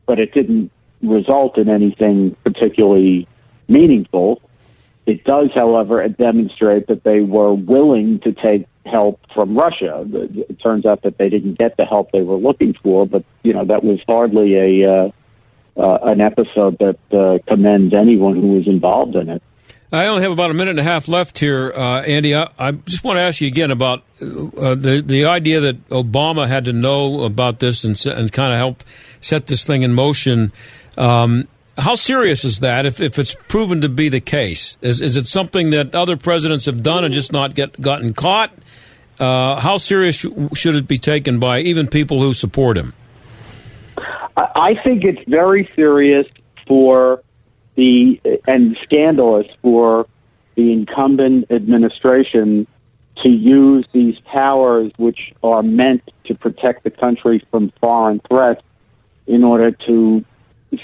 but 0.05 0.19
it 0.19 0.33
didn't 0.33 0.71
result 1.01 1.57
in 1.57 1.69
anything 1.69 2.35
particularly 2.43 3.27
meaningful. 3.67 4.41
It 5.05 5.23
does, 5.23 5.49
however, 5.53 6.07
demonstrate 6.07 6.87
that 6.87 7.03
they 7.03 7.21
were 7.21 7.53
willing 7.53 8.19
to 8.19 8.31
take 8.33 8.67
help 8.85 9.19
from 9.33 9.57
Russia. 9.57 10.05
It 10.13 10.59
turns 10.59 10.85
out 10.85 11.03
that 11.03 11.17
they 11.17 11.29
didn't 11.29 11.57
get 11.57 11.77
the 11.77 11.85
help 11.85 12.11
they 12.11 12.21
were 12.21 12.37
looking 12.37 12.73
for, 12.73 13.05
but 13.05 13.23
you 13.43 13.53
know 13.53 13.65
that 13.65 13.83
was 13.83 13.99
hardly 14.07 14.55
a 14.55 14.91
uh, 14.91 15.11
uh, 15.77 15.97
an 16.03 16.21
episode 16.21 16.77
that 16.79 16.99
uh, 17.11 17.39
commends 17.47 17.93
anyone 17.93 18.35
who 18.35 18.53
was 18.53 18.67
involved 18.67 19.15
in 19.15 19.29
it. 19.29 19.43
I 19.93 20.07
only 20.07 20.23
have 20.23 20.31
about 20.31 20.51
a 20.51 20.53
minute 20.53 20.71
and 20.71 20.79
a 20.79 20.83
half 20.83 21.09
left 21.09 21.37
here, 21.39 21.73
uh, 21.75 22.01
Andy. 22.01 22.33
I, 22.33 22.49
I, 22.57 22.71
just 22.71 23.03
want 23.03 23.17
to 23.17 23.21
ask 23.21 23.41
you 23.41 23.47
again 23.47 23.71
about 23.71 24.03
uh, 24.21 24.73
the 24.75 25.03
the 25.05 25.25
idea 25.25 25.59
that 25.59 25.89
Obama 25.89 26.47
had 26.47 26.65
to 26.65 26.73
know 26.73 27.23
about 27.23 27.59
this 27.59 27.83
and, 27.83 28.01
and 28.05 28.31
kind 28.31 28.53
of 28.53 28.57
helped 28.57 28.85
set 29.19 29.47
this 29.47 29.65
thing 29.65 29.81
in 29.81 29.93
motion. 29.93 30.53
Um, 30.97 31.49
how 31.77 31.95
serious 31.95 32.45
is 32.45 32.59
that? 32.59 32.85
If, 32.85 33.01
if 33.01 33.19
it's 33.19 33.35
proven 33.47 33.81
to 33.81 33.89
be 33.89 34.07
the 34.07 34.21
case, 34.21 34.77
is 34.81 35.01
is 35.01 35.17
it 35.17 35.25
something 35.25 35.71
that 35.71 35.93
other 35.93 36.15
presidents 36.15 36.65
have 36.67 36.81
done 36.81 37.03
and 37.03 37.13
just 37.13 37.33
not 37.33 37.53
get 37.53 37.81
gotten 37.81 38.13
caught? 38.13 38.53
Uh, 39.19 39.59
how 39.59 39.75
serious 39.75 40.15
sh- 40.15 40.27
should 40.55 40.75
it 40.75 40.87
be 40.87 40.97
taken 40.97 41.37
by 41.37 41.59
even 41.59 41.87
people 41.87 42.21
who 42.21 42.33
support 42.33 42.77
him? 42.77 42.93
I 44.37 44.75
think 44.83 45.03
it's 45.03 45.21
very 45.27 45.69
serious 45.75 46.25
for 46.65 47.23
the 47.75 48.19
and 48.47 48.77
scandalous 48.83 49.47
for 49.61 50.07
the 50.55 50.71
incumbent 50.71 51.49
administration 51.49 52.67
to 53.23 53.29
use 53.29 53.85
these 53.93 54.17
powers, 54.19 54.91
which 54.97 55.33
are 55.43 55.63
meant 55.63 56.01
to 56.25 56.35
protect 56.35 56.83
the 56.83 56.89
country 56.89 57.45
from 57.51 57.71
foreign 57.79 58.19
threats, 58.27 58.61
in 59.27 59.43
order 59.43 59.71
to 59.71 60.23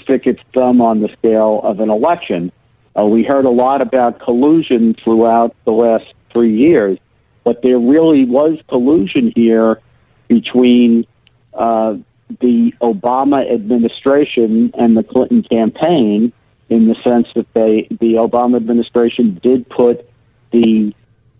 stick 0.02 0.26
its 0.26 0.40
thumb 0.54 0.80
on 0.80 1.00
the 1.00 1.08
scale 1.18 1.60
of 1.64 1.80
an 1.80 1.90
election. 1.90 2.52
Uh, 2.98 3.04
we 3.04 3.22
heard 3.22 3.44
a 3.44 3.50
lot 3.50 3.80
about 3.80 4.20
collusion 4.20 4.94
throughout 5.02 5.54
the 5.64 5.72
last 5.72 6.06
three 6.32 6.54
years, 6.56 6.98
but 7.44 7.62
there 7.62 7.78
really 7.78 8.24
was 8.24 8.58
collusion 8.68 9.32
here 9.34 9.80
between 10.28 11.06
uh, 11.54 11.94
the 12.40 12.72
Obama 12.82 13.50
administration 13.50 14.70
and 14.78 14.96
the 14.96 15.02
Clinton 15.02 15.42
campaign 15.42 16.32
in 16.68 16.88
the 16.88 16.94
sense 17.02 17.28
that 17.34 17.52
they, 17.54 17.88
the 17.90 18.14
Obama 18.14 18.56
administration 18.56 19.40
did 19.42 19.68
put 19.68 20.08
the 20.50 20.92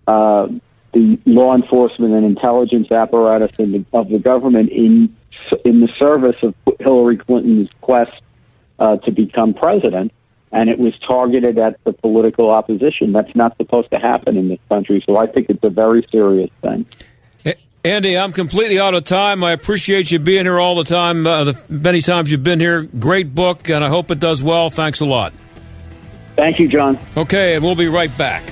uh, 0.06 0.48
the 0.94 1.18
law 1.26 1.54
enforcement 1.54 2.14
and 2.14 2.24
intelligence 2.24 2.90
apparatus 2.90 3.54
the, 3.58 3.84
of 3.92 4.08
the 4.08 4.18
government 4.18 4.70
in 4.70 5.14
in 5.64 5.80
the 5.80 5.88
service 5.98 6.36
of 6.42 6.54
Hillary 6.80 7.16
Clinton's 7.16 7.68
quest 7.80 8.22
uh, 8.78 8.96
to 8.98 9.10
become 9.10 9.54
president, 9.54 10.12
and 10.50 10.70
it 10.70 10.78
was 10.78 10.98
targeted 11.06 11.58
at 11.58 11.82
the 11.84 11.92
political 11.92 12.50
opposition. 12.50 13.12
That's 13.12 13.34
not 13.34 13.56
supposed 13.58 13.90
to 13.90 13.98
happen 13.98 14.36
in 14.36 14.48
this 14.48 14.58
country. 14.68 15.02
So 15.06 15.16
I 15.16 15.26
think 15.26 15.50
it's 15.50 15.62
a 15.62 15.70
very 15.70 16.06
serious 16.10 16.50
thing. 16.62 16.86
Andy, 17.84 18.18
I'm 18.18 18.32
completely 18.32 18.80
out 18.80 18.94
of 18.94 19.04
time. 19.04 19.44
I 19.44 19.52
appreciate 19.52 20.10
you 20.10 20.18
being 20.18 20.44
here 20.44 20.58
all 20.58 20.74
the 20.74 20.84
time. 20.84 21.26
Uh, 21.26 21.44
the 21.44 21.62
many 21.68 22.00
times 22.00 22.30
you've 22.30 22.42
been 22.42 22.58
here. 22.58 22.82
Great 22.82 23.34
book, 23.34 23.70
and 23.70 23.84
I 23.84 23.88
hope 23.88 24.10
it 24.10 24.18
does 24.18 24.42
well. 24.42 24.68
Thanks 24.68 25.00
a 25.00 25.04
lot. 25.04 25.32
Thank 26.34 26.58
you, 26.58 26.68
John. 26.68 26.98
Okay, 27.16 27.54
and 27.54 27.64
we'll 27.64 27.76
be 27.76 27.88
right 27.88 28.16
back. 28.18 28.42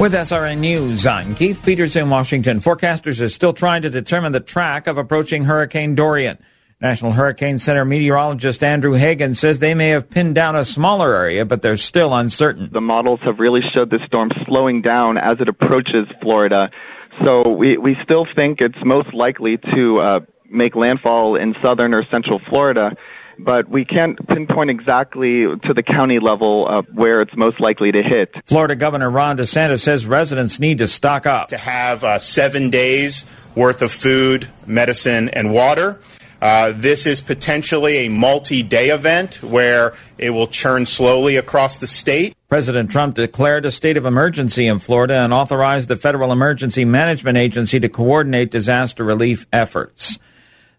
With 0.00 0.12
SRN 0.12 0.58
News, 0.58 1.06
I'm 1.06 1.34
Keith 1.34 1.62
Peters 1.62 1.94
in 1.94 2.10
Washington. 2.10 2.60
Forecasters 2.60 3.22
are 3.22 3.28
still 3.28 3.52
trying 3.52 3.82
to 3.82 3.90
determine 3.90 4.32
the 4.32 4.40
track 4.40 4.86
of 4.86 4.98
approaching 4.98 5.44
Hurricane 5.44 5.94
Dorian. 5.94 6.38
National 6.84 7.12
Hurricane 7.12 7.58
Center 7.58 7.86
meteorologist 7.86 8.62
Andrew 8.62 8.92
Hagen 8.92 9.34
says 9.34 9.58
they 9.58 9.72
may 9.72 9.88
have 9.88 10.10
pinned 10.10 10.34
down 10.34 10.54
a 10.54 10.66
smaller 10.66 11.14
area, 11.14 11.46
but 11.46 11.62
they're 11.62 11.78
still 11.78 12.12
uncertain. 12.12 12.68
The 12.70 12.82
models 12.82 13.20
have 13.24 13.38
really 13.38 13.62
showed 13.72 13.88
this 13.88 14.02
storm 14.06 14.30
slowing 14.46 14.82
down 14.82 15.16
as 15.16 15.38
it 15.40 15.48
approaches 15.48 16.06
Florida. 16.20 16.68
So 17.24 17.48
we, 17.48 17.78
we 17.78 17.96
still 18.04 18.26
think 18.36 18.60
it's 18.60 18.76
most 18.84 19.14
likely 19.14 19.56
to 19.74 19.98
uh, 19.98 20.20
make 20.50 20.76
landfall 20.76 21.36
in 21.36 21.54
southern 21.62 21.94
or 21.94 22.04
central 22.10 22.38
Florida 22.50 22.94
but 23.36 23.68
we 23.68 23.84
can't 23.84 24.16
pinpoint 24.28 24.70
exactly 24.70 25.42
to 25.42 25.74
the 25.74 25.82
county 25.82 26.20
level 26.20 26.68
uh, 26.70 26.82
where 26.92 27.20
it's 27.20 27.34
most 27.36 27.60
likely 27.60 27.90
to 27.90 28.00
hit. 28.00 28.32
Florida 28.44 28.76
Governor 28.76 29.10
Ron 29.10 29.36
DeSantis 29.36 29.80
says 29.80 30.06
residents 30.06 30.60
need 30.60 30.78
to 30.78 30.86
stock 30.86 31.26
up. 31.26 31.48
To 31.48 31.56
have 31.56 32.04
uh, 32.04 32.20
seven 32.20 32.70
days 32.70 33.24
worth 33.56 33.82
of 33.82 33.90
food, 33.90 34.46
medicine, 34.68 35.30
and 35.30 35.52
water. 35.52 35.98
Uh, 36.40 36.72
this 36.74 37.06
is 37.06 37.20
potentially 37.20 38.06
a 38.06 38.10
multi 38.10 38.62
day 38.62 38.90
event 38.90 39.42
where 39.42 39.94
it 40.18 40.30
will 40.30 40.46
churn 40.46 40.86
slowly 40.86 41.36
across 41.36 41.78
the 41.78 41.86
state. 41.86 42.34
President 42.48 42.90
Trump 42.90 43.14
declared 43.14 43.64
a 43.64 43.70
state 43.70 43.96
of 43.96 44.06
emergency 44.06 44.66
in 44.66 44.78
Florida 44.78 45.14
and 45.14 45.32
authorized 45.32 45.88
the 45.88 45.96
Federal 45.96 46.32
Emergency 46.32 46.84
Management 46.84 47.36
Agency 47.36 47.80
to 47.80 47.88
coordinate 47.88 48.50
disaster 48.50 49.04
relief 49.04 49.46
efforts. 49.52 50.18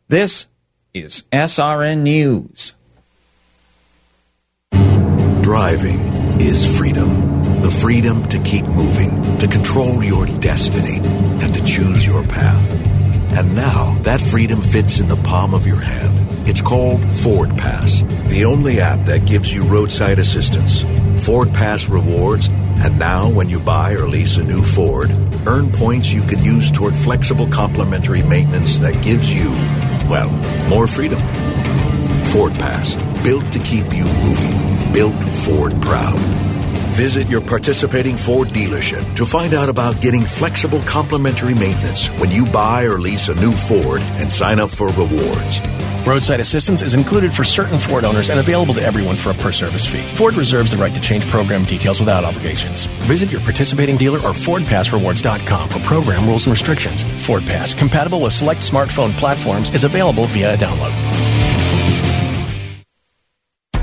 This 0.08 0.48
is 0.94 1.24
SRN 1.32 2.04
News. 2.04 2.76
Driving 5.42 6.00
is 6.40 6.78
freedom. 6.78 7.62
The 7.62 7.72
freedom 7.72 8.24
to 8.28 8.40
keep 8.40 8.66
moving, 8.66 9.38
to 9.40 9.48
control 9.48 10.04
your 10.04 10.28
destiny, 10.40 11.00
and 11.44 11.54
to 11.54 11.64
choose 11.66 12.06
your 12.06 12.24
path. 12.24 12.95
And 13.38 13.56
now 13.56 13.98
that 14.04 14.22
freedom 14.22 14.62
fits 14.62 15.00
in 15.00 15.08
the 15.10 15.18
palm 15.18 15.54
of 15.54 15.68
your 15.68 15.80
hand. 15.80 16.48
It's 16.48 16.62
called 16.62 17.02
Ford 17.04 17.50
Pass, 17.58 18.02
the 18.30 18.46
only 18.46 18.80
app 18.80 19.06
that 19.08 19.26
gives 19.26 19.54
you 19.54 19.64
roadside 19.64 20.20
assistance, 20.20 20.84
Ford 21.26 21.54
Pass 21.54 21.90
rewards, 21.90 22.48
and 22.48 22.98
now 22.98 23.30
when 23.30 23.50
you 23.50 23.60
buy 23.60 23.94
or 23.94 24.08
lease 24.08 24.38
a 24.38 24.44
new 24.44 24.62
Ford, 24.62 25.12
earn 25.48 25.72
points 25.72 26.14
you 26.14 26.22
can 26.22 26.44
use 26.44 26.72
toward 26.72 26.96
flexible 26.96 27.48
complimentary 27.48 28.24
maintenance 28.24 28.80
that 28.80 29.04
gives 29.04 29.34
you 29.34 29.52
well, 30.10 30.30
more 30.70 30.88
freedom. 30.88 31.20
Ford 32.26 32.54
Pass, 32.54 32.96
built 33.24 33.52
to 33.52 33.60
keep 33.60 33.86
you 33.94 34.06
moving, 34.06 34.94
built 34.94 35.16
Ford 35.46 35.74
proud. 35.82 36.55
Visit 36.96 37.28
your 37.28 37.42
participating 37.42 38.16
Ford 38.16 38.48
dealership 38.48 39.18
to 39.18 39.26
find 39.26 39.54
out 39.54 39.68
about 39.68 40.00
getting 40.00 40.24
flexible 40.24 40.80
complimentary 40.84 41.54
maintenance 41.54 42.08
when 42.22 42.32
you 42.32 42.46
buy 42.46 42.86
or 42.86 42.98
lease 43.00 43.28
a 43.28 43.36
new 43.36 43.52
Ford 43.52 44.00
and 44.16 44.32
sign 44.32 44.62
up 44.62 44.70
for 44.70 44.88
rewards. 44.94 45.60
Roadside 46.08 46.40
assistance 46.40 46.82
is 46.82 46.94
included 46.94 47.34
for 47.34 47.44
certain 47.44 47.80
Ford 47.80 48.06
owners 48.06 48.30
and 48.30 48.40
available 48.40 48.74
to 48.76 48.82
everyone 48.82 49.18
for 49.18 49.32
a 49.32 49.34
per 49.34 49.52
service 49.52 49.86
fee. 49.86 50.04
Ford 50.16 50.36
reserves 50.36 50.72
the 50.72 50.78
right 50.78 50.94
to 50.96 51.02
change 51.02 51.26
program 51.26 51.66
details 51.66 52.00
without 52.00 52.24
obligations. 52.24 52.86
Visit 53.10 53.30
your 53.30 53.42
participating 53.42 53.98
dealer 53.98 54.20
or 54.20 54.32
FordPassRewards.com 54.32 55.68
for 55.68 55.80
program 55.80 56.26
rules 56.26 56.46
and 56.48 56.54
restrictions. 56.54 57.04
Ford 57.26 57.44
Pass, 57.44 57.74
compatible 57.74 58.22
with 58.22 58.32
select 58.32 58.62
smartphone 58.62 59.12
platforms, 59.18 59.70
is 59.72 59.84
available 59.84 60.28
via 60.28 60.54
a 60.54 60.58
download. 60.58 61.35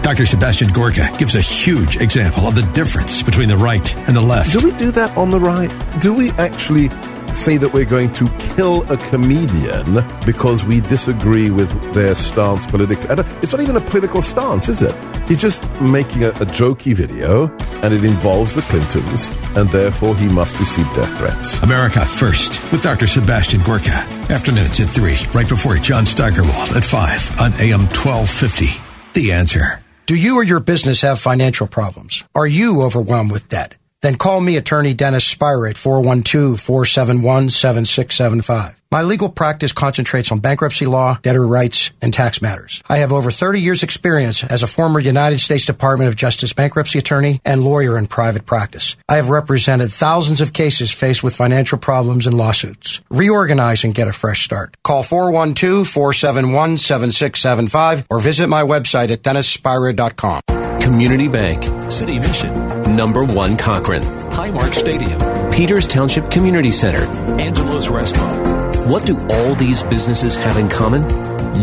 Dr. 0.03 0.27
Sebastian 0.27 0.73
Gorka 0.73 1.09
gives 1.17 1.37
a 1.37 1.41
huge 1.41 1.97
example 1.99 2.49
of 2.49 2.57
the 2.57 2.63
difference 2.75 3.23
between 3.23 3.49
the 3.49 3.57
right 3.57 3.97
and 4.09 4.17
the 4.17 4.21
left. 4.21 4.53
Do 4.53 4.67
we 4.67 4.77
do 4.77 4.91
that 4.91 5.17
on 5.17 5.31
the 5.31 5.39
right? 5.39 5.71
Do 6.01 6.13
we 6.13 6.31
actually 6.33 6.89
say 7.35 7.57
that 7.57 7.73
we're 7.73 7.85
going 7.85 8.13
to 8.13 8.29
kill 8.39 8.83
a 8.93 8.97
comedian 8.97 10.05
because 10.27 10.65
we 10.65 10.81
disagree 10.81 11.51
with 11.51 11.71
their 11.95 12.15
stance 12.15 12.67
politically. 12.67 13.07
It's 13.43 13.53
not 13.53 13.63
even 13.63 13.77
a 13.77 13.81
political 13.81 14.23
stance, 14.23 14.69
is 14.69 14.83
it? 14.83 14.95
He's 15.29 15.41
just 15.41 15.63
making 15.81 16.25
a, 16.25 16.29
a 16.29 16.47
jokey 16.47 16.95
video, 16.95 17.49
and 17.83 17.95
it 17.95 18.05
involves 18.05 18.55
the 18.55 18.63
Clintons, 18.63 19.31
and 19.57 19.69
therefore 19.71 20.15
he 20.17 20.29
must 20.29 20.59
receive 20.61 20.87
death 20.95 21.17
threats. 21.19 21.63
America 21.63 22.05
First 22.05 22.71
with 22.73 22.83
Dr. 22.83 23.07
Sebastian 23.07 23.63
Gorka. 23.63 24.05
Afternoons 24.31 24.81
at 24.81 24.89
3, 24.89 25.17
right 25.33 25.49
before 25.49 25.77
John 25.77 26.05
Steigerwald 26.05 26.77
at 26.77 26.85
5 26.85 27.41
on 27.41 27.53
AM 27.55 27.81
1250. 27.87 28.81
The 29.15 29.33
answer. 29.33 29.82
Do 30.05 30.17
you 30.17 30.35
or 30.35 30.43
your 30.43 30.59
business 30.59 31.03
have 31.03 31.21
financial 31.21 31.69
problems? 31.69 32.25
Are 32.35 32.47
you 32.47 32.83
overwhelmed 32.83 33.31
with 33.31 33.49
debt? 33.49 33.77
Then 34.01 34.17
call 34.17 34.41
me 34.41 34.57
attorney 34.57 34.95
Dennis 34.95 35.33
Spyra 35.33 35.71
at 35.71 35.77
412-471-7675. 35.77 38.75
My 38.93 39.01
legal 39.01 39.31
practice 39.31 39.73
concentrates 39.73 40.31
on 40.33 40.41
bankruptcy 40.41 40.85
law, 40.85 41.19
debtor 41.23 41.47
rights, 41.47 41.93
and 42.03 42.13
tax 42.13 42.43
matters. 42.43 42.83
I 42.91 42.99
have 42.99 43.11
over 43.11 43.31
30 43.31 43.59
years 43.59 43.83
experience 43.83 44.45
as 44.45 44.63
a 44.63 44.67
former 44.67 45.01
United 45.01 45.39
States 45.39 45.65
Department 45.65 46.09
of 46.09 46.17
Justice 46.17 46.53
bankruptcy 46.53 46.99
attorney 46.99 47.41
and 47.43 47.65
lawyer 47.65 47.97
in 47.97 48.07
private 48.07 48.45
practice. 48.45 48.97
I 49.09 49.17
have 49.17 49.31
represented 49.31 49.91
thousands 49.91 50.43
of 50.43 50.53
cases 50.53 50.93
faced 50.93 51.25
with 51.25 51.35
financial 51.35 51.79
problems 51.79 52.27
and 52.27 52.37
lawsuits. 52.37 53.01
Reorganize 53.09 53.83
and 53.83 53.95
get 53.95 54.09
a 54.09 54.13
fresh 54.13 54.45
start. 54.45 54.77
Call 54.85 55.03
412-471-7675 55.05 58.05
or 58.11 58.21
visit 58.21 58.49
my 58.49 58.63
website 58.63 59.11
at 59.11 59.23
dennisspyra.com. 59.23 60.43
Community 60.83 61.29
Bank, 61.29 61.65
City 61.91 62.19
Mission, 62.19 62.53
Number 62.95 63.25
One 63.25 63.57
Cochran, 63.57 64.03
Highmark 64.03 64.75
Stadium, 64.75 65.19
Peters 65.51 65.89
Township 65.89 66.31
Community 66.31 66.73
Center, 66.73 67.07
Angelo's 67.41 67.89
Restaurant. 67.89 68.72
What 68.87 69.07
do 69.07 69.17
all 69.31 69.55
these 69.55 69.83
businesses 69.85 70.35
have 70.35 70.57
in 70.57 70.69
common? 70.69 71.03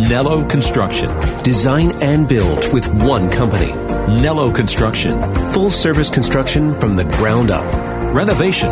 Nello 0.07 0.47
Construction. 0.47 1.09
Design 1.43 1.91
and 2.01 2.29
build 2.29 2.73
with 2.73 2.87
one 3.03 3.29
company. 3.29 3.73
Nello 4.21 4.49
Construction. 4.49 5.21
Full 5.51 5.69
service 5.69 6.09
construction 6.09 6.73
from 6.79 6.95
the 6.95 7.03
ground 7.03 7.51
up. 7.51 7.65
Renovation. 8.15 8.69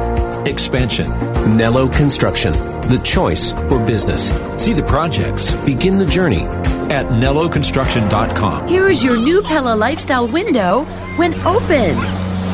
Expansion. 0.47 1.09
Nello 1.57 1.89
Construction. 1.89 2.53
The 2.87 3.01
choice 3.03 3.51
for 3.51 3.85
business. 3.85 4.31
See 4.61 4.71
the 4.71 4.83
projects. 4.83 5.53
Begin 5.65 5.97
the 5.97 6.05
journey 6.05 6.43
at 6.89 7.05
NelloConstruction.com. 7.07 8.69
Here 8.69 8.87
is 8.87 9.03
your 9.03 9.17
new 9.17 9.41
Pella 9.41 9.75
Lifestyle 9.75 10.27
window 10.27 10.85
when 11.17 11.33
open. 11.45 11.97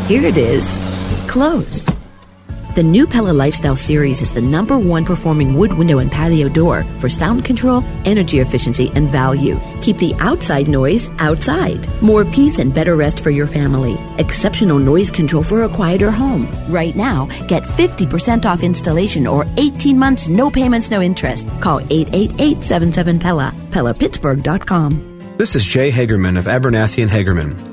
Here 0.07 0.23
it 0.23 0.37
is, 0.37 0.65
closed. 1.27 1.93
The 2.75 2.81
new 2.81 3.05
Pella 3.05 3.33
Lifestyle 3.33 3.75
series 3.75 4.19
is 4.19 4.31
the 4.31 4.41
number 4.41 4.79
one 4.79 5.05
performing 5.05 5.55
wood 5.55 5.73
window 5.73 5.99
and 5.99 6.11
patio 6.11 6.49
door 6.49 6.83
for 6.99 7.07
sound 7.07 7.45
control, 7.45 7.83
energy 8.03 8.39
efficiency, 8.39 8.91
and 8.95 9.07
value. 9.09 9.59
Keep 9.83 9.99
the 9.99 10.15
outside 10.15 10.67
noise 10.67 11.07
outside. 11.19 11.87
More 12.01 12.25
peace 12.25 12.57
and 12.57 12.73
better 12.73 12.95
rest 12.95 13.19
for 13.19 13.29
your 13.29 13.45
family. 13.45 13.95
Exceptional 14.17 14.79
noise 14.79 15.11
control 15.11 15.43
for 15.43 15.65
a 15.65 15.69
quieter 15.69 16.09
home. 16.09 16.47
Right 16.67 16.95
now, 16.95 17.27
get 17.47 17.61
50% 17.61 18.45
off 18.45 18.63
installation 18.63 19.27
or 19.27 19.45
18 19.57 19.99
months, 19.99 20.27
no 20.27 20.49
payments, 20.49 20.89
no 20.89 20.99
interest. 20.99 21.47
Call 21.61 21.79
888 21.91 22.63
77 22.63 23.19
Pella. 23.19 23.53
PellaPittsburgh.com. 23.69 25.35
This 25.37 25.55
is 25.55 25.63
Jay 25.63 25.91
Hagerman 25.91 26.39
of 26.39 26.45
Abernathy 26.45 27.03
and 27.03 27.11
Hagerman. 27.11 27.72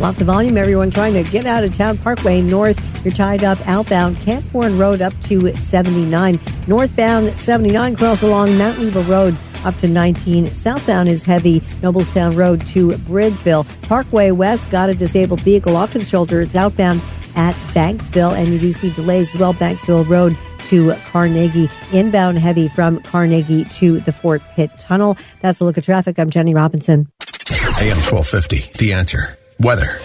Lots 0.00 0.18
of 0.22 0.28
volume, 0.28 0.56
everyone 0.56 0.90
trying 0.90 1.12
to 1.12 1.22
get 1.30 1.44
out 1.44 1.62
of 1.62 1.74
town. 1.74 1.98
Parkway 1.98 2.40
North, 2.40 3.04
you're 3.04 3.12
tied 3.12 3.44
up 3.44 3.58
outbound 3.68 4.16
Camp 4.16 4.42
Horne 4.46 4.78
Road 4.78 5.02
up 5.02 5.12
to 5.24 5.54
79. 5.54 6.40
Northbound 6.66 7.36
79 7.36 7.96
cross 7.96 8.22
along 8.22 8.56
Mount 8.56 8.78
Weaver 8.78 9.02
Road 9.02 9.36
up 9.62 9.76
to 9.76 9.88
19. 9.88 10.46
Southbound 10.46 11.10
is 11.10 11.22
heavy. 11.22 11.60
Noblestown 11.82 12.34
Road 12.34 12.66
to 12.68 12.92
Bridgeville. 12.92 13.66
Parkway 13.82 14.30
West 14.30 14.70
got 14.70 14.88
a 14.88 14.94
disabled 14.94 15.42
vehicle 15.42 15.76
off 15.76 15.92
to 15.92 15.98
the 15.98 16.04
shoulder. 16.04 16.40
It's 16.40 16.56
outbound 16.56 17.02
at 17.36 17.54
Banksville, 17.74 18.34
and 18.34 18.48
you 18.48 18.58
do 18.58 18.72
see 18.72 18.90
delays 18.92 19.32
as 19.34 19.38
well. 19.40 19.52
Banksville 19.52 20.08
Road 20.08 20.34
to 20.68 20.94
Carnegie. 21.10 21.70
Inbound 21.92 22.38
heavy 22.38 22.68
from 22.68 23.02
Carnegie 23.02 23.66
to 23.66 24.00
the 24.00 24.12
Fort 24.12 24.40
Pitt 24.54 24.70
Tunnel. 24.78 25.18
That's 25.42 25.60
a 25.60 25.64
look 25.64 25.76
at 25.76 25.84
traffic. 25.84 26.18
I'm 26.18 26.30
Jenny 26.30 26.54
Robinson. 26.54 27.08
AM 27.50 27.98
1250, 27.98 28.78
The 28.78 28.94
Answer. 28.94 29.36
Weather. 29.60 29.98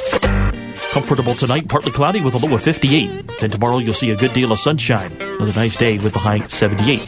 Comfortable 0.92 1.34
tonight, 1.34 1.70
partly 1.70 1.92
cloudy 1.92 2.20
with 2.20 2.34
a 2.34 2.38
low 2.38 2.56
of 2.56 2.62
58. 2.62 3.40
Then 3.40 3.50
tomorrow 3.50 3.78
you'll 3.78 3.94
see 3.94 4.12
a 4.12 4.16
good 4.16 4.34
deal 4.34 4.52
of 4.52 4.60
sunshine. 4.60 5.14
Another 5.22 5.54
nice 5.54 5.78
day 5.78 5.98
with 5.98 6.12
the 6.12 6.20
high 6.20 6.46
78. 6.48 7.02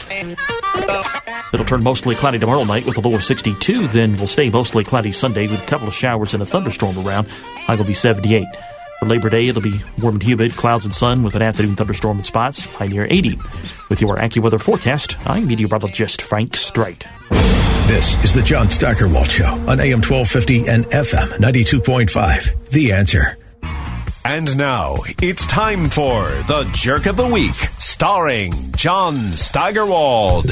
It'll 1.53 1.65
turn 1.65 1.83
mostly 1.83 2.15
cloudy 2.15 2.39
tomorrow 2.39 2.63
night 2.63 2.85
with 2.85 2.97
a 2.97 3.01
low 3.01 3.15
of 3.15 3.23
62. 3.23 3.87
Then 3.89 4.15
we'll 4.15 4.27
stay 4.27 4.49
mostly 4.49 4.85
cloudy 4.85 5.11
Sunday 5.11 5.47
with 5.47 5.61
a 5.61 5.65
couple 5.65 5.89
of 5.89 5.93
showers 5.93 6.33
and 6.33 6.41
a 6.41 6.45
thunderstorm 6.45 6.97
around. 7.05 7.27
High 7.27 7.75
will 7.75 7.83
be 7.83 7.93
78. 7.93 8.47
For 8.99 9.05
Labor 9.07 9.29
Day, 9.29 9.47
it'll 9.49 9.61
be 9.61 9.81
warm 10.01 10.15
and 10.15 10.23
humid, 10.23 10.53
clouds 10.53 10.85
and 10.85 10.95
sun 10.95 11.23
with 11.23 11.35
an 11.35 11.41
afternoon 11.41 11.75
thunderstorm 11.75 12.19
in 12.19 12.23
spots, 12.23 12.63
high 12.63 12.87
near 12.87 13.07
80. 13.09 13.37
With 13.89 13.99
your 13.99 14.15
AccuWeather 14.17 14.61
forecast, 14.61 15.17
I'm 15.27 15.47
meteorologist 15.47 16.21
Frank 16.21 16.55
Strait. 16.55 17.05
This 17.87 18.21
is 18.25 18.33
the 18.33 18.41
John 18.41 18.69
Steigerwald 18.69 19.31
Show 19.31 19.45
on 19.45 19.79
AM 19.79 20.01
1250 20.01 20.67
and 20.67 20.85
FM 20.87 21.37
92.5. 21.37 22.69
The 22.69 22.91
answer. 22.91 23.37
And 24.25 24.57
now 24.57 24.97
it's 25.21 25.47
time 25.47 25.87
for 25.87 26.27
the 26.49 26.69
Jerk 26.73 27.05
of 27.05 27.15
the 27.15 27.25
Week, 27.25 27.53
starring 27.53 28.51
John 28.73 29.31
Steigerwald. 29.31 30.49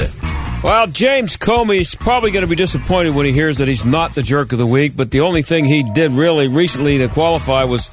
Well, 0.64 0.86
James 0.86 1.36
Comey's 1.36 1.94
probably 1.94 2.30
going 2.30 2.44
to 2.44 2.48
be 2.48 2.56
disappointed 2.56 3.14
when 3.14 3.26
he 3.26 3.32
hears 3.32 3.58
that 3.58 3.68
he's 3.68 3.84
not 3.84 4.14
the 4.14 4.22
jerk 4.22 4.52
of 4.52 4.58
the 4.58 4.66
week, 4.66 4.96
but 4.96 5.10
the 5.10 5.20
only 5.20 5.42
thing 5.42 5.66
he 5.66 5.82
did 5.82 6.12
really 6.12 6.48
recently 6.48 6.96
to 6.96 7.08
qualify 7.08 7.64
was, 7.64 7.90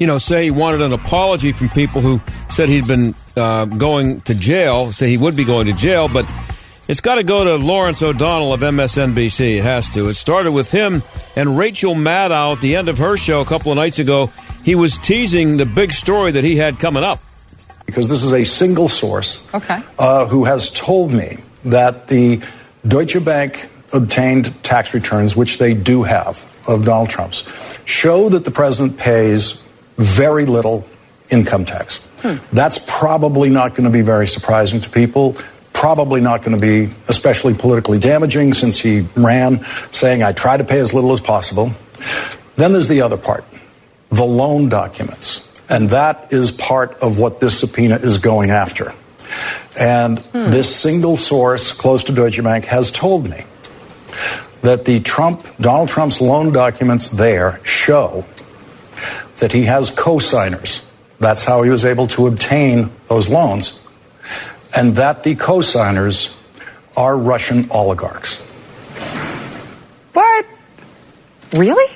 you 0.00 0.06
know, 0.06 0.16
say 0.16 0.44
he 0.44 0.50
wanted 0.50 0.80
an 0.80 0.94
apology 0.94 1.52
from 1.52 1.68
people 1.68 2.00
who 2.00 2.18
said 2.48 2.70
he'd 2.70 2.86
been 2.86 3.14
uh, 3.36 3.66
going 3.66 4.22
to 4.22 4.34
jail, 4.34 4.90
say 4.94 5.10
he 5.10 5.18
would 5.18 5.36
be 5.36 5.44
going 5.44 5.66
to 5.66 5.74
jail, 5.74 6.08
but 6.08 6.26
it's 6.88 7.00
got 7.00 7.16
to 7.16 7.24
go 7.24 7.44
to 7.44 7.56
Lawrence 7.56 8.02
O'Donnell 8.02 8.52
of 8.52 8.60
MSNBC. 8.60 9.58
It 9.58 9.62
has 9.62 9.90
to. 9.90 10.08
It 10.08 10.14
started 10.14 10.52
with 10.52 10.70
him 10.70 11.02
and 11.34 11.58
Rachel 11.58 11.94
Maddow 11.94 12.54
at 12.54 12.60
the 12.60 12.76
end 12.76 12.88
of 12.88 12.98
her 12.98 13.16
show 13.16 13.40
a 13.40 13.44
couple 13.44 13.72
of 13.72 13.76
nights 13.76 13.98
ago. 13.98 14.30
He 14.64 14.74
was 14.74 14.98
teasing 14.98 15.56
the 15.56 15.66
big 15.66 15.92
story 15.92 16.32
that 16.32 16.44
he 16.44 16.56
had 16.56 16.78
coming 16.78 17.04
up. 17.04 17.20
Because 17.86 18.08
this 18.08 18.24
is 18.24 18.32
a 18.32 18.44
single 18.44 18.88
source 18.88 19.46
Okay. 19.54 19.80
uh, 19.98 20.26
who 20.26 20.44
has 20.44 20.70
told 20.70 21.12
me 21.12 21.38
that 21.64 22.08
the 22.08 22.40
Deutsche 22.86 23.24
Bank 23.24 23.68
obtained 23.92 24.52
tax 24.64 24.92
returns, 24.92 25.36
which 25.36 25.58
they 25.58 25.72
do 25.74 26.02
have 26.02 26.44
of 26.68 26.84
Donald 26.84 27.08
Trump's, 27.10 27.44
show 27.84 28.28
that 28.28 28.44
the 28.44 28.50
president 28.50 28.98
pays 28.98 29.62
very 29.96 30.44
little 30.46 30.84
income 31.30 31.64
tax. 31.64 32.00
That's 32.52 32.78
probably 32.88 33.50
not 33.50 33.70
going 33.76 33.84
to 33.84 33.90
be 33.90 34.00
very 34.02 34.26
surprising 34.26 34.80
to 34.80 34.90
people. 34.90 35.36
Probably 35.86 36.20
not 36.20 36.42
going 36.42 36.58
to 36.58 36.60
be 36.60 36.92
especially 37.06 37.54
politically 37.54 38.00
damaging 38.00 38.54
since 38.54 38.76
he 38.76 39.02
ran 39.14 39.64
saying, 39.92 40.20
I 40.20 40.32
try 40.32 40.56
to 40.56 40.64
pay 40.64 40.80
as 40.80 40.92
little 40.92 41.12
as 41.12 41.20
possible. 41.20 41.70
Then 42.56 42.72
there's 42.72 42.88
the 42.88 43.02
other 43.02 43.16
part 43.16 43.44
the 44.10 44.24
loan 44.24 44.68
documents. 44.68 45.48
And 45.68 45.90
that 45.90 46.32
is 46.32 46.50
part 46.50 46.94
of 46.94 47.18
what 47.18 47.38
this 47.38 47.60
subpoena 47.60 47.98
is 47.98 48.18
going 48.18 48.50
after. 48.50 48.94
And 49.78 50.18
hmm. 50.18 50.50
this 50.50 50.74
single 50.74 51.16
source 51.16 51.70
close 51.70 52.02
to 52.02 52.12
Deutsche 52.12 52.42
Bank 52.42 52.64
has 52.64 52.90
told 52.90 53.30
me 53.30 53.44
that 54.62 54.86
the 54.86 54.98
Trump, 54.98 55.46
Donald 55.60 55.88
Trump's 55.88 56.20
loan 56.20 56.52
documents 56.52 57.10
there 57.10 57.60
show 57.62 58.24
that 59.36 59.52
he 59.52 59.66
has 59.66 59.90
co-signers. 59.90 60.84
That's 61.20 61.44
how 61.44 61.62
he 61.62 61.70
was 61.70 61.84
able 61.84 62.08
to 62.08 62.26
obtain 62.26 62.90
those 63.06 63.28
loans. 63.28 63.85
And 64.76 64.96
that 64.96 65.22
the 65.24 65.34
co-signers 65.34 66.36
are 66.96 67.16
Russian 67.16 67.68
oligarchs. 67.70 68.42
What? 70.12 70.46
Really? 71.56 71.92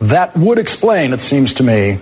That 0.00 0.36
would 0.36 0.58
explain, 0.58 1.12
it 1.12 1.20
seems 1.20 1.54
to 1.54 1.62
me, 1.62 1.98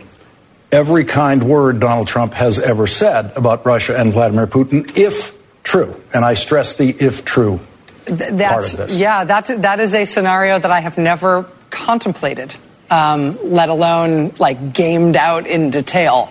every 0.73 1.05
kind 1.05 1.43
word 1.43 1.81
Donald 1.81 2.09
Trump 2.09 2.35
has 2.35 2.59
ever 2.59 2.87
said 2.87 3.33
about 3.37 3.65
Russia 3.65 3.99
and 3.99 4.13
Vladimir 4.13 4.47
Putin, 4.47 4.97
if 4.97 5.35
true. 5.63 5.99
And 6.13 6.25
I 6.25 6.35
stress 6.35 6.77
the 6.77 6.91
if 6.91 7.25
true 7.25 7.61
Th- 8.07 8.19
part 8.19 8.37
That's 8.39 8.73
of 8.75 8.79
this. 8.79 8.97
yeah. 8.97 9.25
That 9.25 9.47
that 9.63 9.81
is 9.81 9.95
a 9.95 10.05
scenario 10.05 10.59
that 10.59 10.71
I 10.71 10.81
have 10.81 10.97
never 10.97 11.47
contemplated, 11.71 12.55
um, 12.89 13.37
let 13.43 13.69
alone 13.69 14.33
like 14.39 14.73
gamed 14.73 15.17
out 15.17 15.47
in 15.47 15.71
detail. 15.71 16.31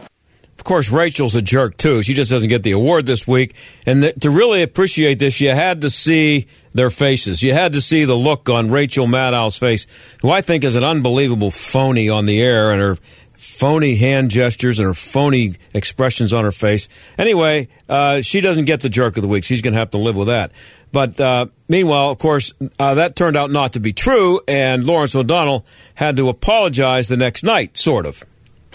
Of 0.65 0.67
course, 0.67 0.89
Rachel's 0.89 1.36
a 1.36 1.43
jerk 1.43 1.78
too. 1.78 2.01
She 2.01 2.15
just 2.15 2.32
doesn't 2.32 2.49
get 2.49 2.63
the 2.63 2.71
award 2.71 3.06
this 3.06 3.28
week. 3.28 3.54
And 3.86 4.01
th- 4.01 4.15
to 4.21 4.32
really 4.32 4.63
appreciate 4.63 5.19
this, 5.19 5.39
you 5.39 5.51
had 5.51 5.82
to 5.82 5.91
see 5.91 6.47
their 6.73 6.89
faces. 6.89 7.43
You 7.43 7.54
had 7.54 7.73
to 7.73 7.82
see 7.82 8.04
the 8.04 8.15
look 8.15 8.49
on 8.49 8.71
Rachel 8.71 9.06
Maddow's 9.06 9.60
face, 9.60 9.86
who 10.23 10.32
I 10.32 10.41
think 10.41 10.63
is 10.63 10.73
an 10.73 10.84
unbelievable 10.84 11.51
phony 11.51 12.10
on 12.10 12.25
the 12.25 12.41
air, 12.41 12.71
and 12.71 12.82
her 12.82 12.97
phony 13.34 13.93
hand 13.93 14.32
gestures 14.32 14.80
and 14.80 14.88
her 14.88 14.95
phony 14.95 15.54
expressions 15.75 16.34
on 16.34 16.43
her 16.45 16.51
face. 16.51 16.89
Anyway, 17.19 17.67
uh, 17.88 18.21
she 18.21 18.41
doesn't 18.41 18.65
get 18.65 18.80
the 18.80 18.89
jerk 18.89 19.17
of 19.17 19.21
the 19.21 19.30
week. 19.30 19.43
She's 19.43 19.62
going 19.62 19.73
to 19.75 19.80
have 19.80 19.91
to 19.91 19.99
live 19.99 20.15
with 20.15 20.30
that. 20.30 20.51
But 20.91 21.21
uh, 21.21 21.45
meanwhile, 21.69 22.10
of 22.10 22.17
course, 22.17 22.56
uh, 22.80 22.95
that 22.95 23.15
turned 23.15 23.38
out 23.38 23.51
not 23.51 23.73
to 23.73 23.80
be 23.80 23.93
true, 23.93 24.41
and 24.47 24.84
Lawrence 24.84 25.15
O'Donnell 25.15 25.63
had 25.93 26.17
to 26.17 26.28
apologize 26.28 27.08
the 27.08 27.17
next 27.17 27.43
night, 27.43 27.78
sort 27.78 28.08
of. 28.08 28.23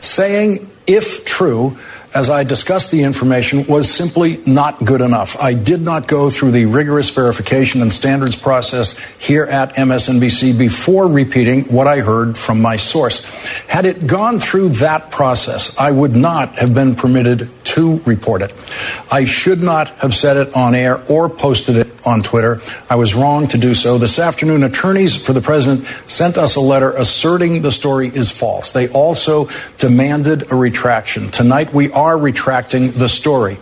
Saying 0.00 0.68
if 0.86 1.24
true 1.24 1.78
as 2.12 2.28
I 2.28 2.44
discussed 2.44 2.90
the 2.90 3.02
information 3.02 3.66
was 3.66 3.92
simply 3.92 4.40
not 4.46 4.84
good 4.84 5.00
enough. 5.00 5.36
I 5.40 5.54
did 5.54 5.80
not 5.80 6.08
go 6.08 6.28
through 6.28 6.50
the 6.50 6.66
rigorous 6.66 7.10
verification 7.10 7.82
and 7.82 7.92
standards 7.92 8.36
process 8.36 8.98
here 9.18 9.44
at 9.44 9.74
MSNBC 9.76 10.58
before 10.58 11.06
repeating 11.06 11.64
what 11.64 11.86
I 11.86 12.00
heard 12.00 12.36
from 12.36 12.60
my 12.60 12.76
source. 12.76 13.24
Had 13.66 13.84
it 13.84 14.06
gone 14.06 14.40
through 14.40 14.70
that 14.80 15.10
process, 15.10 15.78
I 15.78 15.90
would 15.92 16.16
not 16.16 16.56
have 16.56 16.74
been 16.74 16.96
permitted 16.96 17.48
to 17.70 17.98
report 18.00 18.42
it. 18.42 18.52
I 19.12 19.24
should 19.24 19.62
not 19.62 19.88
have 20.00 20.14
said 20.14 20.36
it 20.36 20.56
on 20.56 20.74
air 20.74 21.00
or 21.08 21.28
posted 21.28 21.76
it 21.76 21.86
on 22.04 22.22
Twitter. 22.22 22.60
I 22.88 22.96
was 22.96 23.14
wrong 23.14 23.46
to 23.48 23.58
do 23.58 23.74
so. 23.74 23.98
This 23.98 24.18
afternoon, 24.18 24.64
attorneys 24.64 25.24
for 25.24 25.32
the 25.32 25.40
president 25.40 25.86
sent 26.06 26.36
us 26.36 26.56
a 26.56 26.60
letter 26.60 26.90
asserting 26.90 27.62
the 27.62 27.70
story 27.70 28.08
is 28.08 28.30
false. 28.30 28.72
They 28.72 28.88
also 28.88 29.48
demanded 29.78 30.50
a 30.50 30.56
retraction. 30.56 31.30
Tonight, 31.30 31.72
we 31.72 31.90
are 32.00 32.16
retracting 32.16 32.90
the 32.92 33.08
story. 33.08 33.58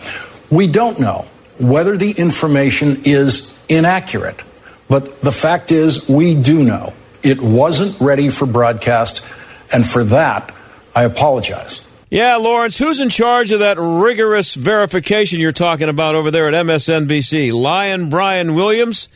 We 0.50 0.66
don't 0.68 1.00
know 1.00 1.26
whether 1.58 1.96
the 1.96 2.12
information 2.12 3.02
is 3.04 3.62
inaccurate, 3.68 4.40
but 4.88 5.20
the 5.20 5.32
fact 5.32 5.72
is, 5.72 6.08
we 6.08 6.34
do 6.34 6.62
know 6.64 6.94
it 7.22 7.40
wasn't 7.40 8.00
ready 8.00 8.30
for 8.30 8.46
broadcast, 8.46 9.26
and 9.72 9.86
for 9.86 10.04
that, 10.04 10.54
I 10.94 11.02
apologize. 11.02 11.90
Yeah, 12.10 12.36
Lawrence, 12.36 12.78
who's 12.78 13.00
in 13.00 13.10
charge 13.10 13.52
of 13.52 13.58
that 13.58 13.76
rigorous 13.78 14.54
verification 14.54 15.40
you're 15.40 15.52
talking 15.52 15.88
about 15.88 16.14
over 16.14 16.30
there 16.30 16.48
at 16.48 16.54
MSNBC? 16.54 17.52
Lion 17.52 18.08
Brian 18.08 18.54
Williams? 18.54 19.08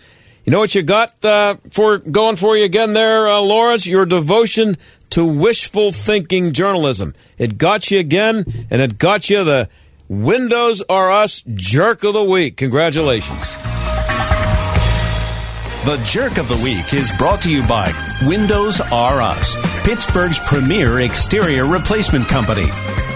You 0.44 0.50
know 0.50 0.58
what 0.58 0.74
you 0.74 0.82
got 0.82 1.24
uh, 1.24 1.56
for 1.70 1.98
going 1.98 2.36
for 2.36 2.56
you 2.56 2.64
again 2.64 2.92
there, 2.92 3.28
uh, 3.28 3.40
Lawrence? 3.40 3.86
Your 3.86 4.04
devotion 4.04 4.76
to 5.12 5.24
wishful 5.26 5.92
thinking 5.92 6.52
journalism. 6.54 7.14
It 7.36 7.58
got 7.58 7.90
you 7.90 7.98
again, 7.98 8.46
and 8.70 8.80
it 8.80 8.96
got 8.98 9.28
you 9.28 9.44
the 9.44 9.68
Windows 10.08 10.80
R 10.88 11.10
Us 11.10 11.44
Jerk 11.54 12.02
of 12.02 12.14
the 12.14 12.24
Week. 12.24 12.56
Congratulations. 12.56 13.54
The 15.84 16.00
Jerk 16.06 16.38
of 16.38 16.48
the 16.48 16.58
Week 16.64 16.94
is 16.94 17.12
brought 17.18 17.42
to 17.42 17.50
you 17.50 17.62
by 17.66 17.92
Windows 18.26 18.80
R 18.80 19.20
Us, 19.20 19.54
Pittsburgh's 19.84 20.40
premier 20.40 21.00
exterior 21.00 21.66
replacement 21.66 22.26
company. 22.28 22.64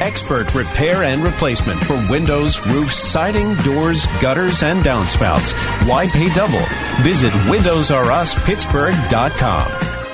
Expert 0.00 0.54
repair 0.54 1.04
and 1.04 1.24
replacement 1.24 1.82
for 1.82 1.96
windows, 2.10 2.60
roofs, 2.66 2.96
siding, 2.96 3.54
doors, 3.56 4.04
gutters, 4.20 4.62
and 4.62 4.82
downspouts. 4.82 5.54
Why 5.88 6.08
pay 6.08 6.28
double? 6.34 6.60
Visit 7.00 7.32
WindowsRUsPittsburgh.com. 7.48 10.05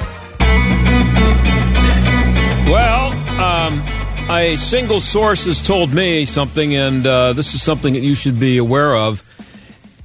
Well, 2.67 3.13
um, 3.41 3.83
a 4.31 4.57
single 4.57 5.01
source 5.01 5.45
has 5.45 5.61
told 5.61 5.93
me 5.93 6.25
something, 6.25 6.75
and 6.75 7.07
uh, 7.07 7.33
this 7.35 7.55
is 7.55 7.63
something 7.63 7.93
that 7.95 8.01
you 8.01 8.15
should 8.15 8.41
be 8.41 8.59
aware 8.59 8.95
of, 8.95 9.23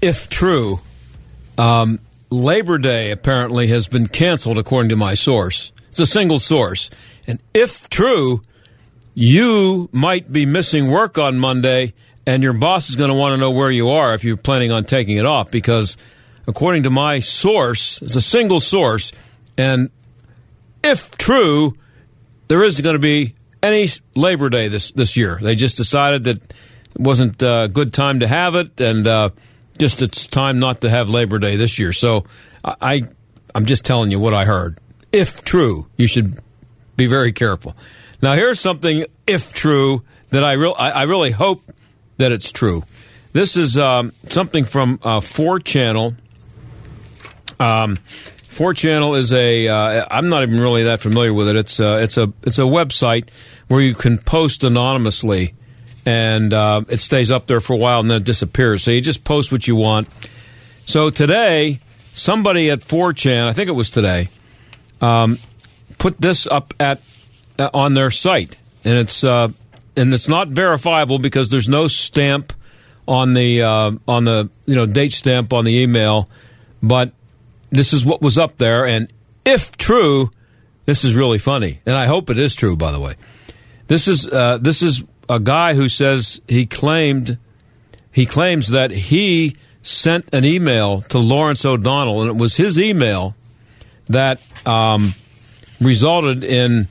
if 0.02 0.28
true. 0.28 0.80
Um, 1.58 2.00
Labor 2.30 2.78
Day 2.78 3.12
apparently 3.12 3.68
has 3.68 3.88
been 3.88 4.08
canceled, 4.08 4.58
according 4.58 4.90
to 4.90 4.96
my 4.96 5.14
source. 5.14 5.72
It's 5.90 6.00
a 6.00 6.06
single 6.06 6.40
source. 6.40 6.90
And 7.26 7.40
if 7.54 7.90
true, 7.90 8.42
you 9.14 9.90
might 9.94 10.32
be 10.32 10.46
missing 10.46 10.92
work 10.92 11.18
on 11.18 11.40
Monday, 11.40 11.94
and 12.26 12.44
your 12.44 12.54
boss 12.54 12.90
is 12.90 12.98
going 12.98 13.10
to 13.10 13.16
want 13.16 13.34
to 13.34 13.38
know 13.38 13.52
where 13.52 13.72
you 13.72 13.90
are 13.90 14.14
if 14.14 14.24
you're 14.24 14.36
planning 14.36 14.72
on 14.72 14.84
taking 14.84 15.18
it 15.18 15.26
off, 15.26 15.52
because 15.52 15.96
according 16.48 16.84
to 16.84 16.90
my 16.90 17.20
source, 17.20 18.02
it's 18.02 18.16
a 18.16 18.22
single 18.22 18.60
source, 18.60 19.12
and 19.58 19.90
if 20.84 21.18
true, 21.18 21.78
there 22.48 22.64
isn't 22.64 22.84
going 22.84 22.96
to 22.96 23.00
be 23.00 23.36
any 23.62 23.88
Labor 24.16 24.50
Day 24.50 24.68
this 24.68 24.92
this 24.92 25.18
year. 25.18 25.40
They 25.42 25.56
just 25.56 25.78
decided 25.78 26.24
that 26.26 26.38
it 26.38 26.54
wasn't 27.02 27.42
a 27.42 27.70
good 27.72 27.94
time 27.94 28.22
to 28.22 28.28
have 28.28 28.56
it, 28.56 28.80
and 28.80 29.08
uh, 29.08 29.30
just 29.78 30.02
it's 30.02 30.28
time 30.28 30.60
not 30.60 30.82
to 30.82 30.90
have 30.90 31.10
Labor 31.10 31.40
Day 31.40 31.56
this 31.56 31.80
year. 31.80 31.94
So 31.94 32.26
I, 32.64 33.04
I'm 33.56 33.66
just 33.66 33.86
telling 33.86 34.12
you 34.12 34.20
what 34.20 34.34
I 34.34 34.46
heard. 34.46 34.80
If 35.12 35.44
true, 35.44 35.88
you 35.98 36.08
should 36.08 36.40
be 36.96 37.08
very 37.08 37.32
careful. 37.32 37.76
Now 38.22 38.34
here's 38.34 38.60
something, 38.60 39.06
if 39.26 39.54
true, 39.54 40.04
that 40.30 40.44
I 40.44 40.54
real 40.54 40.76
I, 40.78 40.90
I 40.92 41.04
really 41.04 41.32
hope 41.32 41.62
that 42.18 42.32
it's 42.32 42.52
true. 42.52 42.84
This 43.34 43.56
is 43.56 43.78
um, 43.78 44.12
something 44.30 44.66
from 44.66 45.00
uh, 45.04 45.20
4channel. 45.20 46.16
Um, 47.60 48.00
4channel 48.58 49.20
is 49.20 49.34
a. 49.34 49.68
Uh, 49.68 50.08
I'm 50.10 50.30
not 50.30 50.42
even 50.42 50.60
really 50.60 50.86
that 50.86 51.00
familiar 51.00 51.32
with 51.32 51.48
it. 51.48 51.56
It's 51.56 51.80
uh, 51.80 52.00
it's 52.02 52.18
a 52.18 52.34
it's 52.42 52.58
a 52.58 52.64
website 52.64 53.30
where 53.68 53.82
you 53.82 53.94
can 53.94 54.18
post 54.18 54.64
anonymously, 54.64 55.54
and 56.08 56.52
uh, 56.52 56.82
it 56.90 56.98
stays 56.98 57.30
up 57.30 57.46
there 57.46 57.60
for 57.60 57.74
a 57.74 57.78
while 57.78 58.00
and 58.00 58.10
then 58.10 58.18
it 58.18 58.24
disappears. 58.24 58.82
So 58.82 58.90
you 58.90 59.02
just 59.02 59.24
post 59.24 59.52
what 59.52 59.68
you 59.68 59.76
want. 59.76 60.12
So 60.80 61.12
today, 61.12 61.80
somebody 62.14 62.72
at 62.72 62.80
4chan, 62.80 63.48
I 63.48 63.54
think 63.54 63.70
it 63.70 63.74
was 63.74 63.92
today, 63.92 64.30
um, 65.02 65.38
put 66.00 66.20
this 66.20 66.48
up 66.48 66.74
at 66.80 67.00
uh, 67.60 67.70
on 67.76 67.94
their 67.94 68.10
site, 68.10 68.58
and 68.84 68.98
it's 68.98 69.24
uh, 69.24 69.50
and 69.96 70.12
it's 70.12 70.28
not 70.28 70.48
verifiable 70.48 71.20
because 71.20 71.50
there's 71.50 71.70
no 71.70 71.86
stamp 71.86 72.54
on 73.08 73.36
the 73.36 73.62
uh, 73.62 73.92
on 74.08 74.24
the 74.24 74.50
you 74.66 74.74
know 74.74 74.88
date 74.88 75.12
stamp 75.14 75.54
on 75.54 75.64
the 75.64 75.78
email, 75.78 76.28
but 76.82 77.12
this 77.70 77.94
is 77.94 78.06
what 78.06 78.22
was 78.22 78.38
up 78.38 78.58
there, 78.58 78.86
and 78.86 79.12
if 79.46 79.78
true, 79.78 80.30
this 80.86 81.04
is 81.04 81.16
really 81.16 81.40
funny, 81.40 81.82
and 81.86 81.96
I 81.96 82.06
hope 82.06 82.30
it 82.30 82.38
is 82.38 82.56
true. 82.56 82.76
By 82.76 82.92
the 82.92 83.00
way, 83.00 83.16
this 83.88 84.08
is 84.08 84.28
uh, 84.28 84.58
this 84.58 84.82
is 84.82 85.04
a 85.30 85.40
guy 85.40 85.74
who 85.74 85.90
says 85.90 86.42
he 86.48 86.66
claimed 86.66 87.38
he 88.12 88.26
claims 88.26 88.70
that 88.70 88.92
he 88.92 89.56
sent 89.82 90.34
an 90.34 90.46
email 90.46 91.02
to 91.02 91.20
Lawrence 91.20 91.66
O'Donnell, 91.66 92.22
and 92.22 92.30
it 92.30 92.36
was 92.36 92.56
his 92.56 92.80
email 92.80 93.36
that 94.08 94.40
um, 94.68 95.14
resulted 95.82 96.44
in 96.44 96.88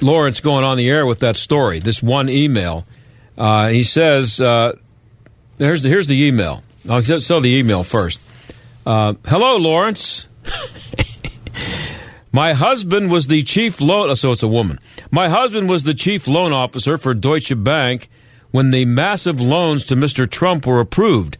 Lawrence 0.00 0.40
going 0.40 0.64
on 0.64 0.76
the 0.76 0.88
air 0.88 1.06
with 1.06 1.20
that 1.20 1.36
story. 1.36 1.78
This 1.78 2.02
one 2.02 2.28
email. 2.28 2.84
Uh, 3.36 3.68
he 3.68 3.82
says, 3.82 4.40
uh, 4.40 4.74
"Here's 5.58 5.82
the 5.82 5.88
here's 5.88 6.06
the 6.06 6.26
email." 6.26 6.62
I'll 6.88 7.02
tell 7.02 7.40
the 7.40 7.56
email 7.56 7.82
first. 7.82 8.20
Uh, 8.86 9.14
Hello, 9.26 9.56
Lawrence. 9.56 10.28
My 12.32 12.52
husband 12.54 13.10
was 13.10 13.26
the 13.26 13.42
chief 13.42 13.80
loan. 13.80 14.14
So 14.16 14.32
it's 14.32 14.42
a 14.42 14.48
woman. 14.48 14.78
My 15.10 15.28
husband 15.28 15.68
was 15.68 15.82
the 15.82 15.94
chief 15.94 16.28
loan 16.28 16.52
officer 16.52 16.96
for 16.96 17.12
Deutsche 17.12 17.52
Bank 17.62 18.08
when 18.50 18.70
the 18.70 18.84
massive 18.84 19.40
loans 19.40 19.84
to 19.86 19.96
Mr. 19.96 20.28
Trump 20.30 20.66
were 20.66 20.80
approved. 20.80 21.38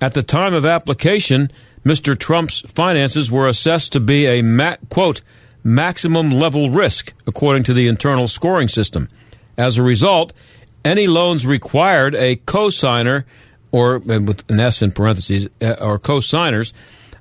At 0.00 0.14
the 0.14 0.22
time 0.22 0.54
of 0.54 0.64
application, 0.64 1.50
Mr. 1.84 2.18
Trump's 2.18 2.60
finances 2.60 3.30
were 3.30 3.46
assessed 3.46 3.92
to 3.92 4.00
be 4.00 4.26
a 4.26 4.42
ma- 4.42 4.76
quote 4.88 5.20
maximum 5.62 6.30
level 6.30 6.70
risk 6.70 7.12
according 7.26 7.64
to 7.64 7.74
the 7.74 7.86
internal 7.86 8.26
scoring 8.26 8.68
system. 8.68 9.08
As 9.58 9.76
a 9.76 9.82
result, 9.82 10.32
any 10.84 11.06
loans 11.06 11.46
required 11.46 12.14
a 12.14 12.36
co-signer 12.36 13.26
or 13.72 13.98
with 13.98 14.48
an 14.50 14.60
S 14.60 14.82
in 14.82 14.92
parentheses 14.92 15.48
uh, 15.60 15.74
or 15.80 15.98
co-signers. 15.98 16.72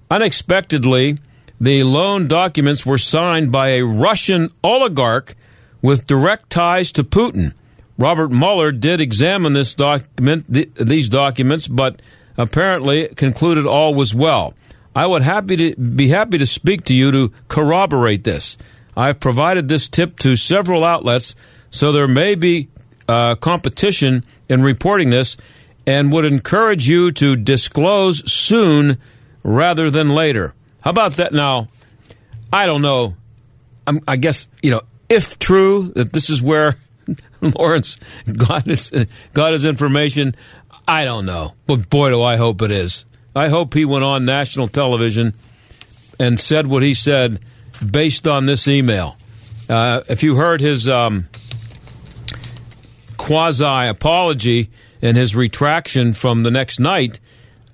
Unexpectedly, 0.09 1.17
the 1.61 1.83
loan 1.83 2.27
documents 2.27 2.85
were 2.85 2.97
signed 2.97 3.51
by 3.51 3.69
a 3.69 3.81
Russian 3.83 4.49
oligarch 4.63 5.35
with 5.81 6.07
direct 6.07 6.49
ties 6.49 6.91
to 6.93 7.03
Putin. 7.03 7.53
Robert 7.97 8.31
Mueller 8.31 8.71
did 8.71 9.01
examine 9.01 9.53
this 9.53 9.75
document, 9.75 10.45
these 10.47 11.09
documents, 11.09 11.67
but 11.67 12.01
apparently 12.37 13.09
concluded 13.09 13.65
all 13.65 13.93
was 13.93 14.15
well. 14.15 14.53
I 14.95 15.05
would 15.05 15.21
happy 15.21 15.57
to 15.57 15.75
be 15.75 16.07
happy 16.07 16.37
to 16.37 16.45
speak 16.45 16.85
to 16.85 16.95
you 16.95 17.11
to 17.11 17.33
corroborate 17.47 18.23
this. 18.23 18.57
I've 18.95 19.19
provided 19.19 19.67
this 19.67 19.87
tip 19.87 20.17
to 20.19 20.35
several 20.35 20.83
outlets, 20.83 21.35
so 21.71 21.91
there 21.91 22.07
may 22.07 22.35
be 22.35 22.69
uh, 23.07 23.35
competition 23.35 24.23
in 24.47 24.63
reporting 24.63 25.09
this, 25.09 25.37
and 25.86 26.11
would 26.11 26.25
encourage 26.25 26.88
you 26.88 27.11
to 27.13 27.36
disclose 27.36 28.32
soon 28.32 28.97
rather 29.43 29.89
than 29.89 30.09
later. 30.09 30.53
How 30.82 30.91
about 30.91 31.13
that? 31.13 31.34
Now, 31.34 31.67
I 32.51 32.65
don't 32.65 32.82
know. 32.82 33.15
I'm, 33.88 33.99
I 34.07 34.17
guess 34.17 34.47
you 34.61 34.71
know 34.71 34.82
if 35.09 35.39
true 35.39 35.91
that 35.95 36.13
this 36.13 36.30
is 36.30 36.41
where 36.41 36.77
Lawrence 37.41 37.97
got 38.32 38.65
his 38.65 38.91
got 39.34 39.53
his 39.53 39.65
information. 39.65 40.36
I 40.88 41.05
don't 41.05 41.25
know, 41.25 41.53
but 41.67 41.89
boy, 41.89 42.09
do 42.09 42.21
I 42.21 42.38
hope 42.38 42.61
it 42.61 42.71
is. 42.71 43.05
I 43.36 43.49
hope 43.49 43.73
he 43.73 43.86
went 43.86 44.03
on 44.03 44.25
national 44.25 44.67
television 44.67 45.34
and 46.19 46.39
said 46.39 46.67
what 46.67 46.82
he 46.82 46.93
said 46.93 47.39
based 47.91 48.27
on 48.27 48.47
this 48.47 48.67
email. 48.67 49.15
Uh, 49.69 50.01
if 50.09 50.23
you 50.23 50.36
heard 50.36 50.61
his 50.61 50.89
um, 50.89 51.30
quasi 53.17 53.88
apology 53.88 54.71
and 55.01 55.15
his 55.17 55.35
retraction 55.35 56.13
from 56.13 56.43
the 56.43 56.51
next 56.51 56.79
night, 56.79 57.19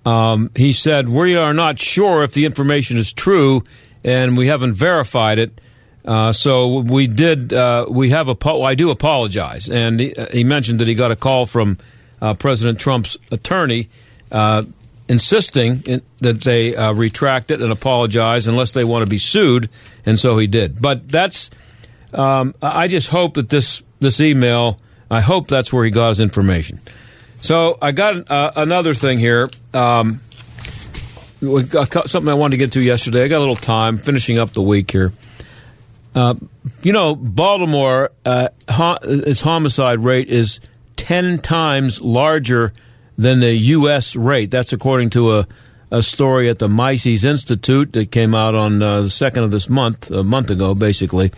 um, 0.05 0.51
he 0.55 0.71
said, 0.71 1.09
We 1.09 1.35
are 1.35 1.53
not 1.53 1.79
sure 1.79 2.23
if 2.23 2.33
the 2.33 2.45
information 2.45 2.97
is 2.97 3.11
true 3.11 3.63
and 4.03 4.37
we 4.37 4.47
haven't 4.47 4.73
verified 4.75 5.39
it. 5.39 5.59
Uh, 6.05 6.31
so 6.31 6.81
we 6.81 7.07
did. 7.07 7.51
Uh, 7.51 7.87
we 7.89 8.11
have 8.11 8.29
a. 8.29 8.49
I 8.61 8.75
do 8.75 8.91
apologize, 8.91 9.67
and 9.67 9.99
he, 9.99 10.13
he, 10.31 10.43
mentioned 10.43 10.79
that 10.79 10.87
he 10.87 10.93
got 10.93 11.09
a 11.09 11.15
call 11.15 11.47
from 11.47 11.79
uh, 12.21 12.35
President 12.35 12.79
Trump's 12.79 13.17
attorney 13.31 13.89
uh, 14.31 14.63
insisting 15.09 15.81
in, 15.87 16.03
that 16.19 16.41
they 16.41 16.75
uh, 16.75 16.93
retract 16.93 17.49
it 17.49 17.59
and 17.59 17.71
apologize 17.71 18.47
unless 18.47 18.73
they 18.73 18.83
want 18.83 19.01
to 19.01 19.09
be 19.09 19.17
sued, 19.17 19.67
and 20.05 20.19
so 20.19 20.37
he 20.37 20.45
did. 20.45 20.79
But 20.79 21.09
that's. 21.09 21.49
Um, 22.13 22.53
I 22.61 22.87
just 22.87 23.09
hope 23.09 23.33
that 23.33 23.49
this 23.49 23.81
this 23.99 24.21
email. 24.21 24.79
I 25.09 25.21
hope 25.21 25.47
that's 25.47 25.73
where 25.73 25.85
he 25.85 25.91
got 25.91 26.09
his 26.09 26.19
information. 26.19 26.79
So 27.45 27.77
I 27.79 27.91
got 27.91 28.31
uh, 28.31 28.53
another 28.55 28.95
thing 28.95 29.19
here. 29.19 29.47
Um, 29.71 30.19
something 31.39 32.27
I 32.27 32.33
wanted 32.33 32.53
to 32.53 32.57
get 32.57 32.71
to 32.71 32.81
yesterday. 32.81 33.23
I 33.23 33.27
got 33.27 33.37
a 33.37 33.45
little 33.45 33.55
time 33.55 33.99
finishing 33.99 34.39
up 34.39 34.49
the 34.49 34.63
week 34.63 34.89
here. 34.89 35.13
Uh, 36.15 36.33
you 36.81 36.91
know, 36.91 37.15
Baltimore, 37.15 38.09
uh, 38.25 38.47
its 39.03 39.41
homicide 39.41 39.99
rate 39.99 40.29
is 40.29 40.59
10 40.95 41.37
times 41.37 42.01
larger 42.01 42.73
than 43.15 43.41
the 43.41 43.53
U.S. 43.53 44.15
rate. 44.15 44.49
That's 44.49 44.73
according 44.73 45.11
to 45.11 45.33
a, 45.33 45.47
a 45.91 46.01
story 46.01 46.49
at 46.49 46.57
the 46.57 46.67
Mises 46.67 47.23
Institute 47.23 47.93
that 47.93 48.09
came 48.09 48.33
out 48.33 48.55
on 48.55 48.81
uh, 48.81 49.01
the 49.01 49.09
second 49.11 49.43
of 49.43 49.51
this 49.51 49.69
month, 49.69 50.09
a 50.09 50.23
month 50.23 50.49
ago, 50.49 50.73
basically. 50.73 51.31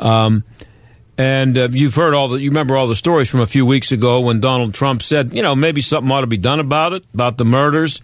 Um, 0.00 0.42
and 1.18 1.58
uh, 1.58 1.68
you've 1.72 1.96
heard 1.96 2.14
all 2.14 2.28
the, 2.28 2.40
you 2.40 2.50
remember 2.50 2.76
all 2.76 2.86
the 2.86 2.94
stories 2.94 3.28
from 3.28 3.40
a 3.40 3.46
few 3.46 3.66
weeks 3.66 3.90
ago 3.90 4.20
when 4.20 4.38
Donald 4.38 4.72
Trump 4.72 5.02
said, 5.02 5.34
you 5.34 5.42
know, 5.42 5.56
maybe 5.56 5.80
something 5.80 6.10
ought 6.12 6.20
to 6.20 6.28
be 6.28 6.38
done 6.38 6.60
about 6.60 6.92
it, 6.92 7.04
about 7.12 7.36
the 7.36 7.44
murders 7.44 8.00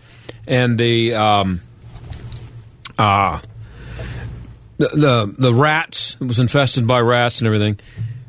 and 0.49 0.77
the, 0.77 1.15
um, 1.15 1.61
uh, 2.99 3.41
the, 4.79 4.89
the, 4.89 5.35
the 5.39 5.55
rats. 5.55 6.17
It 6.21 6.27
was 6.27 6.41
infested 6.41 6.89
by 6.89 6.99
rats 6.99 7.41
and 7.41 7.47
everything. 7.47 7.79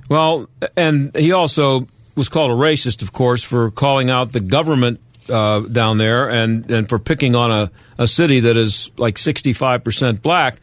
Well, 0.07 0.47
and 0.77 1.15
he 1.15 1.31
also 1.31 1.87
was 2.15 2.29
called 2.29 2.51
a 2.51 2.53
racist, 2.53 3.01
of 3.01 3.11
course, 3.11 3.41
for 3.41 3.71
calling 3.71 4.11
out 4.11 4.33
the 4.33 4.39
government 4.39 5.01
uh, 5.29 5.61
down 5.61 5.97
there 5.97 6.29
and, 6.29 6.69
and 6.69 6.87
for 6.87 6.99
picking 6.99 7.35
on 7.35 7.51
a, 7.51 7.71
a 7.97 8.05
city 8.05 8.41
that 8.41 8.55
is 8.55 8.91
like 8.97 9.15
65% 9.15 10.21
black. 10.21 10.57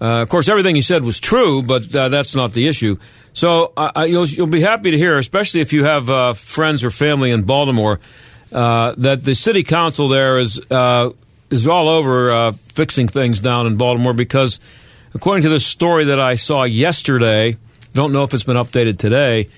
Uh, 0.00 0.22
of 0.22 0.28
course, 0.28 0.48
everything 0.48 0.74
he 0.74 0.82
said 0.82 1.04
was 1.04 1.20
true, 1.20 1.62
but 1.62 1.94
uh, 1.94 2.08
that's 2.08 2.34
not 2.34 2.52
the 2.54 2.66
issue. 2.66 2.96
So 3.34 3.72
uh, 3.76 4.06
you'll, 4.08 4.26
you'll, 4.26 4.46
be 4.46 4.60
happy 4.60 4.90
to 4.90 4.98
hear, 4.98 5.16
especially 5.16 5.62
if 5.62 5.72
you 5.72 5.84
have 5.84 6.10
uh, 6.10 6.32
friends 6.34 6.84
or 6.84 6.90
family 6.90 7.30
in 7.30 7.44
Baltimore, 7.44 7.98
uh, 8.52 8.94
that 8.98 9.24
the 9.24 9.34
city 9.34 9.62
council 9.62 10.08
there 10.08 10.38
is 10.38 10.60
uh, 10.70 11.10
is 11.48 11.66
all 11.66 11.88
over 11.88 12.50
fixing 12.52 13.08
things 13.08 13.40
down 13.40 13.66
in 13.66 13.76
Baltimore 13.76 14.14
because, 14.14 14.60
according 15.14 15.42
to 15.44 15.48
this 15.48 15.66
story 15.66 16.06
that 16.06 16.20
I 16.20 16.34
saw 16.34 16.64
yesterday, 16.64 17.56
don't 17.94 18.12
know 18.12 18.22
if 18.22 18.34
it's 18.34 18.44
been 18.44 18.56
updated 18.56 18.98
today. 18.98 19.48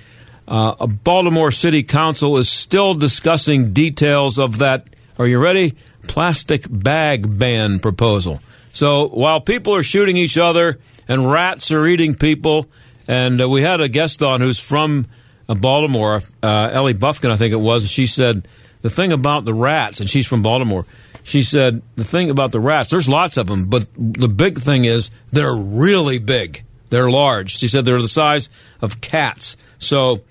a 0.48 0.86
Baltimore 0.86 1.50
City 1.50 1.82
Council 1.82 2.36
is 2.36 2.48
still 2.48 2.94
discussing 2.94 3.72
details 3.72 4.38
of 4.38 4.58
that. 4.58 4.86
Are 5.18 5.26
you 5.26 5.38
ready? 5.38 5.74
Plastic 6.02 6.66
bag 6.68 7.38
ban 7.38 7.78
proposal. 7.78 8.40
So 8.72 9.06
while 9.08 9.40
people 9.40 9.74
are 9.74 9.84
shooting 9.84 10.16
each 10.16 10.36
other 10.36 10.80
and 11.06 11.30
rats 11.30 11.70
are 11.70 11.86
eating 11.86 12.16
people 12.16 12.66
and 13.06 13.40
uh, 13.40 13.48
we 13.48 13.62
had 13.62 13.80
a 13.80 13.88
guest 13.88 14.22
on 14.22 14.40
who's 14.40 14.58
from 14.58 15.06
uh, 15.48 15.54
Baltimore, 15.54 16.22
uh, 16.42 16.70
Ellie 16.72 16.94
Bufkin, 16.94 17.30
I 17.30 17.36
think 17.36 17.52
it 17.52 17.60
was. 17.60 17.90
She 17.90 18.06
said, 18.06 18.46
The 18.82 18.90
thing 18.90 19.12
about 19.12 19.44
the 19.44 19.54
rats, 19.54 20.00
and 20.00 20.08
she's 20.08 20.26
from 20.26 20.42
Baltimore, 20.42 20.86
she 21.22 21.42
said, 21.42 21.82
The 21.96 22.04
thing 22.04 22.30
about 22.30 22.52
the 22.52 22.60
rats, 22.60 22.90
there's 22.90 23.08
lots 23.08 23.36
of 23.36 23.46
them, 23.46 23.64
but 23.64 23.86
the 23.96 24.28
big 24.28 24.58
thing 24.58 24.84
is 24.84 25.10
they're 25.32 25.54
really 25.54 26.18
big. 26.18 26.64
They're 26.90 27.10
large. 27.10 27.56
She 27.56 27.68
said 27.68 27.84
they're 27.84 28.00
the 28.00 28.08
size 28.08 28.50
of 28.80 29.00
cats. 29.00 29.56
So, 29.78 30.22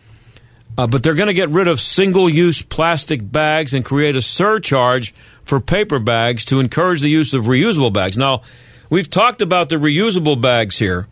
uh, 0.78 0.88
but 0.88 1.04
they're 1.04 1.14
going 1.14 1.28
to 1.28 1.34
get 1.34 1.50
rid 1.50 1.68
of 1.68 1.80
single 1.80 2.30
use 2.30 2.62
plastic 2.62 3.30
bags 3.30 3.74
and 3.74 3.84
create 3.84 4.16
a 4.16 4.22
surcharge 4.22 5.14
for 5.44 5.60
paper 5.60 6.00
bags 6.00 6.46
to 6.46 6.60
encourage 6.60 7.02
the 7.02 7.10
use 7.10 7.34
of 7.34 7.46
reusable 7.46 7.92
bags. 7.92 8.18
Now, 8.18 8.44
we've 8.90 9.10
talked 9.10 9.42
about 9.42 9.70
the 9.70 9.76
reusable 9.76 10.40
bags 10.40 10.80
here 10.80 11.08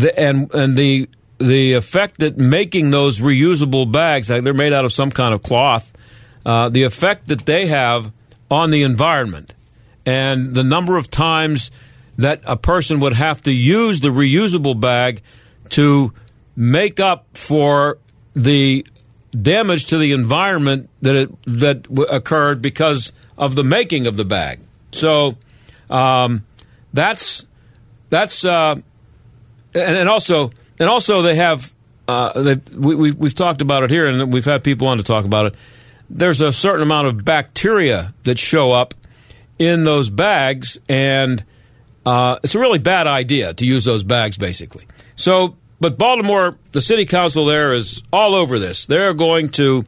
the, 0.00 0.18
and 0.18 0.52
and 0.54 0.76
the 0.76 1.08
the 1.38 1.74
effect 1.74 2.18
that 2.20 2.36
making 2.38 2.90
those 2.90 3.20
reusable 3.20 3.90
bags, 3.90 4.30
like 4.30 4.44
they're 4.44 4.54
made 4.54 4.72
out 4.72 4.84
of 4.84 4.92
some 4.92 5.10
kind 5.10 5.34
of 5.34 5.42
cloth, 5.42 5.92
uh, 6.44 6.68
the 6.68 6.82
effect 6.84 7.28
that 7.28 7.44
they 7.46 7.66
have 7.66 8.10
on 8.50 8.70
the 8.70 8.82
environment. 8.82 9.52
and 10.06 10.54
the 10.54 10.62
number 10.62 10.96
of 10.96 11.10
times 11.10 11.70
that 12.16 12.40
a 12.46 12.56
person 12.56 13.00
would 13.00 13.12
have 13.12 13.42
to 13.42 13.50
use 13.50 14.00
the 14.00 14.08
reusable 14.08 14.78
bag 14.78 15.20
to 15.68 16.12
make 16.54 17.00
up 17.00 17.26
for 17.34 17.98
the 18.34 18.86
damage 19.32 19.86
to 19.86 19.98
the 19.98 20.12
environment 20.12 20.88
that 21.02 21.16
it, 21.16 21.30
that 21.44 21.82
w- 21.82 22.08
occurred 22.08 22.62
because 22.62 23.12
of 23.36 23.54
the 23.56 23.64
making 23.64 24.06
of 24.06 24.16
the 24.16 24.24
bag. 24.24 24.60
So 24.92 25.36
um, 25.90 26.46
that's 26.94 27.44
that's 28.08 28.44
uh, 28.44 28.76
and, 29.76 29.96
and 29.96 30.08
also 30.08 30.50
and 30.78 30.88
also 30.88 31.22
they 31.22 31.36
have 31.36 31.74
uh, 32.08 32.40
they, 32.40 32.54
we, 32.76 32.94
we, 32.94 33.12
we've 33.12 33.34
talked 33.34 33.62
about 33.62 33.82
it 33.82 33.90
here 33.90 34.06
and 34.06 34.32
we've 34.32 34.44
had 34.44 34.62
people 34.62 34.88
on 34.88 34.98
to 34.98 35.04
talk 35.04 35.24
about 35.24 35.46
it. 35.46 35.54
There's 36.08 36.40
a 36.40 36.52
certain 36.52 36.82
amount 36.82 37.08
of 37.08 37.24
bacteria 37.24 38.14
that 38.24 38.38
show 38.38 38.72
up 38.72 38.94
in 39.58 39.84
those 39.84 40.08
bags, 40.08 40.78
and 40.88 41.44
uh, 42.04 42.38
it's 42.44 42.54
a 42.54 42.60
really 42.60 42.78
bad 42.78 43.06
idea 43.06 43.54
to 43.54 43.66
use 43.66 43.84
those 43.84 44.04
bags, 44.04 44.38
basically. 44.38 44.86
So, 45.16 45.56
but 45.80 45.98
Baltimore, 45.98 46.58
the 46.72 46.80
city 46.80 47.06
council 47.06 47.46
there 47.46 47.72
is 47.72 48.02
all 48.12 48.34
over 48.34 48.58
this. 48.58 48.86
They're 48.86 49.14
going 49.14 49.48
to 49.50 49.84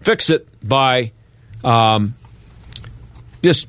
fix 0.00 0.30
it 0.30 0.46
by 0.66 1.12
um, 1.64 2.14
just 3.42 3.68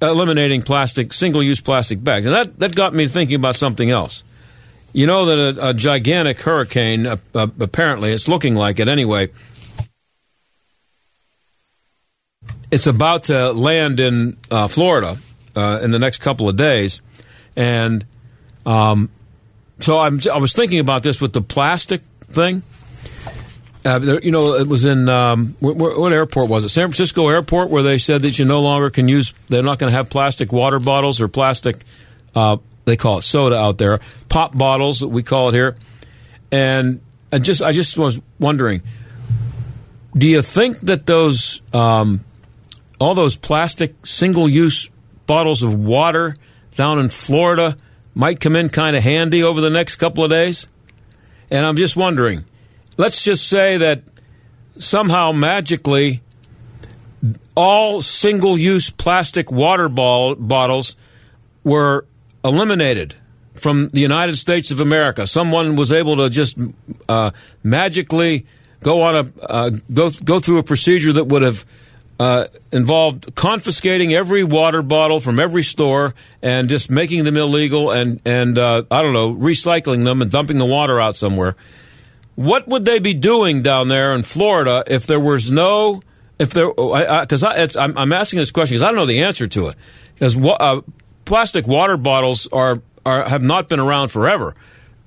eliminating 0.00 0.62
plastic, 0.62 1.12
single-use 1.12 1.60
plastic 1.60 2.04
bags, 2.04 2.26
and 2.26 2.34
that 2.34 2.58
that 2.60 2.74
got 2.76 2.94
me 2.94 3.08
thinking 3.08 3.36
about 3.36 3.56
something 3.56 3.90
else. 3.90 4.22
You 4.98 5.06
know 5.06 5.26
that 5.26 5.38
a, 5.38 5.68
a 5.68 5.74
gigantic 5.74 6.40
hurricane, 6.40 7.06
uh, 7.06 7.18
uh, 7.32 7.46
apparently, 7.60 8.10
it's 8.10 8.26
looking 8.26 8.56
like 8.56 8.80
it 8.80 8.88
anyway. 8.88 9.28
It's 12.72 12.88
about 12.88 13.22
to 13.24 13.52
land 13.52 14.00
in 14.00 14.36
uh, 14.50 14.66
Florida 14.66 15.16
uh, 15.54 15.78
in 15.82 15.92
the 15.92 16.00
next 16.00 16.18
couple 16.18 16.48
of 16.48 16.56
days, 16.56 17.00
and 17.54 18.04
um, 18.66 19.08
so 19.78 20.00
I'm, 20.00 20.18
I 20.32 20.38
was 20.38 20.52
thinking 20.52 20.80
about 20.80 21.04
this 21.04 21.20
with 21.20 21.32
the 21.32 21.42
plastic 21.42 22.02
thing. 22.22 22.64
Uh, 23.84 24.00
there, 24.00 24.20
you 24.20 24.32
know, 24.32 24.54
it 24.54 24.66
was 24.66 24.84
in 24.84 25.08
um, 25.08 25.54
what, 25.60 25.76
what 25.76 26.12
airport 26.12 26.48
was 26.48 26.64
it? 26.64 26.70
San 26.70 26.88
Francisco 26.88 27.28
Airport, 27.28 27.70
where 27.70 27.84
they 27.84 27.98
said 27.98 28.22
that 28.22 28.40
you 28.40 28.44
no 28.44 28.60
longer 28.62 28.90
can 28.90 29.06
use. 29.06 29.32
They're 29.48 29.62
not 29.62 29.78
going 29.78 29.92
to 29.92 29.96
have 29.96 30.10
plastic 30.10 30.50
water 30.50 30.80
bottles 30.80 31.20
or 31.20 31.28
plastic. 31.28 31.84
They 32.88 32.96
call 32.96 33.18
it 33.18 33.22
soda 33.22 33.56
out 33.56 33.78
there. 33.78 34.00
Pop 34.28 34.56
bottles, 34.56 35.04
we 35.04 35.22
call 35.22 35.50
it 35.50 35.54
here. 35.54 35.76
And 36.50 37.00
I 37.32 37.38
just, 37.38 37.62
I 37.62 37.72
just 37.72 37.96
was 37.96 38.20
wondering, 38.38 38.82
do 40.16 40.28
you 40.28 40.42
think 40.42 40.80
that 40.80 41.06
those, 41.06 41.62
um, 41.72 42.24
all 42.98 43.14
those 43.14 43.36
plastic 43.36 44.06
single-use 44.06 44.90
bottles 45.26 45.62
of 45.62 45.74
water 45.74 46.36
down 46.72 46.98
in 46.98 47.08
Florida 47.08 47.76
might 48.14 48.40
come 48.40 48.56
in 48.56 48.68
kind 48.68 48.96
of 48.96 49.02
handy 49.02 49.42
over 49.42 49.60
the 49.60 49.70
next 49.70 49.96
couple 49.96 50.24
of 50.24 50.30
days? 50.30 50.68
And 51.50 51.64
I'm 51.64 51.76
just 51.76 51.96
wondering 51.96 52.44
let's 52.98 53.24
just 53.24 53.48
say 53.48 53.78
that 53.78 54.02
somehow 54.76 55.32
magically 55.32 56.20
all 57.54 58.02
single 58.02 58.58
use 58.58 58.90
plastic 58.90 59.50
water 59.50 59.88
ball, 59.88 60.34
bottles 60.34 60.96
were 61.64 62.06
eliminated 62.48 63.14
from 63.54 63.88
the 63.88 64.00
United 64.00 64.36
States 64.36 64.70
of 64.70 64.80
America. 64.80 65.26
Someone 65.26 65.76
was 65.76 65.92
able 65.92 66.16
to 66.16 66.28
just 66.28 66.58
uh, 67.08 67.30
magically 67.62 68.46
go 68.80 69.02
on 69.02 69.16
a 69.16 69.42
uh, 69.42 69.70
go 69.92 70.10
go 70.10 70.40
through 70.40 70.58
a 70.58 70.62
procedure 70.62 71.12
that 71.12 71.24
would 71.24 71.42
have 71.42 71.64
uh, 72.20 72.46
involved 72.72 73.34
confiscating 73.34 74.12
every 74.12 74.42
water 74.42 74.82
bottle 74.82 75.20
from 75.20 75.38
every 75.38 75.62
store 75.62 76.14
and 76.42 76.68
just 76.68 76.90
making 76.90 77.24
them 77.24 77.36
illegal 77.36 77.90
and 77.90 78.20
and 78.24 78.58
uh, 78.58 78.82
I 78.90 79.02
don't 79.02 79.12
know 79.12 79.34
recycling 79.34 80.04
them 80.04 80.22
and 80.22 80.30
dumping 80.30 80.58
the 80.58 80.66
water 80.66 81.00
out 81.00 81.16
somewhere. 81.16 81.56
What 82.34 82.68
would 82.68 82.84
they 82.84 83.00
be 83.00 83.14
doing 83.14 83.62
down 83.62 83.88
there 83.88 84.14
in 84.14 84.22
Florida 84.22 84.84
if 84.86 85.06
there 85.06 85.20
was 85.20 85.50
no 85.50 86.02
if 86.38 86.50
there 86.50 86.72
because 86.72 87.42
I'm, 87.42 87.98
I'm 87.98 88.12
asking 88.12 88.38
this 88.38 88.50
question 88.50 88.74
because 88.74 88.82
I 88.82 88.86
don't 88.86 88.96
know 88.96 89.06
the 89.06 89.22
answer 89.22 89.46
to 89.48 89.68
it 89.68 89.76
because 90.14 90.36
uh, 90.42 90.80
plastic 91.28 91.66
water 91.66 91.96
bottles 91.96 92.48
are, 92.48 92.82
are 93.04 93.28
have 93.28 93.42
not 93.42 93.68
been 93.68 93.78
around 93.78 94.08
forever. 94.08 94.54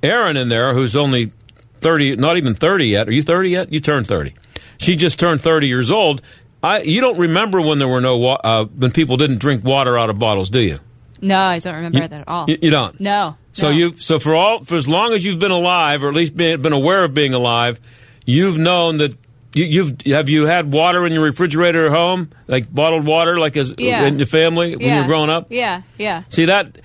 Aaron 0.04 0.38
in 0.38 0.50
there, 0.50 0.74
who's 0.74 0.96
only 0.96 1.32
thirty, 1.78 2.16
not 2.16 2.38
even 2.38 2.54
thirty 2.54 2.88
yet. 2.88 3.10
Are 3.10 3.12
you 3.12 3.24
thirty 3.24 3.50
yet? 3.50 3.74
You 3.74 3.80
turned 3.80 4.08
thirty. 4.08 4.36
She 4.78 4.96
just 4.96 5.20
turned 5.20 5.42
thirty 5.42 5.68
years 5.68 5.92
old. 5.92 6.22
I, 6.64 6.82
you 6.82 7.02
don't 7.02 7.18
remember 7.18 7.60
when 7.60 7.80
there 7.80 7.88
were 7.88 8.02
no 8.02 8.24
uh, 8.26 8.66
when 8.66 8.92
people 8.92 9.18
didn't 9.18 9.40
drink 9.40 9.64
water 9.64 9.98
out 9.98 10.10
of 10.10 10.20
bottles, 10.20 10.50
do 10.52 10.62
you? 10.62 10.78
No, 11.20 11.38
I 11.38 11.60
don't 11.60 11.76
remember 11.76 12.00
you, 12.00 12.08
that 12.08 12.22
at 12.22 12.28
all. 12.28 12.50
You, 12.50 12.58
you 12.62 12.70
don't. 12.70 13.00
No. 13.00 13.36
So 13.52 13.70
no. 13.70 13.76
you 13.76 13.96
so 13.98 14.20
for 14.20 14.36
all 14.36 14.64
for 14.64 14.76
as 14.76 14.88
long 14.88 15.14
as 15.14 15.26
you've 15.26 15.40
been 15.40 15.52
alive, 15.52 16.04
or 16.04 16.10
at 16.10 16.16
least 16.16 16.36
been, 16.36 16.62
been 16.62 16.74
aware 16.74 17.04
of 17.04 17.14
being 17.14 17.34
alive, 17.34 17.80
you've 18.26 18.60
known 18.60 18.98
that 18.98 19.16
you, 19.54 19.86
have 19.86 20.02
have 20.06 20.30
you 20.30 20.46
had 20.46 20.72
water 20.72 21.06
in 21.06 21.14
your 21.14 21.24
refrigerator 21.24 21.88
at 21.88 21.92
home, 21.92 22.30
like 22.48 22.74
bottled 22.74 23.06
water, 23.06 23.38
like 23.38 23.58
as 23.58 23.74
yeah. 23.78 24.06
in 24.06 24.18
your 24.18 24.28
family 24.28 24.76
when 24.76 24.88
yeah. 24.88 24.98
you're 24.98 25.06
growing 25.06 25.30
up? 25.30 25.48
Yeah, 25.50 25.82
yeah. 25.98 26.24
See 26.30 26.46
that 26.46 26.78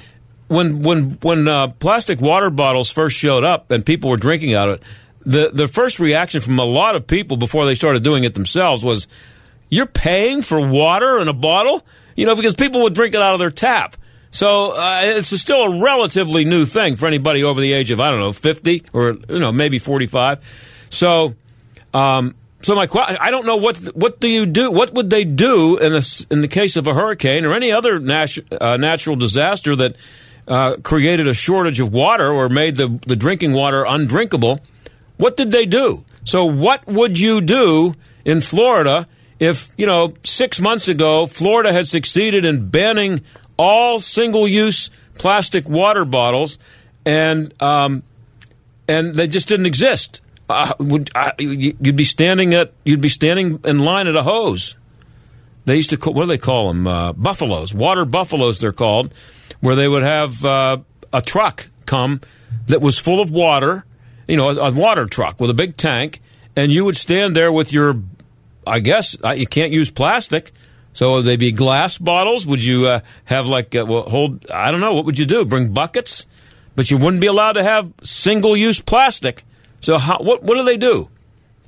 when 0.48 0.82
when 0.82 1.18
when 1.22 1.48
uh, 1.48 1.68
plastic 1.68 2.20
water 2.20 2.50
bottles 2.50 2.90
first 2.90 3.16
showed 3.16 3.44
up 3.44 3.70
and 3.70 3.84
people 3.84 4.10
were 4.10 4.16
drinking 4.16 4.54
out 4.54 4.68
of 4.68 4.74
it, 4.76 4.82
the 5.24 5.50
the 5.52 5.66
first 5.66 5.98
reaction 5.98 6.40
from 6.40 6.58
a 6.58 6.64
lot 6.64 6.96
of 6.96 7.06
people 7.06 7.36
before 7.36 7.66
they 7.66 7.74
started 7.74 8.02
doing 8.02 8.24
it 8.24 8.34
themselves 8.34 8.84
was, 8.84 9.06
"You're 9.68 9.86
paying 9.86 10.42
for 10.42 10.66
water 10.66 11.18
in 11.20 11.28
a 11.28 11.32
bottle," 11.32 11.84
you 12.14 12.26
know, 12.26 12.36
because 12.36 12.54
people 12.54 12.82
would 12.82 12.94
drink 12.94 13.14
it 13.14 13.20
out 13.20 13.34
of 13.34 13.38
their 13.40 13.50
tap. 13.50 13.96
So 14.30 14.72
uh, 14.72 15.00
it's 15.04 15.28
still 15.40 15.62
a 15.62 15.82
relatively 15.82 16.44
new 16.44 16.64
thing 16.64 16.96
for 16.96 17.06
anybody 17.06 17.42
over 17.42 17.60
the 17.60 17.72
age 17.72 17.90
of 17.90 18.00
I 18.00 18.10
don't 18.10 18.20
know 18.20 18.32
fifty 18.32 18.84
or 18.92 19.16
you 19.28 19.38
know 19.38 19.52
maybe 19.52 19.78
forty 19.78 20.06
five. 20.06 20.40
So, 20.90 21.34
um, 21.92 22.34
so 22.62 22.74
my 22.74 22.88
I 23.20 23.30
don't 23.30 23.46
know 23.46 23.56
what 23.56 23.76
what 23.94 24.20
do 24.20 24.28
you 24.28 24.46
do? 24.46 24.70
What 24.70 24.92
would 24.94 25.10
they 25.10 25.24
do 25.24 25.76
in 25.78 25.92
a, 25.92 26.02
in 26.30 26.40
the 26.40 26.48
case 26.48 26.76
of 26.76 26.86
a 26.86 26.94
hurricane 26.94 27.44
or 27.44 27.52
any 27.52 27.70
other 27.70 27.98
nat- 27.98 28.38
uh, 28.60 28.76
natural 28.76 29.16
disaster 29.16 29.76
that 29.76 29.96
uh, 30.48 30.76
created 30.82 31.26
a 31.26 31.34
shortage 31.34 31.80
of 31.80 31.92
water 31.92 32.30
or 32.30 32.48
made 32.48 32.76
the 32.76 32.98
the 33.06 33.16
drinking 33.16 33.52
water 33.52 33.84
undrinkable? 33.86 34.60
What 35.16 35.36
did 35.36 35.52
they 35.52 35.66
do? 35.66 36.04
So 36.24 36.44
what 36.44 36.86
would 36.86 37.18
you 37.18 37.40
do 37.40 37.94
in 38.24 38.40
Florida 38.40 39.06
if 39.38 39.68
you 39.76 39.86
know 39.86 40.14
six 40.24 40.58
months 40.58 40.88
ago 40.88 41.26
Florida 41.26 41.72
had 41.72 41.86
succeeded 41.86 42.44
in 42.44 42.68
banning 42.68 43.22
all 43.56 44.00
single 44.00 44.46
use 44.46 44.90
plastic 45.14 45.68
water 45.68 46.04
bottles, 46.04 46.58
and 47.04 47.52
um, 47.62 48.02
and 48.88 49.14
they 49.14 49.26
just 49.26 49.48
didn't 49.48 49.66
exist. 49.66 50.20
Would 50.78 51.10
uh, 51.14 51.32
you'd 51.38 51.96
be 51.96 52.04
standing 52.04 52.54
at 52.54 52.70
you'd 52.84 53.00
be 53.00 53.08
standing 53.08 53.58
in 53.64 53.80
line 53.80 54.06
at 54.06 54.14
a 54.14 54.22
hose. 54.22 54.76
They 55.64 55.74
used 55.74 55.90
to 55.90 55.96
call, 55.96 56.14
what 56.14 56.22
do 56.22 56.28
they 56.28 56.38
call 56.38 56.68
them? 56.68 56.86
Uh, 56.86 57.12
buffaloes, 57.12 57.74
water 57.74 58.04
buffaloes. 58.04 58.60
They're 58.60 58.72
called, 58.72 59.12
where 59.60 59.74
they 59.74 59.88
would 59.88 60.04
have 60.04 60.44
uh, 60.44 60.78
a 61.12 61.20
truck 61.20 61.68
come 61.86 62.20
that 62.68 62.80
was 62.80 62.98
full 62.98 63.20
of 63.20 63.30
water, 63.30 63.84
you 64.28 64.36
know, 64.36 64.50
a, 64.50 64.70
a, 64.70 64.72
water 64.72 65.06
truck 65.06 65.40
with 65.40 65.50
a 65.50 65.54
big 65.54 65.76
tank, 65.76 66.20
and 66.54 66.70
you 66.70 66.84
would 66.84 66.96
stand 66.96 67.34
there 67.34 67.52
with 67.52 67.72
your, 67.72 68.00
I 68.64 68.78
guess 68.78 69.16
uh, 69.24 69.32
you 69.32 69.46
can't 69.46 69.72
use 69.72 69.90
plastic, 69.90 70.52
so 70.92 71.20
they 71.20 71.36
be 71.36 71.52
glass 71.52 71.98
bottles? 71.98 72.46
Would 72.46 72.64
you 72.64 72.86
uh, 72.86 73.00
have 73.24 73.46
like 73.46 73.74
uh, 73.74 73.84
well, 73.86 74.02
hold? 74.08 74.48
I 74.50 74.70
don't 74.70 74.80
know. 74.80 74.94
What 74.94 75.04
would 75.04 75.18
you 75.18 75.26
do? 75.26 75.44
Bring 75.44 75.72
buckets, 75.72 76.26
but 76.74 76.90
you 76.90 76.96
wouldn't 76.96 77.20
be 77.20 77.26
allowed 77.26 77.52
to 77.52 77.64
have 77.64 77.92
single 78.02 78.56
use 78.56 78.80
plastic. 78.80 79.42
So 79.86 79.98
how, 79.98 80.18
what 80.18 80.42
what 80.42 80.56
do 80.56 80.64
they 80.64 80.76
do? 80.76 81.08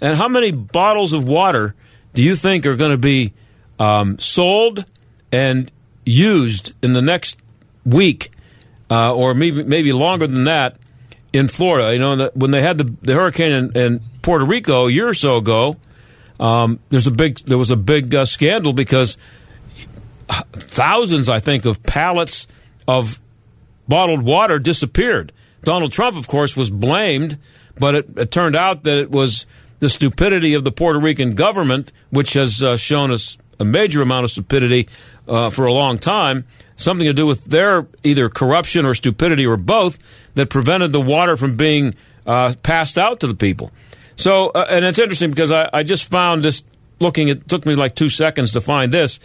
And 0.00 0.16
how 0.16 0.26
many 0.26 0.50
bottles 0.50 1.12
of 1.12 1.28
water 1.28 1.76
do 2.14 2.22
you 2.22 2.34
think 2.34 2.66
are 2.66 2.74
going 2.74 2.90
to 2.90 2.98
be 2.98 3.32
um, 3.78 4.18
sold 4.18 4.84
and 5.30 5.70
used 6.04 6.74
in 6.82 6.94
the 6.94 7.02
next 7.02 7.38
week, 7.84 8.32
uh, 8.90 9.14
or 9.14 9.34
maybe 9.34 9.62
maybe 9.62 9.92
longer 9.92 10.26
than 10.26 10.44
that 10.44 10.78
in 11.32 11.46
Florida? 11.46 11.92
You 11.92 12.00
know, 12.00 12.30
when 12.34 12.50
they 12.50 12.60
had 12.60 12.78
the, 12.78 12.92
the 13.02 13.14
hurricane 13.14 13.52
in, 13.52 13.76
in 13.76 14.00
Puerto 14.20 14.44
Rico 14.44 14.88
a 14.88 14.90
year 14.90 15.08
or 15.08 15.14
so 15.14 15.36
ago 15.36 15.76
um, 16.40 16.80
there's 16.90 17.06
a 17.06 17.12
big 17.12 17.38
there 17.46 17.56
was 17.56 17.70
a 17.70 17.76
big 17.76 18.12
uh, 18.12 18.24
scandal 18.24 18.72
because 18.72 19.16
thousands, 20.28 21.28
I 21.28 21.38
think, 21.38 21.64
of 21.64 21.84
pallets 21.84 22.48
of 22.88 23.20
bottled 23.86 24.22
water 24.22 24.58
disappeared. 24.58 25.32
Donald 25.62 25.92
Trump, 25.92 26.16
of 26.16 26.26
course, 26.28 26.56
was 26.56 26.68
blamed, 26.68 27.38
but 27.78 27.94
it, 27.94 28.18
it 28.18 28.30
turned 28.30 28.56
out 28.56 28.84
that 28.84 28.98
it 28.98 29.10
was 29.10 29.46
the 29.80 29.88
stupidity 29.88 30.54
of 30.54 30.64
the 30.64 30.72
Puerto 30.72 30.98
Rican 30.98 31.34
government, 31.34 31.92
which 32.10 32.34
has 32.34 32.62
uh, 32.62 32.76
shown 32.76 33.10
us 33.10 33.38
a 33.60 33.64
major 33.64 34.02
amount 34.02 34.24
of 34.24 34.30
stupidity 34.30 34.88
uh, 35.28 35.50
for 35.50 35.66
a 35.66 35.72
long 35.72 35.98
time, 35.98 36.44
something 36.76 37.06
to 37.06 37.12
do 37.12 37.26
with 37.26 37.44
their 37.46 37.86
either 38.02 38.28
corruption 38.28 38.84
or 38.84 38.94
stupidity 38.94 39.46
or 39.46 39.56
both, 39.56 39.98
that 40.34 40.50
prevented 40.50 40.92
the 40.92 41.00
water 41.00 41.36
from 41.36 41.56
being 41.56 41.94
uh, 42.26 42.54
passed 42.62 42.98
out 42.98 43.20
to 43.20 43.26
the 43.26 43.34
people. 43.34 43.70
So, 44.16 44.48
uh, 44.48 44.66
and 44.68 44.84
it's 44.84 44.98
interesting 44.98 45.30
because 45.30 45.52
I, 45.52 45.68
I, 45.72 45.82
just 45.82 46.10
found 46.10 46.42
this 46.42 46.64
looking, 46.98 47.28
it 47.28 47.48
took 47.48 47.64
me 47.64 47.74
like 47.74 47.94
two 47.94 48.08
seconds 48.08 48.52
to 48.52 48.60
find 48.60 48.92
this. 48.92 49.20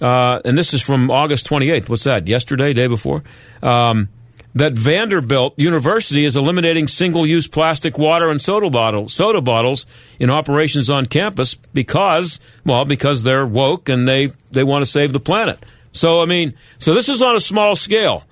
uh, 0.00 0.40
and 0.44 0.56
this 0.56 0.74
is 0.74 0.82
from 0.82 1.10
August 1.10 1.46
28th. 1.46 1.88
What's 1.88 2.04
that? 2.04 2.26
Yesterday, 2.26 2.72
day 2.72 2.86
before. 2.86 3.22
Um, 3.62 4.08
that 4.54 4.72
Vanderbilt 4.74 5.54
University 5.56 6.24
is 6.24 6.36
eliminating 6.36 6.86
single-use 6.86 7.48
plastic 7.48 7.96
water 7.96 8.28
and 8.28 8.40
soda 8.40 8.68
bottles, 8.68 9.14
soda 9.14 9.40
bottles 9.40 9.86
in 10.18 10.30
operations 10.30 10.90
on 10.90 11.06
campus 11.06 11.54
because, 11.54 12.38
well, 12.64 12.84
because 12.84 13.22
they're 13.22 13.46
woke 13.46 13.88
and 13.88 14.06
they 14.06 14.28
they 14.50 14.64
want 14.64 14.82
to 14.82 14.90
save 14.90 15.12
the 15.12 15.20
planet. 15.20 15.64
So 15.92 16.22
I 16.22 16.26
mean, 16.26 16.54
so 16.78 16.94
this 16.94 17.08
is 17.08 17.22
on 17.22 17.36
a 17.36 17.40
small 17.40 17.76
scale. 17.76 18.24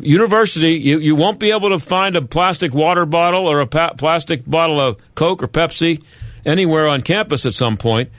University, 0.00 0.74
you, 0.74 1.00
you 1.00 1.16
won't 1.16 1.40
be 1.40 1.50
able 1.50 1.70
to 1.70 1.78
find 1.80 2.14
a 2.14 2.22
plastic 2.22 2.72
water 2.72 3.04
bottle 3.04 3.48
or 3.48 3.60
a 3.60 3.66
pa- 3.66 3.94
plastic 3.94 4.48
bottle 4.48 4.80
of 4.80 4.96
Coke 5.16 5.42
or 5.42 5.48
Pepsi 5.48 6.02
anywhere 6.46 6.86
on 6.86 7.02
campus 7.02 7.44
at 7.46 7.54
some 7.54 7.76
point. 7.76 8.10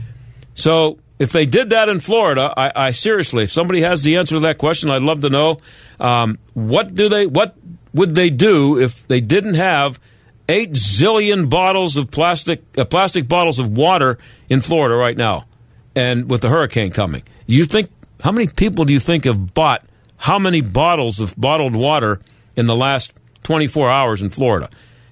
So 0.56 1.00
if 1.20 1.34
they 1.34 1.46
did 1.46 1.70
that 1.70 1.90
in 1.90 2.00
Florida, 2.00 2.54
I, 2.56 2.88
I 2.88 2.92
seriously, 2.92 3.44
if 3.44 3.52
somebody 3.52 3.82
has 3.82 4.04
the 4.04 4.16
answer 4.16 4.36
to 4.36 4.40
that 4.42 4.58
question, 4.58 4.90
I'd 4.90 5.04
love 5.04 5.22
to 5.22 5.30
know. 5.30 5.60
Um, 6.00 6.40
what 6.54 6.96
do 6.96 7.10
they? 7.10 7.28
What 7.28 7.56
would 7.94 8.16
they 8.16 8.30
do 8.30 8.80
if 8.80 9.06
they 9.08 9.20
didn't 9.20 9.56
have 9.56 10.00
eight 10.48 10.72
zillion 10.72 11.50
bottles 11.50 11.98
of 11.98 12.10
plastic 12.10 12.64
uh, 12.78 12.86
plastic 12.86 13.28
bottles 13.28 13.60
of 13.60 13.78
water 13.78 14.18
in 14.48 14.62
Florida 14.62 14.96
right 14.96 15.18
now, 15.18 15.46
and 15.94 16.32
with 16.32 16.42
the 16.42 16.50
hurricane 16.50 16.92
coming? 16.92 17.24
You 17.46 17.66
think 17.66 17.90
how 18.22 18.32
many 18.32 18.48
people 18.48 18.86
do 18.86 18.94
you 18.94 19.00
think 19.00 19.26
have 19.26 19.54
bought 19.54 19.86
how 20.16 20.40
many 20.40 20.62
bottles 20.62 21.20
of 21.20 21.36
bottled 21.38 21.76
water 21.76 22.22
in 22.56 22.66
the 22.66 22.76
last 22.76 23.14
24 23.44 23.90
hours 23.90 24.22
in 24.22 24.30
Florida? 24.30 24.70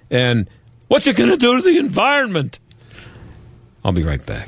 And 0.09 0.49
what's 0.87 1.05
it 1.05 1.17
going 1.17 1.31
to 1.31 1.37
do 1.37 1.57
to 1.57 1.61
the 1.61 1.77
environment? 1.79 2.59
I'll 3.83 3.91
be 3.91 4.03
right 4.03 4.25
back. 4.25 4.47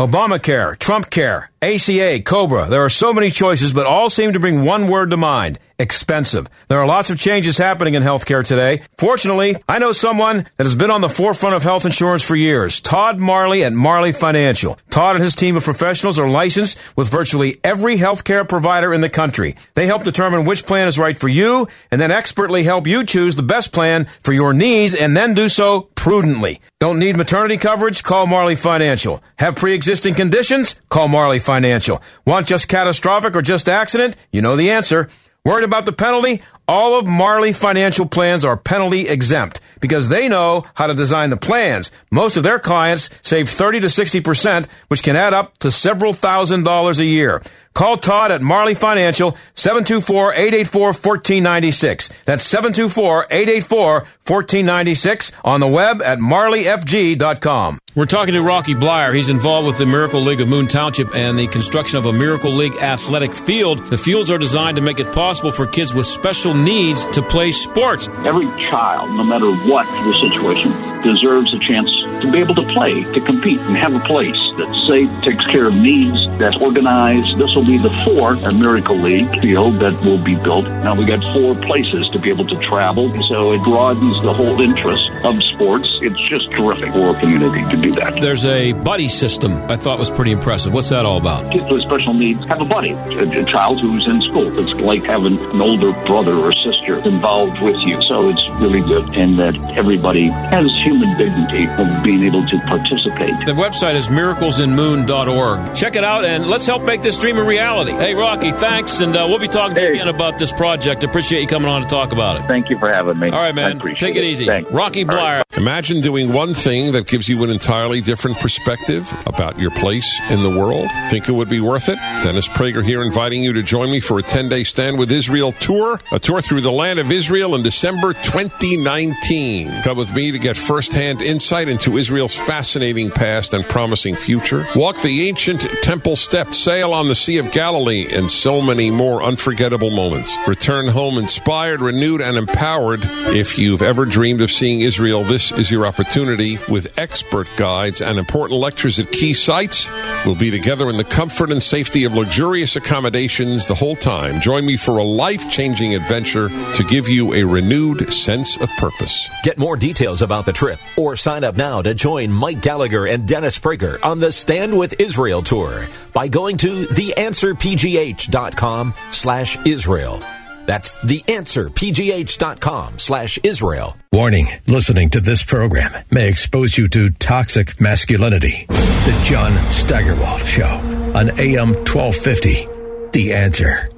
Obamacare, 0.00 0.78
Trump 0.78 1.10
Care, 1.10 1.50
ACA, 1.60 2.20
Cobra. 2.20 2.66
There 2.66 2.84
are 2.84 2.88
so 2.88 3.12
many 3.12 3.30
choices, 3.30 3.72
but 3.72 3.84
all 3.84 4.08
seem 4.08 4.34
to 4.34 4.38
bring 4.38 4.64
one 4.64 4.86
word 4.86 5.10
to 5.10 5.16
mind 5.16 5.58
expensive. 5.78 6.48
There 6.68 6.80
are 6.80 6.86
lots 6.86 7.10
of 7.10 7.18
changes 7.18 7.56
happening 7.56 7.94
in 7.94 8.02
healthcare 8.02 8.44
today. 8.44 8.82
Fortunately, 8.98 9.56
I 9.68 9.78
know 9.78 9.92
someone 9.92 10.46
that 10.56 10.64
has 10.64 10.74
been 10.74 10.90
on 10.90 11.00
the 11.00 11.08
forefront 11.08 11.54
of 11.54 11.62
health 11.62 11.86
insurance 11.86 12.22
for 12.22 12.36
years. 12.36 12.80
Todd 12.80 13.18
Marley 13.18 13.64
at 13.64 13.72
Marley 13.72 14.12
Financial. 14.12 14.78
Todd 14.90 15.16
and 15.16 15.24
his 15.24 15.34
team 15.34 15.56
of 15.56 15.64
professionals 15.64 16.18
are 16.18 16.28
licensed 16.28 16.78
with 16.96 17.08
virtually 17.08 17.60
every 17.62 17.96
healthcare 17.96 18.48
provider 18.48 18.92
in 18.92 19.00
the 19.00 19.08
country. 19.08 19.56
They 19.74 19.86
help 19.86 20.04
determine 20.04 20.44
which 20.44 20.66
plan 20.66 20.88
is 20.88 20.98
right 20.98 21.18
for 21.18 21.28
you 21.28 21.68
and 21.90 22.00
then 22.00 22.10
expertly 22.10 22.64
help 22.64 22.86
you 22.86 23.04
choose 23.04 23.34
the 23.34 23.42
best 23.42 23.72
plan 23.72 24.08
for 24.22 24.32
your 24.32 24.52
needs 24.52 24.94
and 24.94 25.16
then 25.16 25.34
do 25.34 25.48
so 25.48 25.82
prudently. 25.94 26.60
Don't 26.80 26.98
need 26.98 27.16
maternity 27.16 27.56
coverage? 27.56 28.02
Call 28.02 28.26
Marley 28.26 28.56
Financial. 28.56 29.22
Have 29.38 29.56
pre-existing 29.56 30.14
conditions? 30.14 30.80
Call 30.88 31.08
Marley 31.08 31.38
Financial. 31.38 32.02
Want 32.24 32.46
just 32.46 32.68
catastrophic 32.68 33.36
or 33.36 33.42
just 33.42 33.68
accident? 33.68 34.16
You 34.32 34.42
know 34.42 34.56
the 34.56 34.70
answer. 34.70 35.08
Worried 35.44 35.64
about 35.64 35.86
the 35.86 35.92
penalty? 35.92 36.42
All 36.70 36.98
of 36.98 37.06
Marley 37.06 37.54
financial 37.54 38.04
plans 38.04 38.44
are 38.44 38.54
penalty 38.54 39.08
exempt 39.08 39.58
because 39.80 40.10
they 40.10 40.28
know 40.28 40.66
how 40.74 40.86
to 40.86 40.92
design 40.92 41.30
the 41.30 41.38
plans. 41.38 41.90
Most 42.10 42.36
of 42.36 42.42
their 42.42 42.58
clients 42.58 43.08
save 43.22 43.48
30 43.48 43.80
to 43.80 43.86
60%, 43.86 44.66
which 44.88 45.02
can 45.02 45.16
add 45.16 45.32
up 45.32 45.56
to 45.60 45.70
several 45.70 46.12
thousand 46.12 46.64
dollars 46.64 46.98
a 46.98 47.06
year. 47.06 47.40
Call 47.72 47.96
Todd 47.96 48.30
at 48.32 48.42
Marley 48.42 48.74
Financial, 48.74 49.34
724-884-1496. 49.54 52.10
That's 52.24 52.52
724-884-1496 52.52 55.32
on 55.44 55.60
the 55.60 55.68
web 55.68 56.02
at 56.02 56.18
marleyfg.com. 56.18 57.78
We're 57.94 58.06
talking 58.06 58.34
to 58.34 58.42
Rocky 58.42 58.74
Bleier. 58.74 59.14
He's 59.14 59.28
involved 59.28 59.66
with 59.66 59.76
the 59.78 59.86
Miracle 59.86 60.20
League 60.20 60.40
of 60.40 60.48
Moon 60.48 60.66
Township 60.68 61.14
and 61.14 61.38
the 61.38 61.46
construction 61.48 61.98
of 61.98 62.06
a 62.06 62.12
Miracle 62.12 62.52
League 62.52 62.74
athletic 62.74 63.32
field. 63.32 63.78
The 63.88 63.98
fields 63.98 64.30
are 64.30 64.38
designed 64.38 64.76
to 64.76 64.82
make 64.82 65.00
it 65.00 65.12
possible 65.12 65.50
for 65.50 65.66
kids 65.66 65.92
with 65.94 66.06
special 66.06 66.54
needs 66.64 67.06
to 67.06 67.22
play 67.22 67.50
sports. 67.50 68.08
Every 68.08 68.46
child, 68.68 69.10
no 69.10 69.24
matter 69.24 69.50
what 69.68 69.86
the 69.86 70.12
situation, 70.30 70.72
deserves 71.02 71.52
a 71.54 71.58
chance 71.58 71.90
to 72.22 72.30
be 72.30 72.38
able 72.38 72.54
to 72.56 72.62
play, 72.74 73.04
to 73.12 73.20
compete, 73.20 73.60
and 73.60 73.76
have 73.76 73.94
a 73.94 74.00
place 74.00 74.36
that's 74.56 74.86
safe, 74.86 75.08
takes 75.22 75.46
care 75.46 75.66
of 75.66 75.74
needs, 75.74 76.18
that's 76.38 76.56
organized. 76.56 77.38
This 77.38 77.54
will 77.54 77.64
be 77.64 77.78
the 77.78 77.90
fourth 78.04 78.42
Miracle 78.54 78.96
League 78.96 79.30
field 79.40 79.74
that 79.78 79.94
will 80.04 80.22
be 80.22 80.34
built. 80.34 80.64
Now 80.64 80.94
we 80.94 81.04
got 81.04 81.22
four 81.32 81.54
places 81.54 82.08
to 82.10 82.18
be 82.18 82.30
able 82.30 82.46
to 82.46 82.58
travel, 82.66 83.10
so 83.24 83.52
it 83.52 83.62
broadens 83.62 84.20
the 84.22 84.32
whole 84.32 84.60
interest 84.60 85.08
of 85.24 85.40
sports. 85.54 85.86
It's 86.02 86.20
just 86.28 86.50
terrific 86.50 86.92
for 86.92 87.16
a 87.16 87.20
community 87.20 87.62
to 87.70 87.80
do 87.80 87.92
that. 87.92 88.20
There's 88.20 88.44
a 88.44 88.72
buddy 88.72 89.08
system 89.08 89.52
I 89.70 89.76
thought 89.76 89.98
was 89.98 90.10
pretty 90.10 90.32
impressive. 90.32 90.72
What's 90.72 90.88
that 90.88 91.06
all 91.06 91.18
about? 91.18 91.52
Kids 91.52 91.70
with 91.70 91.82
special 91.82 92.14
needs 92.14 92.44
have 92.46 92.60
a 92.60 92.64
buddy, 92.64 92.90
a, 92.90 93.40
a 93.40 93.44
child 93.44 93.80
who's 93.80 94.06
in 94.08 94.20
school. 94.22 94.58
It's 94.58 94.74
like 94.80 95.04
having 95.04 95.38
an 95.38 95.60
older 95.60 95.92
brother 96.06 96.47
or 96.48 96.52
sister 96.64 96.98
involved 97.06 97.60
with 97.60 97.76
you. 97.80 98.00
So 98.02 98.30
it's 98.30 98.48
really 98.60 98.80
good, 98.80 99.04
and 99.16 99.38
that 99.38 99.54
everybody 99.76 100.28
has 100.28 100.66
human 100.82 101.16
dignity 101.18 101.66
of 101.66 102.02
being 102.02 102.24
able 102.24 102.46
to 102.46 102.58
participate. 102.60 103.34
The 103.44 103.52
website 103.52 103.94
is 103.94 104.08
miraclesinmoon.org. 104.08 105.74
Check 105.74 105.96
it 105.96 106.04
out 106.04 106.24
and 106.24 106.46
let's 106.46 106.66
help 106.66 106.82
make 106.82 107.02
this 107.02 107.18
dream 107.18 107.36
a 107.38 107.44
reality. 107.44 107.92
Hey, 107.92 108.14
Rocky, 108.14 108.52
thanks, 108.52 109.00
and 109.00 109.14
uh, 109.14 109.26
we'll 109.28 109.38
be 109.38 109.48
talking 109.48 109.76
to 109.76 109.82
you 109.82 109.92
again 109.92 110.08
about 110.08 110.38
this 110.38 110.52
project. 110.52 111.04
Appreciate 111.04 111.42
you 111.42 111.46
coming 111.48 111.68
on 111.68 111.82
to 111.82 111.88
talk 111.88 112.12
about 112.12 112.40
it. 112.40 112.46
Thank 112.46 112.70
you 112.70 112.78
for 112.78 112.88
having 112.88 113.18
me. 113.18 113.30
All 113.30 113.40
right, 113.40 113.54
man. 113.54 113.78
Take 113.78 114.16
it, 114.16 114.24
easy. 114.24 114.46
Thanks. 114.46 114.70
Rocky 114.70 115.02
All 115.02 115.14
right. 115.14 115.44
Bleier. 115.44 115.58
Imagine 115.58 116.00
doing 116.00 116.32
one 116.32 116.54
thing 116.54 116.92
that 116.92 117.06
gives 117.08 117.28
you 117.28 117.42
an 117.44 117.50
entirely 117.50 118.00
different 118.00 118.38
perspective 118.38 119.12
about 119.26 119.58
your 119.58 119.70
place 119.72 120.08
in 120.30 120.42
the 120.42 120.50
world. 120.50 120.88
Think 121.10 121.28
it 121.28 121.32
would 121.32 121.50
be 121.50 121.60
worth 121.60 121.88
it? 121.88 121.96
Dennis 122.22 122.48
Prager 122.48 122.84
here 122.84 123.02
inviting 123.02 123.42
you 123.42 123.52
to 123.52 123.62
join 123.62 123.90
me 123.90 124.00
for 124.00 124.18
a 124.18 124.22
10 124.22 124.48
day 124.48 124.64
Stand 124.64 124.98
with 124.98 125.10
Israel 125.10 125.52
tour, 125.52 125.98
a 126.12 126.18
tour 126.18 126.37
through 126.40 126.60
the 126.60 126.72
land 126.72 126.98
of 126.98 127.10
Israel 127.10 127.54
in 127.54 127.62
December 127.62 128.12
2019. 128.12 129.82
Come 129.82 129.98
with 129.98 130.14
me 130.14 130.30
to 130.30 130.38
get 130.38 130.56
firsthand 130.56 131.20
insight 131.20 131.68
into 131.68 131.96
Israel's 131.96 132.38
fascinating 132.38 133.10
past 133.10 133.54
and 133.54 133.64
promising 133.64 134.14
future. 134.14 134.66
Walk 134.76 135.00
the 135.00 135.26
ancient 135.28 135.62
temple 135.82 136.16
steps, 136.16 136.58
sail 136.58 136.92
on 136.92 137.08
the 137.08 137.14
Sea 137.14 137.38
of 137.38 137.50
Galilee, 137.50 138.06
and 138.12 138.30
so 138.30 138.60
many 138.60 138.90
more 138.90 139.22
unforgettable 139.22 139.90
moments. 139.90 140.32
Return 140.46 140.86
home 140.86 141.18
inspired, 141.18 141.80
renewed, 141.80 142.20
and 142.20 142.36
empowered. 142.36 143.00
If 143.02 143.58
you've 143.58 143.82
ever 143.82 144.04
dreamed 144.04 144.40
of 144.40 144.50
seeing 144.50 144.82
Israel, 144.82 145.24
this 145.24 145.50
is 145.50 145.70
your 145.70 145.86
opportunity 145.86 146.58
with 146.68 146.96
expert 146.98 147.48
guides 147.56 148.00
and 148.00 148.18
important 148.18 148.60
lectures 148.60 148.98
at 148.98 149.10
key 149.10 149.34
sites. 149.34 149.88
We'll 150.24 150.34
be 150.34 150.50
together 150.50 150.88
in 150.88 150.98
the 150.98 151.04
comfort 151.04 151.50
and 151.50 151.62
safety 151.62 152.04
of 152.04 152.14
luxurious 152.14 152.76
accommodations 152.76 153.66
the 153.66 153.74
whole 153.74 153.96
time. 153.96 154.40
Join 154.40 154.64
me 154.64 154.76
for 154.76 154.98
a 154.98 155.04
life 155.04 155.50
changing 155.50 155.94
adventure 155.94 156.27
to 156.32 156.84
give 156.88 157.08
you 157.08 157.34
a 157.34 157.44
renewed 157.44 158.12
sense 158.12 158.56
of 158.58 158.68
purpose. 158.76 159.28
Get 159.42 159.58
more 159.58 159.76
details 159.76 160.20
about 160.22 160.44
the 160.44 160.52
trip 160.52 160.78
or 160.96 161.16
sign 161.16 161.42
up 161.44 161.56
now 161.56 161.80
to 161.82 161.94
join 161.94 162.30
Mike 162.30 162.60
Gallagher 162.60 163.06
and 163.06 163.26
Dennis 163.26 163.58
Prager 163.58 163.98
on 164.04 164.18
the 164.18 164.30
Stand 164.30 164.78
with 164.78 164.94
Israel 164.98 165.40
tour 165.42 165.88
by 166.12 166.28
going 166.28 166.58
to 166.58 166.84
theanswerpgh.com 166.86 168.94
slash 169.10 169.58
Israel. 169.66 170.22
That's 170.66 170.94
theanswerpgh.com 170.96 172.98
slash 172.98 173.38
Israel. 173.42 173.96
Warning 174.12 174.48
listening 174.66 175.08
to 175.10 175.20
this 175.20 175.42
program 175.42 175.90
may 176.10 176.28
expose 176.28 176.76
you 176.76 176.88
to 176.88 177.08
toxic 177.10 177.80
masculinity. 177.80 178.66
The 178.68 179.22
John 179.24 179.70
Steigerwald 179.70 180.42
Show 180.42 180.66
on 181.14 181.30
AM 181.40 181.72
1250. 181.72 182.68
The 183.12 183.32
answer. 183.32 183.88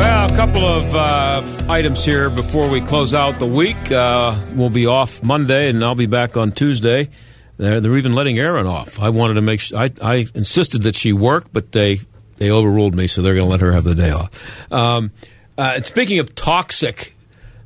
Well, 0.00 0.32
a 0.32 0.34
couple 0.34 0.64
of 0.64 0.94
uh, 0.94 1.42
items 1.68 2.06
here 2.06 2.30
before 2.30 2.70
we 2.70 2.80
close 2.80 3.12
out 3.12 3.38
the 3.38 3.44
week. 3.44 3.92
Uh, 3.92 4.34
we'll 4.54 4.70
be 4.70 4.86
off 4.86 5.22
Monday, 5.22 5.68
and 5.68 5.84
I'll 5.84 5.94
be 5.94 6.06
back 6.06 6.38
on 6.38 6.52
Tuesday. 6.52 7.10
They're, 7.58 7.80
they're 7.80 7.98
even 7.98 8.14
letting 8.14 8.38
Aaron 8.38 8.66
off. 8.66 8.98
I 8.98 9.10
wanted 9.10 9.34
to 9.34 9.42
make. 9.42 9.60
Sh- 9.60 9.74
I, 9.74 9.90
I 10.00 10.24
insisted 10.34 10.84
that 10.84 10.96
she 10.96 11.12
work, 11.12 11.52
but 11.52 11.72
they 11.72 12.00
they 12.36 12.50
overruled 12.50 12.94
me, 12.94 13.08
so 13.08 13.20
they're 13.20 13.34
going 13.34 13.44
to 13.44 13.50
let 13.50 13.60
her 13.60 13.72
have 13.72 13.84
the 13.84 13.94
day 13.94 14.10
off. 14.10 14.72
Um, 14.72 15.12
uh, 15.58 15.82
speaking 15.82 16.18
of 16.18 16.34
toxic, 16.34 17.14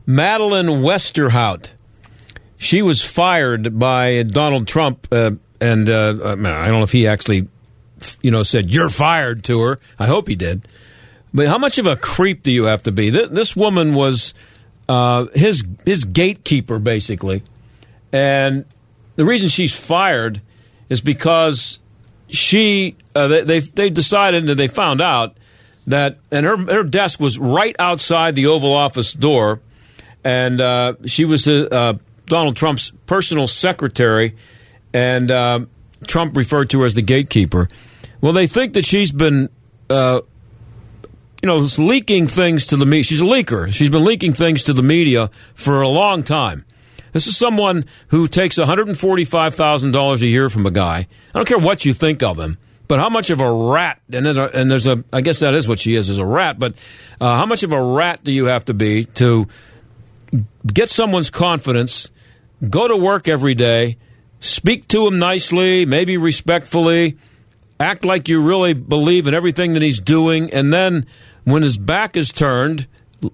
Madeleine 0.05 0.83
Westerhout, 0.83 1.69
she 2.59 2.83
was 2.83 3.05
fired 3.05 3.79
by 3.79 4.25
Donald 4.25 4.67
Trump, 4.67 5.07
uh, 5.13 5.31
and 5.61 5.89
uh, 5.89 6.15
I 6.21 6.35
don't 6.35 6.43
know 6.43 6.83
if 6.83 6.91
he 6.91 7.07
actually, 7.07 7.47
you 8.23 8.33
know, 8.33 8.43
said 8.43 8.73
"you're 8.73 8.89
fired" 8.89 9.45
to 9.45 9.61
her. 9.61 9.79
I 10.01 10.09
hope 10.09 10.27
he 10.27 10.35
did. 10.35 10.67
But 11.35 11.49
how 11.49 11.59
much 11.59 11.79
of 11.79 11.87
a 11.87 11.97
creep 11.97 12.45
do 12.45 12.53
you 12.53 12.65
have 12.65 12.85
to 12.85 12.93
be? 12.93 13.11
This 13.11 13.57
woman 13.57 13.95
was 13.95 14.35
uh, 14.89 15.27
his 15.35 15.67
his 15.85 16.05
gatekeeper, 16.05 16.79
basically, 16.79 17.43
and 18.13 18.65
the 19.17 19.25
reason 19.25 19.49
she's 19.49 19.77
fired 19.77 20.41
is 20.89 21.01
because 21.01 21.81
she 22.29 22.97
uh, 23.17 23.27
they, 23.27 23.59
they 23.59 23.91
decided 23.91 24.47
that 24.47 24.55
they 24.55 24.69
found 24.69 25.01
out 25.01 25.37
that 25.89 26.19
and 26.31 26.47
her 26.47 26.57
her 26.57 26.85
desk 26.85 27.19
was 27.19 27.37
right 27.37 27.75
outside 27.81 28.37
the 28.37 28.47
Oval 28.47 28.73
Office 28.73 29.13
door, 29.13 29.61
and 30.23 30.61
uh, 30.61 30.95
she 31.05 31.25
was 31.25 31.49
uh, 31.49 31.69
uh, 31.73 31.95
Donald 32.27 32.55
Trump's 32.55 32.93
personal 33.07 33.49
secretary, 33.49 34.37
and 34.93 35.33
uh, 35.33 35.61
Trump 36.07 36.37
referred 36.37 36.71
to 36.71 36.81
her 36.81 36.87
as 36.87 36.95
the 36.95 37.03
gatekeeper. 37.03 37.69
Well, 38.21 38.33
they 38.33 38.47
think 38.47 38.75
that 38.75 38.85
she's 38.85 39.11
been. 39.11 39.49
You 41.45 41.49
know, 41.49 41.69
leaking 41.77 42.29
things 42.29 42.65
to 42.69 42.79
the 42.79 42.87
media. 42.87 43.03
She's 43.03 43.21
a 43.21 43.25
leaker. 43.25 43.71
She's 43.71 43.91
been 43.91 44.03
leaking 44.03 44.33
things 44.33 44.63
to 44.63 44.73
the 44.73 44.83
media 44.83 45.29
for 45.55 45.83
a 45.83 45.89
long 45.91 46.23
time. 46.23 46.65
This 47.13 47.27
is 47.27 47.37
someone 47.37 47.85
who 48.09 48.27
takes 48.27 48.57
$145,000 48.57 50.23
a 50.23 50.27
year 50.27 50.49
from 50.49 50.65
a 50.65 50.71
guy. 50.71 51.07
I 51.35 51.39
don't 51.39 51.47
care 51.47 51.59
what 51.59 51.85
you 51.85 51.93
think 51.93 52.23
of 52.23 52.39
him, 52.39 52.57
but 52.89 52.99
how 52.99 53.11
much 53.11 53.29
of 53.29 53.43
a 53.43 53.53
rat, 53.53 54.01
and, 54.11 54.27
and 54.27 54.71
there's 54.71 54.87
a, 54.87 55.05
I 55.13 55.21
guess 55.21 55.41
that 55.41 55.55
is 55.55 55.69
what 55.69 55.79
she 55.79 55.97
is, 55.97 56.09
is 56.09 56.17
a 56.17 56.25
rat, 56.25 56.59
but 56.59 56.77
uh, 57.21 57.37
how 57.37 57.45
much 57.45 57.63
of 57.63 57.73
a 57.73 57.83
rat 57.83 58.25
do 58.25 58.33
you 58.33 58.47
have 58.47 58.65
to 58.65 58.73
be 58.73 59.05
to 59.05 59.47
get 60.67 60.89
someone's 60.89 61.29
confidence, 61.29 62.09
go 62.71 62.89
to 62.89 62.97
work 62.97 63.29
every 63.29 63.55
day, 63.55 63.99
speak 64.41 64.89
to 64.89 65.07
him 65.07 65.19
nicely, 65.19 65.85
maybe 65.85 66.17
respectfully, 66.17 67.19
act 67.79 68.03
like 68.03 68.31
you 68.31 68.43
really 68.43 68.73
believe 68.73 69.27
in 69.27 69.35
everything 69.35 69.75
that 69.75 69.83
he's 69.83 70.01
doing, 70.01 70.51
and 70.51 70.73
then 70.73 71.07
when 71.45 71.63
his 71.63 71.77
back 71.79 72.17
is 72.17 72.31
turned, 72.31 72.87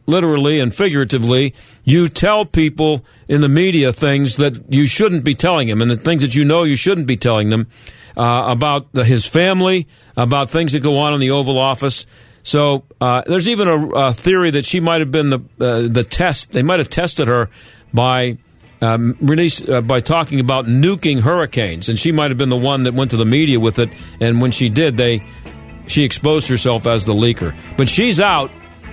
literally 0.07 0.61
and 0.61 0.75
figuratively, 0.75 1.55
you 1.85 2.09
tell 2.09 2.45
people 2.45 3.05
in 3.29 3.41
the 3.41 3.49
media 3.49 3.93
things 3.93 4.37
that 4.37 4.73
you 4.73 4.87
shouldn't 4.87 5.25
be 5.25 5.35
telling 5.35 5.69
him, 5.69 5.81
and 5.81 5.91
the 5.91 5.97
things 5.97 6.23
that 6.23 6.35
you 6.35 6.45
know 6.45 6.63
you 6.63 6.77
shouldn't 6.77 7.07
be 7.07 7.17
telling 7.17 7.51
them 7.51 7.67
uh, 8.17 8.45
about 8.47 8.93
the, 8.93 9.05
his 9.05 9.27
family, 9.27 9.87
about 10.17 10.51
things 10.51 10.73
that 10.73 10.83
go 10.83 10.99
on 10.99 11.15
in 11.15 11.21
the 11.21 11.31
Oval 11.31 11.59
Office. 11.59 12.07
So 12.43 12.85
uh, 13.01 13.23
there's 13.27 13.49
even 13.49 13.69
a, 13.69 13.89
a 13.89 14.13
theory 14.13 14.51
that 14.53 14.65
she 14.65 14.81
might 14.81 15.01
have 15.01 15.11
been 15.11 15.31
the 15.31 15.41
uh, 15.61 15.89
the 15.89 16.05
test. 16.05 16.53
They 16.53 16.63
might 16.63 16.79
have 16.79 16.91
tested 16.91 17.29
her 17.29 17.51
by 17.93 18.39
um, 18.81 19.17
release 19.21 19.67
uh, 19.67 19.81
by 19.83 20.01
talking 20.01 20.41
about 20.41 20.65
nuking 20.65 21.21
hurricanes, 21.21 21.89
and 21.89 21.99
she 21.99 22.13
might 22.13 22.31
have 22.31 22.39
been 22.39 22.49
the 22.49 22.57
one 22.57 22.85
that 22.85 22.95
went 22.95 23.11
to 23.11 23.17
the 23.17 23.27
media 23.27 23.61
with 23.61 23.79
it. 23.79 23.91
And 24.21 24.41
when 24.41 24.53
she 24.53 24.69
did, 24.69 24.97
they 24.97 25.23
she 25.91 26.05
exposed 26.05 26.49
herself 26.49 26.87
as 26.87 27.05
the 27.05 27.15
leaker. 27.15 27.55
But 27.77 27.89
she's 27.89 28.21
out, 28.21 28.51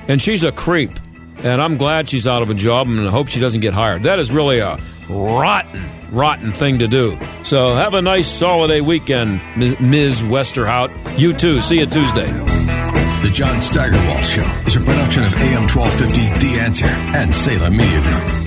and 0.07 0.21
she's 0.21 0.43
a 0.43 0.51
creep. 0.51 0.91
And 1.39 1.61
I'm 1.61 1.77
glad 1.77 2.09
she's 2.09 2.27
out 2.27 2.41
of 2.41 2.49
a 2.49 2.55
job, 2.55 2.87
and 2.87 3.07
I 3.07 3.11
hope 3.11 3.27
she 3.27 3.39
doesn't 3.39 3.61
get 3.61 3.73
hired. 3.73 4.03
That 4.03 4.19
is 4.19 4.31
really 4.31 4.59
a 4.59 4.77
rotten, 5.07 5.83
rotten 6.11 6.51
thing 6.51 6.79
to 6.79 6.87
do. 6.87 7.17
So 7.43 7.75
have 7.75 7.93
a 7.93 8.01
nice 8.01 8.39
holiday 8.39 8.81
weekend, 8.81 9.41
Ms. 9.55 10.23
Westerhout. 10.23 10.89
You 11.19 11.33
too. 11.33 11.61
See 11.61 11.79
you 11.79 11.85
Tuesday. 11.85 12.27
The 13.21 13.31
John 13.33 13.61
Steigerwald 13.61 14.23
Show 14.23 14.41
is 14.67 14.75
a 14.75 14.79
production 14.79 15.25
of 15.25 15.33
AM 15.35 15.67
1250 15.67 16.47
The 16.47 16.59
Answer 16.59 16.85
and 16.85 17.33
Salem 17.33 17.77
Media 17.77 18.01
Group. 18.01 18.46